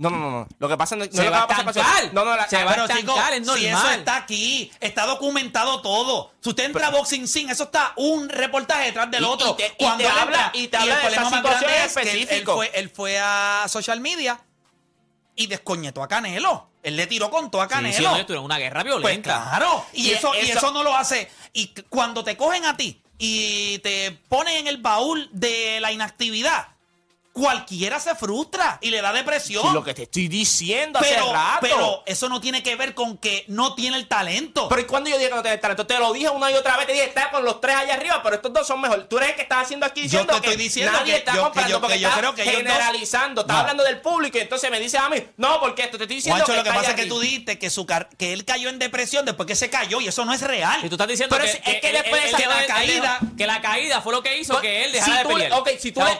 No, 0.00 0.08
no, 0.08 0.16
no, 0.18 0.30
no. 0.30 0.48
Lo 0.58 0.66
que 0.68 0.76
pasa 0.78 0.96
no, 0.96 1.04
no 1.04 1.10
Se 1.12 1.18
es 1.18 1.18
lo 1.18 1.24
que 1.24 1.30
va 1.30 1.42
a 1.42 1.46
pasar. 1.46 2.14
No, 2.14 2.24
no, 2.24 2.34
la, 2.34 2.48
Se 2.48 2.56
la- 2.58 2.64
va 2.64 2.72
a 2.72 2.84
estancar, 2.86 3.34
es 3.34 3.46
si 3.46 3.66
eso 3.66 3.76
normal. 3.76 3.98
está 3.98 4.16
aquí, 4.16 4.72
está 4.80 5.04
documentado 5.04 5.82
todo. 5.82 6.32
Si 6.40 6.48
usted 6.48 6.64
entra 6.64 6.86
a 6.86 6.90
Boxing 6.90 7.28
Sin, 7.28 7.50
eso 7.50 7.64
está 7.64 7.92
un 7.96 8.30
reportaje 8.30 8.86
detrás 8.86 9.10
del 9.10 9.22
Y- 9.22 9.26
otro. 9.26 9.50
y 9.50 9.54
te- 9.56 9.66
y 9.66 9.84
Cuando 9.84 10.02
te 10.04 10.08
habla- 10.10 10.50
y 10.54 10.68
te 10.68 10.76
habla 10.78 10.94
de 10.96 11.00
problema 11.02 11.22
esa 11.28 11.30
más 11.30 11.42
grande 11.42 11.58
situación 11.58 11.86
es 11.86 11.94
que 11.94 12.00
él- 12.00 12.08
Él, 12.08 12.22
específico. 12.22 12.54
fue, 12.54 12.70
él 12.74 12.88
fue 12.88 13.18
a 13.18 13.64
social 13.68 14.00
media 14.00 14.40
y 15.36 15.46
descoñetó 15.48 16.02
a 16.02 16.08
Canelo. 16.08 16.70
Él 16.82 16.96
le 16.96 17.06
tiró 17.06 17.30
con 17.30 17.50
toda 17.50 17.64
Sí, 17.66 17.70
Canelo. 17.74 17.96
sí, 17.96 18.02
no, 18.26 18.32
era 18.32 18.40
una 18.40 18.56
guerra 18.58 18.80
Pues 18.80 18.94
violenta. 18.96 19.48
claro, 19.50 19.84
y, 19.92 20.06
Y 20.08 20.10
eso, 20.12 20.32
y 20.34 20.50
eso- 20.50 20.70
no 20.72 20.82
lo 20.82 20.96
hace. 20.96 21.30
Y 21.52 21.74
cuando 21.90 22.24
te 22.24 22.38
cogen 22.38 22.64
a 22.64 22.74
ti 22.74 23.02
y 23.18 23.78
te 23.80 24.12
ponen 24.30 24.56
en 24.56 24.66
el 24.66 24.78
baúl 24.78 25.28
de 25.30 25.78
la 25.80 25.92
inactividad, 25.92 26.68
cualquiera 27.40 27.98
se 27.98 28.14
frustra 28.14 28.78
y 28.82 28.90
le 28.90 29.00
da 29.00 29.12
depresión. 29.12 29.72
Lo 29.72 29.82
que 29.82 29.94
te 29.94 30.02
estoy 30.02 30.28
diciendo 30.28 30.98
hace 30.98 31.14
pero, 31.14 31.32
rato. 31.32 31.58
pero 31.62 32.02
eso 32.04 32.28
no 32.28 32.38
tiene 32.40 32.62
que 32.62 32.76
ver 32.76 32.94
con 32.94 33.16
que 33.16 33.44
no 33.48 33.74
tiene 33.74 33.96
el 33.96 34.06
talento. 34.08 34.68
Pero 34.68 34.82
¿y 34.82 34.84
cuando 34.84 35.08
yo 35.08 35.16
dije 35.16 35.30
que 35.30 35.34
no 35.36 35.42
tenés 35.42 35.60
talento? 35.60 35.86
Te 35.86 35.98
lo 35.98 36.12
dije 36.12 36.28
una 36.28 36.50
y 36.50 36.54
otra 36.54 36.76
vez, 36.76 36.86
te 36.86 36.92
dije, 36.92 37.06
está 37.06 37.30
con 37.30 37.42
los 37.44 37.60
tres 37.60 37.76
allá 37.76 37.94
arriba, 37.94 38.22
pero 38.22 38.36
estos 38.36 38.52
dos 38.52 38.66
son 38.66 38.80
mejores. 38.80 39.08
Tú 39.08 39.16
eres 39.16 39.30
el 39.30 39.36
que 39.36 39.42
estás 39.42 39.62
haciendo 39.64 39.86
aquí 39.86 40.00
Yo 40.02 40.04
diciendo 40.04 40.34
te 40.34 40.40
que 40.42 40.48
estoy 40.50 40.62
diciendo 40.64 40.92
nadie 40.92 41.12
que 41.14 41.18
está 41.18 41.32
yo- 41.32 41.38
que 41.38 41.44
comprando 41.44 41.70
yo- 41.70 41.80
porque 41.80 41.94
que 41.94 42.00
yo 42.00 42.08
está 42.08 42.20
creo 42.20 42.34
que 42.34 42.44
generalizando, 42.44 43.40
está 43.42 43.52
No. 43.54 43.58
hablando 43.60 43.84
del 43.84 44.00
público 44.00 44.36
y 44.38 44.40
entonces 44.42 44.70
me 44.70 44.78
dice 44.78 44.98
a 44.98 45.08
mí, 45.08 45.16
no, 45.38 45.60
porque 45.60 45.82
esto 45.84 45.96
te 45.96 46.04
estoy 46.04 46.16
diciendo 46.16 46.44
Juancho, 46.44 46.56
lo 46.56 46.64
que 46.64 46.76
pasa 46.78 46.90
es 46.90 46.96
que 46.96 47.06
tú 47.06 47.20
dijiste 47.20 47.58
que, 47.58 47.70
su 47.70 47.86
car- 47.86 48.08
que 48.18 48.32
él 48.32 48.44
cayó 48.44 48.68
en 48.68 48.78
depresión 48.78 49.24
después 49.24 49.46
que 49.46 49.56
se 49.56 49.70
cayó 49.70 50.00
y 50.00 50.08
eso 50.08 50.24
no 50.24 50.32
es 50.34 50.42
real. 50.42 50.80
Y 50.84 50.88
tú 50.88 50.94
estás 50.96 51.08
diciendo 51.08 51.34
Pero 51.36 51.50
que, 51.50 51.56
es- 51.70 51.80
que 51.80 51.88
él- 51.88 51.94
después 51.94 52.22
de 52.22 52.28
esa 52.28 52.60
él 52.60 52.66
caída- 52.66 53.18
que 53.38 53.46
la 53.46 53.60
caída 53.62 54.00
fue 54.02 54.12
lo 54.12 54.22
que 54.22 54.38
hizo 54.38 54.52
Pues, 54.54 54.62
que 54.62 54.84
él 54.84 54.92
dejara 54.92 55.18
de 55.22 55.24
le- 55.24 55.34
pelear. 55.34 55.52
ok, 55.54 55.68
si 55.78 55.92
tú 55.92 56.00
le- 56.00 56.18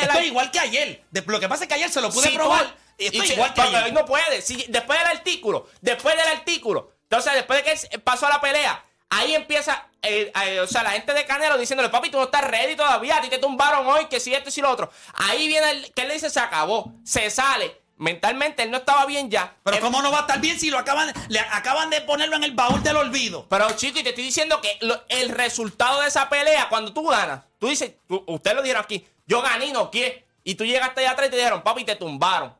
que 0.00 0.12
si 0.12 0.18
él 0.18 0.20
tú 0.20 0.20
se 0.20 0.20
le- 0.20 0.20
fuera 0.20 0.20
del 0.20 0.20
si 0.20 0.20
ring. 0.20 0.20
tú 0.20 0.20
le- 0.20 0.20
Esto 0.20 0.22
es 0.22 0.26
igual 0.26 0.50
que 0.50 0.60
ayer. 0.60 1.04
Lo 1.26 1.40
que 1.40 1.48
pasa 1.48 1.64
es 1.64 1.68
que 1.68 1.74
ayer 1.74 1.90
se 1.90 2.00
lo 2.00 2.10
pude 2.10 2.24
Si 2.26 2.30
tú- 2.32 2.36
probar. 2.38 2.74
Y 2.98 3.08
si- 3.08 3.32
igual 3.32 3.54
que 3.54 3.60
ayer. 3.62 3.82
hoy 3.84 3.92
no 3.92 4.04
puede. 4.04 4.42
Si- 4.42 4.66
después 4.68 4.98
del 4.98 5.08
artículo, 5.08 5.68
después 5.80 6.16
del 6.16 6.28
artículo, 6.28 6.92
entonces 7.04 7.32
después 7.34 7.64
de 7.64 7.72
que 7.72 7.98
pasó 8.00 8.26
a 8.26 8.30
la 8.30 8.40
pelea, 8.40 8.84
ahí 9.08 9.34
empieza, 9.34 9.86
eh, 10.02 10.30
eh, 10.44 10.60
o 10.60 10.66
sea, 10.66 10.82
la 10.82 10.90
gente 10.90 11.14
de 11.14 11.24
Canelo 11.24 11.56
diciéndole, 11.56 11.88
papi, 11.88 12.10
tú 12.10 12.18
no 12.18 12.24
estás 12.24 12.44
ready 12.44 12.76
todavía, 12.76 13.16
a 13.16 13.20
ti 13.22 13.28
te 13.28 13.38
tumbaron 13.38 13.86
hoy, 13.86 14.06
que 14.06 14.20
si 14.20 14.34
esto 14.34 14.50
y 14.50 14.52
si 14.52 14.60
lo 14.60 14.70
otro. 14.70 14.90
Ahí 15.14 15.48
viene 15.48 15.70
el 15.70 15.92
que 15.94 16.02
él 16.02 16.08
le 16.08 16.14
dice, 16.14 16.28
se 16.30 16.40
acabó, 16.40 16.92
se 17.04 17.30
sale. 17.30 17.80
Mentalmente 17.96 18.62
él 18.62 18.70
no 18.70 18.78
estaba 18.78 19.04
bien 19.04 19.30
ya. 19.30 19.54
Pero 19.62 19.76
Él- 19.76 19.82
cómo 19.82 20.00
no 20.00 20.10
va 20.10 20.18
a 20.18 20.20
estar 20.22 20.40
bien 20.40 20.58
si 20.58 20.70
lo 20.70 20.78
acaban, 20.78 21.12
le 21.28 21.38
acaban 21.40 21.90
de 21.90 22.00
ponerlo 22.00 22.36
en 22.36 22.44
el 22.44 22.52
baúl 22.52 22.82
del 22.82 22.96
olvido. 22.96 23.46
Pero 23.50 23.70
chico, 23.76 23.98
y 23.98 24.02
te 24.02 24.10
estoy 24.10 24.24
diciendo 24.24 24.58
que 24.62 24.78
lo- 24.80 25.02
el 25.10 25.28
resultado 25.28 26.00
de 26.00 26.08
esa 26.08 26.28
pelea, 26.30 26.68
cuando 26.70 26.94
tú 26.94 27.06
ganas, 27.08 27.42
tú 27.58 27.68
dices, 27.68 27.92
tú- 28.08 28.24
ustedes 28.26 28.56
lo 28.56 28.62
dijeron 28.62 28.82
aquí, 28.84 29.06
yo 29.30 29.40
gané 29.40 29.72
no 29.72 29.90
qué. 29.90 30.26
Y 30.42 30.56
tú 30.56 30.64
llegaste 30.64 31.00
allá 31.00 31.12
atrás 31.12 31.28
y 31.28 31.30
te 31.30 31.36
dijeron, 31.36 31.62
papi, 31.62 31.84
te 31.84 31.94
tumbaron. 31.94 32.52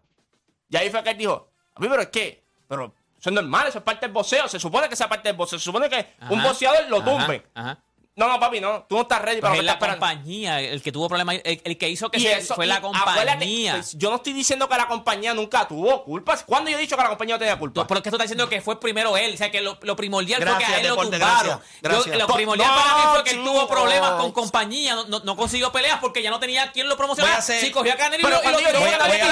Y 0.68 0.76
ahí 0.76 0.88
fue 0.88 1.02
que 1.02 1.10
él 1.10 1.18
dijo, 1.18 1.50
a 1.74 1.80
mí, 1.80 1.88
pero 1.88 2.02
es 2.02 2.08
que, 2.08 2.44
pero 2.68 2.94
eso 3.18 3.28
es 3.30 3.34
normal, 3.34 3.66
eso 3.66 3.78
es 3.78 3.84
parte 3.84 4.06
del 4.06 4.12
boxeo. 4.12 4.46
Se 4.46 4.60
supone 4.60 4.86
que 4.86 4.94
esa 4.94 5.08
parte 5.08 5.28
del 5.28 5.36
boxeo. 5.36 5.58
Se 5.58 5.64
supone 5.64 5.88
que 5.90 6.14
un 6.30 6.40
boxeador 6.42 6.88
lo 6.88 6.98
ajá, 6.98 7.04
tumbe. 7.10 7.46
Ajá. 7.54 7.78
No, 8.16 8.28
no, 8.28 8.38
papi, 8.40 8.60
no. 8.60 8.82
Tú 8.88 8.96
no 8.96 9.02
estás 9.02 9.22
ready 9.22 9.40
para 9.40 9.54
lo 9.54 9.54
es 9.54 9.60
que 9.60 9.66
la 9.66 9.72
esperando. 9.72 10.00
compañía, 10.04 10.60
el 10.60 10.82
que 10.82 10.92
tuvo 10.92 11.08
problemas, 11.08 11.36
el, 11.44 11.60
el 11.64 11.78
que 11.78 11.88
hizo 11.88 12.10
que 12.10 12.18
Y 12.18 12.22
se- 12.22 12.38
eso- 12.38 12.54
fue 12.54 12.66
la 12.66 12.80
compañía. 12.80 13.72
pues, 13.76 13.96
yo 13.96 14.10
no 14.10 14.16
estoy 14.16 14.32
diciendo 14.32 14.68
que 14.68 14.76
la 14.76 14.88
compañía 14.88 15.32
nunca 15.32 15.66
tuvo 15.66 16.04
culpas. 16.04 16.42
¿Cuándo 16.44 16.70
yo 16.70 16.76
he 16.76 16.80
dicho 16.80 16.96
que 16.96 17.02
la 17.02 17.08
compañía 17.08 17.36
no 17.36 17.38
tenía 17.38 17.56
culpa? 17.58 17.74
Pues, 17.82 17.86
pero 17.88 17.98
es 17.98 18.04
que 18.04 18.10
tú 18.10 18.16
estás 18.16 18.26
diciendo 18.28 18.48
que 18.48 18.60
fue 18.60 18.78
primero 18.80 19.16
él. 19.16 19.34
O 19.34 19.36
sea, 19.36 19.50
que 19.50 19.60
lo, 19.62 19.78
lo 19.80 19.96
primordial 19.96 20.42
fue 20.42 20.50
Gracias, 20.50 20.68
que 20.68 20.74
a 20.76 20.80
él 20.80 20.88
lo 20.88 20.96
tumbaron. 20.96 21.20
gracias, 21.20 21.58
Yo- 21.82 21.88
gracias. 21.88 22.18
lo 22.18 22.26
primordial 22.26 22.68
no, 22.68 22.74
para 22.74 22.94
mí 22.96 23.02
fue 23.14 23.24
que 23.24 23.30
él 23.30 23.44
tuvo 23.44 23.68
problemas 23.68 24.10
con 24.12 24.32
compañía. 24.32 24.94
No, 24.96 25.04
no- 25.08 25.20
no 25.20 25.36
consiguió 25.36 25.72
peleas 25.72 25.98
porque 26.00 26.22
ya 26.22 26.30
no 26.30 26.40
tenía 26.40 26.72
quien 26.72 26.88
lo 26.88 26.96
promocionara. 26.96 27.38
Hacer- 27.38 27.60
Sí, 27.60 27.70
cogió 27.70 27.92
a 27.92 27.96
Canelo 27.96 28.20
y 28.20 28.24
Pero 28.30 28.42
lo, 28.50 28.60
y 28.60 28.64
lo 28.64 28.80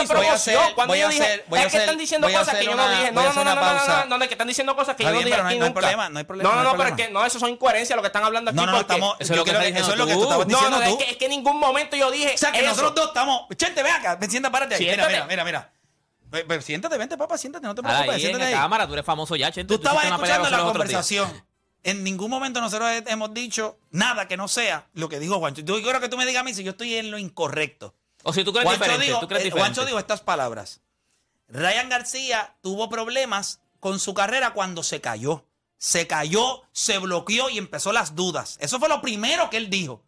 cuando 0.06 0.14
yo 0.14 0.28
tiró 0.28 0.30
dije 0.30 0.44
a 0.44 0.46
que 0.46 0.48
nadie 0.48 0.48
Canelo 0.48 0.48
te 0.48 0.48
y 0.48 0.48
lo 0.48 0.48
hizo. 0.48 0.48
voy 0.48 0.54
a 0.54 0.54
promocionó, 0.54 0.60
hacer- 0.60 0.74
cuando 0.74 0.94
yo 0.94 1.08
dije, 1.08 1.34
es 1.66 1.72
que 1.72 1.78
están 1.78 1.98
diciendo 1.98 2.28
cosas 2.28 2.54
que 2.56 2.64
yo 2.64 2.74
no 2.76 2.88
dije. 2.88 3.12
No, 3.12 3.22
no, 3.22 3.32
no, 3.32 3.44
no, 3.44 3.54
no, 3.54 3.60
no, 3.62 3.86
no, 3.86 4.04
no, 4.06 4.18
no, 4.18 4.26
que 4.28 4.34
están 4.34 4.48
diciendo 4.48 4.76
cosas 4.76 4.96
que 4.96 5.04
yo 5.04 5.10
no 5.10 5.18
dije 5.18 5.36
no 5.36 5.46
aquí 5.48 5.58
no 5.58 5.66
nunca. 5.66 5.80
problema, 5.80 6.08
no 6.08 6.18
hay 6.18 6.24
problema, 6.24 6.50
No, 6.50 6.56
no 6.56 6.62
no, 6.62 6.70
no, 6.72 6.76
pero 6.78 6.88
es 6.90 6.94
que 6.96 7.10
no, 7.10 7.24
eso 7.24 7.38
son 7.38 7.50
incoherencias 7.50 7.96
lo 7.96 8.02
que 8.02 8.06
están 8.08 8.24
hablando 8.24 8.50
aquí. 8.50 8.56
No, 8.56 8.66
no, 8.66 8.72
no, 8.72 8.80
estamos. 8.80 9.16
Eso 9.18 9.32
es 9.32 9.38
lo 9.38 9.44
que 9.44 9.52
tú. 9.52 9.58
estabas 9.58 10.46
No, 10.46 10.58
diciendo 10.58 10.80
no, 10.80 10.98
que, 10.98 11.10
es 11.10 11.16
que 11.16 11.24
en 11.24 11.30
ningún 11.30 11.58
momento 11.58 11.96
yo 11.96 12.10
dije. 12.10 12.34
O 12.34 12.38
sea, 12.38 12.52
que 12.52 12.62
nosotros 12.62 12.94
dos 12.94 13.06
estamos. 13.08 13.42
Chente, 13.56 13.82
ve 13.82 13.90
acá. 13.90 14.16
Ven, 14.16 14.30
siéntate, 14.30 14.52
párate 14.52 14.74
ahí. 14.76 14.80
Mira, 14.90 15.06
mira, 15.08 15.26
mira, 15.26 15.44
mira. 15.44 15.72
Ve- 16.30 16.42
ve, 16.42 16.60
siéntate, 16.60 16.98
vente, 16.98 17.16
papá, 17.16 17.38
siéntate, 17.38 17.66
no 17.66 17.74
te 17.74 17.82
preocupes, 17.82 18.08
ahí 18.10 18.14
en 18.16 18.20
siéntate 18.20 18.44
la 18.44 18.48
ahí. 18.48 18.62
cámara, 18.62 18.86
tú 18.86 18.92
eres 18.92 19.04
famoso 19.06 19.34
ya, 19.34 19.50
Chente. 19.50 19.68
Tú 19.68 19.82
estabas 19.82 20.04
escuchando 20.04 20.50
la 20.50 20.58
conversación. 20.58 21.48
En 21.84 22.02
ningún 22.04 22.28
momento 22.28 22.60
nosotros 22.60 22.90
he- 22.90 23.04
hemos 23.10 23.32
dicho 23.32 23.78
nada 23.92 24.26
que 24.28 24.36
no 24.36 24.46
sea 24.48 24.86
lo 24.94 25.08
que 25.08 25.20
dijo 25.20 25.38
Juancho. 25.38 25.62
Yo 25.62 25.80
quiero 25.80 26.00
que 26.00 26.08
tú 26.08 26.18
me 26.18 26.26
digas 26.26 26.40
a 26.40 26.44
mí 26.44 26.52
si 26.52 26.64
yo 26.64 26.72
estoy 26.72 26.96
en 26.96 27.10
lo 27.10 27.18
incorrecto. 27.18 27.94
O 28.24 28.32
si 28.32 28.44
tú 28.44 28.52
crees 28.52 28.66
Juancho 28.66 28.84
diferente, 28.84 29.06
dijo, 29.06 29.20
tú 29.20 29.28
crees 29.28 29.42
eh, 29.42 29.44
diferente. 29.44 29.74
Juancho 29.74 29.86
dijo 29.86 29.98
estas 29.98 30.20
palabras. 30.20 30.80
Ryan 31.48 31.88
García 31.88 32.56
tuvo 32.60 32.88
problemas 32.88 33.60
con 33.80 34.00
su 34.00 34.14
carrera 34.14 34.52
cuando 34.52 34.82
se 34.82 35.00
cayó. 35.00 35.44
Se 35.78 36.06
cayó, 36.06 36.62
se 36.72 36.98
bloqueó 36.98 37.50
y 37.50 37.58
empezó 37.58 37.92
las 37.92 38.14
dudas. 38.14 38.56
Eso 38.60 38.78
fue 38.80 38.88
lo 38.88 39.00
primero 39.00 39.48
que 39.48 39.56
él 39.56 39.70
dijo. 39.70 40.02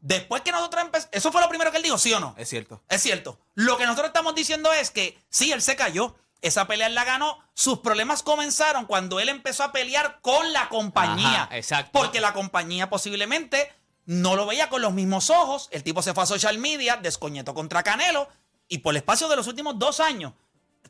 Después 0.00 0.42
que 0.42 0.50
nosotros 0.50 0.82
empezamos... 0.82 1.10
Eso 1.12 1.30
fue 1.30 1.40
lo 1.40 1.48
primero 1.48 1.70
que 1.70 1.76
él 1.76 1.82
dijo, 1.82 1.98
¿sí 1.98 2.12
o 2.12 2.20
no? 2.20 2.34
es 2.38 2.48
cierto. 2.48 2.82
Es 2.88 3.02
cierto. 3.02 3.38
Lo 3.54 3.76
que 3.76 3.84
nosotros 3.84 4.08
estamos 4.08 4.34
diciendo 4.34 4.72
es 4.72 4.90
que 4.90 5.18
sí, 5.28 5.52
él 5.52 5.62
se 5.62 5.76
cayó. 5.76 6.16
Esa 6.40 6.66
pelea 6.66 6.86
él 6.86 6.94
la 6.94 7.04
ganó. 7.04 7.38
Sus 7.52 7.80
problemas 7.80 8.22
comenzaron 8.22 8.86
cuando 8.86 9.20
él 9.20 9.28
empezó 9.28 9.64
a 9.64 9.72
pelear 9.72 10.20
con 10.22 10.52
la 10.52 10.68
compañía. 10.68 11.44
Ajá, 11.44 11.56
exacto. 11.56 11.90
Porque 11.92 12.20
la 12.20 12.32
compañía 12.32 12.88
posiblemente 12.88 13.72
no 14.08 14.36
lo 14.36 14.46
veía 14.46 14.70
con 14.70 14.80
los 14.80 14.94
mismos 14.94 15.28
ojos. 15.28 15.68
El 15.70 15.82
tipo 15.82 16.00
se 16.00 16.14
fue 16.14 16.22
a 16.22 16.26
social 16.26 16.56
media, 16.56 16.96
descoñetó 16.96 17.52
contra 17.52 17.82
Canelo. 17.82 18.26
Y 18.66 18.78
por 18.78 18.94
el 18.94 18.96
espacio 18.96 19.28
de 19.28 19.36
los 19.36 19.46
últimos 19.46 19.78
dos 19.78 20.00
años, 20.00 20.32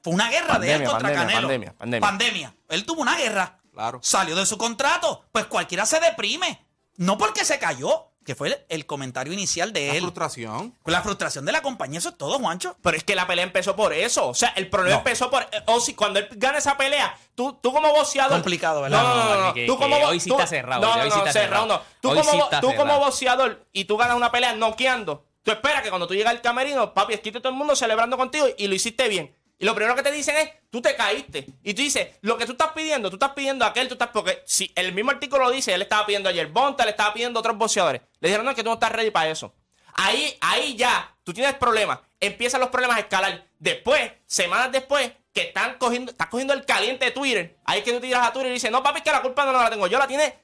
fue 0.04 0.12
una 0.12 0.30
guerra 0.30 0.60
de 0.60 0.72
él 0.72 0.84
contra 0.84 1.08
pandemia, 1.08 1.26
Canelo. 1.26 1.48
pandemia, 1.48 1.72
pandemia. 1.72 2.08
Pandemia. 2.08 2.54
Él 2.68 2.86
tuvo 2.86 3.02
una 3.02 3.16
guerra. 3.16 3.58
Claro. 3.72 3.98
Salió 4.04 4.36
de 4.36 4.46
su 4.46 4.56
contrato. 4.56 5.24
Pues 5.32 5.46
cualquiera 5.46 5.84
se 5.84 5.98
deprime. 5.98 6.64
No 6.94 7.18
porque 7.18 7.44
se 7.44 7.58
cayó, 7.58 8.07
que 8.28 8.34
fue 8.34 8.48
el, 8.48 8.58
el 8.68 8.84
comentario 8.84 9.32
inicial 9.32 9.72
de 9.72 9.86
La 9.88 9.94
él. 9.94 10.02
frustración. 10.02 10.74
Con 10.82 10.92
la 10.92 11.00
frustración 11.00 11.46
de 11.46 11.52
la 11.52 11.62
compañía, 11.62 11.98
eso 11.98 12.10
es 12.10 12.18
todo, 12.18 12.38
Juancho. 12.38 12.76
Pero 12.82 12.94
es 12.94 13.02
que 13.02 13.14
la 13.14 13.26
pelea 13.26 13.42
empezó 13.42 13.74
por 13.74 13.94
eso. 13.94 14.28
O 14.28 14.34
sea, 14.34 14.50
el 14.50 14.68
problema 14.68 14.96
No. 14.96 14.98
empezó 14.98 15.30
por. 15.30 15.44
eh, 15.44 15.62
O 15.66 15.80
si 15.80 15.94
cuando 15.94 16.18
él 16.18 16.28
gana 16.32 16.58
esa 16.58 16.76
pelea, 16.76 17.16
tú, 17.34 17.54
tú 17.62 17.72
como 17.72 17.90
boxeador. 17.90 18.32
Complicado, 18.34 18.82
¿verdad? 18.82 19.02
No, 19.02 19.08
no, 19.08 19.24
no. 19.24 19.34
no, 19.34 19.46
No, 19.46 19.54
que- 19.54 19.66
tú 19.66 19.78
como 19.78 19.96
hoy 19.96 20.20
sí 20.20 20.28
tú- 20.28 20.34
está 20.34 20.46
cerrado, 20.46 20.82
No, 20.82 20.92
hoy 20.92 20.98
no, 20.98 21.02
sí 21.04 21.08
no, 21.08 21.16
está 21.16 21.32
cerrado 21.32 21.64
cerrado. 21.64 21.66
no. 21.78 22.00
Tú, 22.02 22.10
Hoy 22.10 22.18
como, 22.18 22.32
sí 22.32 22.56
tú 22.60 22.74
como 22.74 22.98
boxeador 22.98 23.64
y 23.72 23.84
tú 23.86 23.96
ganas 23.96 24.14
una 24.16 24.30
pelea 24.30 24.54
noqueando, 24.54 25.24
tú 25.42 25.50
esperas 25.50 25.82
que 25.82 25.88
cuando 25.88 26.06
tú 26.06 26.12
llegas 26.14 26.32
al 26.32 26.42
camerino, 26.42 26.92
papi, 26.92 27.14
esquite 27.14 27.40
todo 27.40 27.48
el 27.48 27.56
mundo 27.58 27.74
celebrando 27.74 28.18
contigo 28.18 28.46
y 28.58 28.66
lo 28.68 28.74
hiciste 28.74 29.08
bien. 29.08 29.34
Y 29.58 29.64
lo 29.64 29.74
primero 29.74 29.96
que 29.96 30.02
te 30.02 30.12
dicen 30.12 30.36
es, 30.36 30.50
tú 30.70 30.80
te 30.80 30.94
caíste. 30.94 31.46
Y 31.64 31.74
tú 31.74 31.82
dices, 31.82 32.08
lo 32.20 32.38
que 32.38 32.46
tú 32.46 32.52
estás 32.52 32.72
pidiendo, 32.72 33.10
tú 33.10 33.16
estás 33.16 33.32
pidiendo 33.32 33.64
a 33.64 33.68
aquel, 33.68 33.88
tú 33.88 33.94
estás. 33.94 34.10
Porque 34.12 34.42
si 34.46 34.70
el 34.76 34.92
mismo 34.92 35.10
artículo 35.10 35.44
lo 35.44 35.50
dice, 35.50 35.74
él 35.74 35.82
estaba 35.82 36.06
pidiendo 36.06 36.28
ayer 36.28 36.46
Bonta, 36.46 36.84
le 36.84 36.92
estaba 36.92 37.12
pidiendo 37.12 37.38
a 37.38 37.40
otros 37.40 37.56
boxeadores. 37.56 38.02
Le 38.20 38.28
dijeron, 38.28 38.44
no, 38.44 38.52
es 38.52 38.56
que 38.56 38.62
tú 38.62 38.68
no 38.68 38.74
estás 38.74 38.92
ready 38.92 39.10
para 39.10 39.30
eso. 39.30 39.52
Ahí, 39.94 40.38
ahí 40.40 40.76
ya, 40.76 41.12
tú 41.24 41.32
tienes 41.32 41.54
problemas. 41.54 41.98
Empiezan 42.20 42.60
los 42.60 42.70
problemas 42.70 42.98
a 42.98 43.00
escalar. 43.00 43.46
Después, 43.58 44.12
semanas 44.26 44.70
después, 44.70 45.10
que 45.32 45.42
están 45.42 45.76
cogiendo, 45.78 46.12
estás 46.12 46.28
cogiendo 46.28 46.54
el 46.54 46.64
caliente 46.64 47.06
de 47.06 47.10
Twitter. 47.10 47.58
Ahí 47.64 47.82
que 47.82 47.92
tú 47.92 48.00
tiras 48.00 48.26
a 48.26 48.32
Twitter 48.32 48.50
y 48.50 48.54
dices, 48.54 48.70
no, 48.70 48.82
papi, 48.82 48.98
es 48.98 49.04
que 49.04 49.10
la 49.10 49.22
culpa 49.22 49.44
no 49.44 49.52
la 49.52 49.70
tengo 49.70 49.88
yo, 49.88 49.98
la 49.98 50.06
tiene 50.06 50.34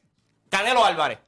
Canelo 0.48 0.84
Álvarez. 0.84 1.18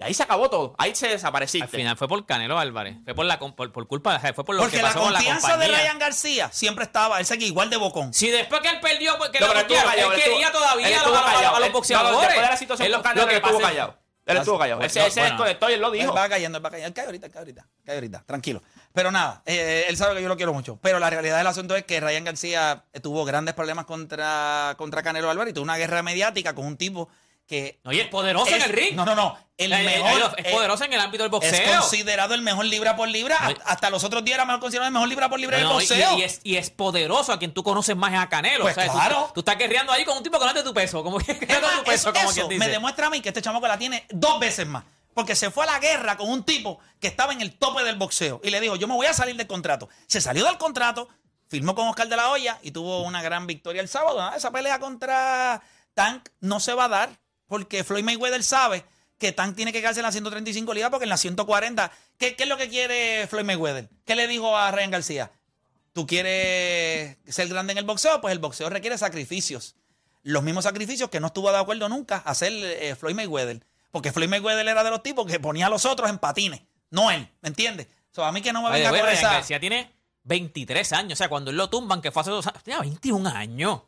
Y 0.00 0.02
ahí 0.04 0.14
se 0.14 0.22
acabó 0.22 0.48
todo. 0.48 0.74
Ahí 0.78 0.94
se 0.94 1.08
desapareciste. 1.08 1.64
Al 1.64 1.68
final 1.68 1.96
fue 1.96 2.08
por 2.08 2.24
Canelo 2.24 2.58
Álvarez. 2.58 2.96
Fue 3.04 3.14
por 3.14 3.26
la 3.26 3.38
por, 3.38 3.70
por 3.72 3.86
culpa, 3.86 4.18
sea, 4.18 4.32
fue 4.32 4.44
por 4.44 4.54
lo 4.54 4.62
Porque 4.62 4.78
que 4.78 4.82
la 4.82 4.88
pasó 4.88 5.00
con 5.02 5.12
la 5.12 5.18
confianza 5.18 5.56
de. 5.58 5.68
Ryan 5.68 5.98
García 5.98 6.50
siempre 6.52 6.84
estaba, 6.84 7.20
él 7.20 7.26
seguía 7.26 7.46
igual 7.48 7.68
de 7.70 7.76
bocón. 7.76 8.12
Si 8.14 8.30
después 8.30 8.60
que 8.62 8.68
él 8.70 8.80
perdió, 8.80 9.16
pues, 9.18 9.30
que 9.30 9.40
No, 9.40 9.46
lo 9.48 9.52
él 9.52 9.58
bloquearon, 9.66 9.90
callado, 9.90 10.12
él 10.12 10.18
él 10.18 10.24
quería 10.24 10.46
él 10.46 10.52
todavía 10.52 10.88
los- 10.90 11.06
a 11.06 11.10
los- 11.10 11.20
callado. 11.22 11.56
a 11.56 11.58
los 11.60 11.66
Él- 11.68 11.72
boxeadores. 11.74 12.12
no, 12.12 12.20
después 12.20 12.42
de 12.42 12.50
la 12.50 12.56
situación 12.56 12.86
Él 12.86 12.92
con 12.92 12.98
lo- 12.98 13.02
Canelo, 13.02 13.22
lo 13.22 13.28
que 13.28 13.36
él 13.36 13.42
estuvo 13.44 13.60
callado. 13.60 13.96
Él 14.26 14.36
estuvo 14.36 14.58
callado. 14.58 14.80
Él 14.82 14.90
se, 14.90 15.04
él 15.04 15.10
se 15.10 15.20
Bueno. 15.20 15.34
desconectó 15.34 15.70
y 15.70 15.72
él 15.72 15.80
lo 15.80 15.90
dijo. 15.90 16.10
Él 16.12 16.16
va 16.16 16.28
cayendo, 16.28 16.58
él 16.58 16.64
va 16.64 16.70
cayendo. 16.70 16.86
Él 16.88 16.94
cae 16.94 17.04
ahorita, 17.06 17.26
él 17.26 17.32
cae 17.32 17.40
ahorita, 17.40 17.66
cae 17.84 17.94
ahorita, 17.96 18.22
tranquilo. 18.26 18.62
Pero 18.92 19.10
nada, 19.10 19.42
eh, 19.44 19.86
él 19.88 19.96
sabe 19.96 20.14
que 20.14 20.22
yo 20.22 20.28
lo 20.28 20.36
quiero 20.36 20.52
mucho. 20.52 20.78
Pero 20.80 20.98
la 21.00 21.10
realidad 21.10 21.36
del 21.38 21.46
asunto 21.48 21.74
es 21.74 21.84
que 21.84 21.98
Ryan 22.00 22.24
García 22.24 22.84
tuvo 23.02 23.24
grandes 23.24 23.54
problemas 23.54 23.86
contra, 23.86 24.74
contra 24.78 25.02
Canelo 25.02 25.30
Álvarez 25.30 25.50
y 25.50 25.54
tuvo 25.54 25.64
una 25.64 25.76
guerra 25.78 26.02
mediática 26.02 26.54
con 26.54 26.64
un 26.64 26.76
tipo 26.76 27.08
que. 27.50 27.80
No, 27.84 27.92
y 27.92 28.00
es 28.00 28.08
poderoso 28.08 28.48
en 28.48 28.54
es- 28.62 28.64
el 28.66 28.72
ring. 28.72 28.94
No, 28.94 29.04
no, 29.04 29.14
no. 29.14 29.36
El 29.58 29.72
Eh, 29.72 29.80
eh, 29.80 29.84
mejor. 30.02 30.34
es 30.38 30.46
eh, 30.46 30.50
poderoso 30.52 30.84
en 30.84 30.92
el 30.94 31.00
ámbito 31.00 31.22
del 31.24 31.28
Es 31.28 31.32
boxeo. 31.32 31.80
considerado 31.80 32.32
el 32.32 32.40
mejor 32.42 32.64
libra 32.64 32.96
por 32.96 33.08
libra. 33.08 33.36
Hasta- 33.66 33.90
los 33.90 34.04
otros 34.04 34.24
días 34.24 34.36
era 34.36 34.46
mejor 34.46 34.60
considerado 34.60 34.86
el 34.88 34.92
mejor 34.94 35.08
libra 35.08 35.28
por 35.28 35.38
libra 35.38 35.58
del 35.58 35.66
No, 35.66 35.74
boxeo. 35.74 36.16
y 36.18 36.22
es, 36.22 36.40
y 36.44 36.56
es 36.56 36.70
poderoso 36.70 37.32
a 37.32 37.38
quien 37.38 37.52
tú 37.52 37.62
conoces 37.62 37.94
más 37.96 38.12
es 38.14 38.20
a 38.20 38.28
Canelo. 38.28 38.62
Pues 38.64 38.78
o 38.78 38.80
sea, 38.80 38.86
tú- 38.86 38.92
claro. 38.96 39.30
Tú, 39.34 39.40
estás 39.40 39.58
guerreando 39.58 39.92
ahí 39.92 40.04
con 40.06 40.16
un 40.16 40.22
tipo 40.22 40.38
que 40.38 40.44
no 40.44 40.50
es 40.50 40.56
de 40.56 40.62
tu 40.62 40.72
peso. 40.72 41.02
Como 41.02 41.18
que 41.18 41.32
Es 41.32 41.42
es 41.42 41.60
más, 41.60 41.78
tu 41.78 41.84
peso, 41.84 41.92
eso, 42.08 42.12
como 42.14 42.30
eso 42.30 42.34
quien 42.34 42.48
dice. 42.48 42.58
me 42.60 42.68
demuestra 42.68 43.08
a 43.08 43.10
mí 43.10 43.20
que 43.20 43.28
este 43.28 43.42
chamaco 43.42 43.66
la 43.68 43.76
tiene 43.76 44.06
dos 44.10 44.38
veces 44.40 44.66
más. 44.66 44.84
Porque 45.12 45.34
se 45.34 45.50
fue 45.50 45.64
a 45.64 45.72
la 45.72 45.78
guerra 45.80 46.16
con 46.16 46.30
un 46.30 46.44
tipo 46.44 46.78
que 47.00 47.08
estaba 47.08 47.32
en 47.32 47.40
el 47.42 47.58
tope 47.58 47.82
del 47.82 47.96
boxeo. 47.96 48.40
Y 48.44 48.50
le 48.50 48.60
dijo, 48.60 48.76
yo 48.76 48.86
me 48.88 48.94
voy 48.94 49.06
a 49.08 49.12
salir 49.12 49.34
del 49.36 49.48
contrato. 49.48 49.88
Se 50.06 50.20
salió 50.20 50.44
del 50.46 50.56
contrato, 50.56 51.08
firmó 51.48 51.74
con 51.74 51.88
Oscar 51.88 52.08
de 52.08 52.16
la 52.16 52.30
Hoya 52.30 52.58
y 52.62 52.70
tuvo 52.70 53.02
una 53.02 53.20
gran 53.20 53.46
victoria 53.46 53.82
el 53.82 53.88
sábado. 53.88 54.22
Ah, 54.22 54.34
Esa 54.36 54.52
pelea 54.52 54.78
contra 54.78 55.60
Tank 55.94 56.28
no 56.40 56.60
se 56.60 56.72
va 56.74 56.84
a 56.84 56.88
dar 56.88 57.10
porque 57.50 57.82
Floyd 57.82 58.04
Mayweather 58.04 58.44
sabe 58.44 58.84
que 59.18 59.32
Tank 59.32 59.56
tiene 59.56 59.72
que 59.72 59.80
quedarse 59.80 59.98
en 59.98 60.04
las 60.04 60.14
135 60.14 60.72
libras 60.72 60.88
porque 60.88 61.02
en 61.02 61.08
las 61.08 61.20
140... 61.20 61.90
¿qué, 62.16 62.36
¿Qué 62.36 62.44
es 62.44 62.48
lo 62.48 62.56
que 62.56 62.68
quiere 62.68 63.26
Floyd 63.26 63.44
Mayweather? 63.44 63.88
¿Qué 64.04 64.14
le 64.14 64.28
dijo 64.28 64.56
a 64.56 64.70
Ryan 64.70 64.92
García? 64.92 65.32
¿Tú 65.92 66.06
quieres 66.06 67.16
ser 67.26 67.48
grande 67.48 67.72
en 67.72 67.78
el 67.78 67.84
boxeo? 67.84 68.20
Pues 68.20 68.30
el 68.30 68.38
boxeo 68.38 68.70
requiere 68.70 68.96
sacrificios. 68.96 69.74
Los 70.22 70.44
mismos 70.44 70.62
sacrificios 70.62 71.10
que 71.10 71.18
no 71.18 71.26
estuvo 71.26 71.50
de 71.50 71.58
acuerdo 71.58 71.88
nunca 71.88 72.22
a 72.24 72.30
hacer 72.30 72.52
eh, 72.52 72.94
Floyd 72.94 73.16
Mayweather. 73.16 73.66
Porque 73.90 74.12
Floyd 74.12 74.28
Mayweather 74.28 74.68
era 74.68 74.84
de 74.84 74.90
los 74.90 75.02
tipos 75.02 75.26
que 75.26 75.40
ponía 75.40 75.66
a 75.66 75.70
los 75.70 75.84
otros 75.86 76.08
en 76.08 76.18
patines. 76.18 76.60
No 76.90 77.10
él, 77.10 77.28
¿me 77.42 77.48
entiendes? 77.48 77.88
So, 78.12 78.24
a 78.24 78.30
mí 78.30 78.42
que 78.42 78.52
no 78.52 78.62
me 78.62 78.70
venga 78.70 78.90
con 78.90 79.00
Ryan 79.00 79.12
esa... 79.12 79.32
García 79.32 79.58
tiene 79.58 79.90
23 80.22 80.92
años. 80.92 81.14
O 81.14 81.16
sea, 81.16 81.28
cuando 81.28 81.50
él 81.50 81.56
lo 81.56 81.68
tumban, 81.68 82.00
que 82.00 82.12
fue 82.12 82.22
hace 82.22 82.30
dos 82.30 82.46
años, 82.46 82.62
tenía 82.62 82.78
21 82.78 83.28
años. 83.28 83.80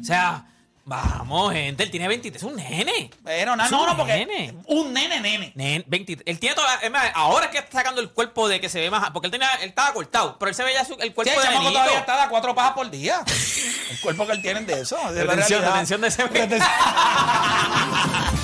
O 0.00 0.04
sea, 0.04 0.53
vamos, 0.86 1.52
gente, 1.52 1.82
él 1.82 1.90
tiene 1.90 2.08
23, 2.08 2.42
es 2.42 2.48
un 2.48 2.56
nene. 2.56 3.10
Pero 3.24 3.56
no, 3.56 3.64
Es 3.64 3.70
no, 3.70 3.80
un 3.82 3.86
no, 3.88 3.96
porque 3.96 4.12
nene. 4.26 4.54
un 4.66 4.92
nene, 4.92 5.20
nene. 5.20 5.52
Nen, 5.54 5.84
23, 5.86 6.24
él 6.26 6.38
tiene 6.38 6.54
toda, 6.54 6.74
es 6.76 6.90
más, 6.90 7.10
ahora 7.14 7.46
es 7.46 7.50
que 7.52 7.58
está 7.58 7.78
sacando 7.78 8.00
el 8.00 8.10
cuerpo 8.10 8.48
de 8.48 8.60
que 8.60 8.68
se 8.68 8.80
ve 8.80 8.90
más, 8.90 9.10
porque 9.10 9.26
él 9.28 9.32
tenía, 9.32 9.50
él 9.62 9.68
estaba 9.70 9.92
cortado, 9.92 10.36
pero 10.38 10.48
él 10.50 10.54
se 10.54 10.62
veía 10.64 10.84
su- 10.84 10.94
el 10.94 11.08
Sí, 11.08 11.10
cuerpo 11.14 11.32
el 11.32 11.38
de 11.38 11.42
chamaco 11.42 11.62
nenito. 11.62 11.78
todavía 11.80 11.98
está 12.00 12.22
a 12.22 12.28
cuatro 12.28 12.54
pajas 12.54 12.72
por 12.72 12.90
día. 12.90 13.22
El 13.90 14.00
cuerpo 14.00 14.26
que 14.26 14.32
él 14.32 14.42
tiene 14.42 14.60
de 14.62 14.80
eso. 14.80 14.96
de 15.12 15.24
la 15.24 15.32
Retención, 15.32 15.60
realidad. 15.62 15.72
retención 15.72 16.00
de 16.00 16.08
ese- 16.08 16.22
Retención. 16.26 16.60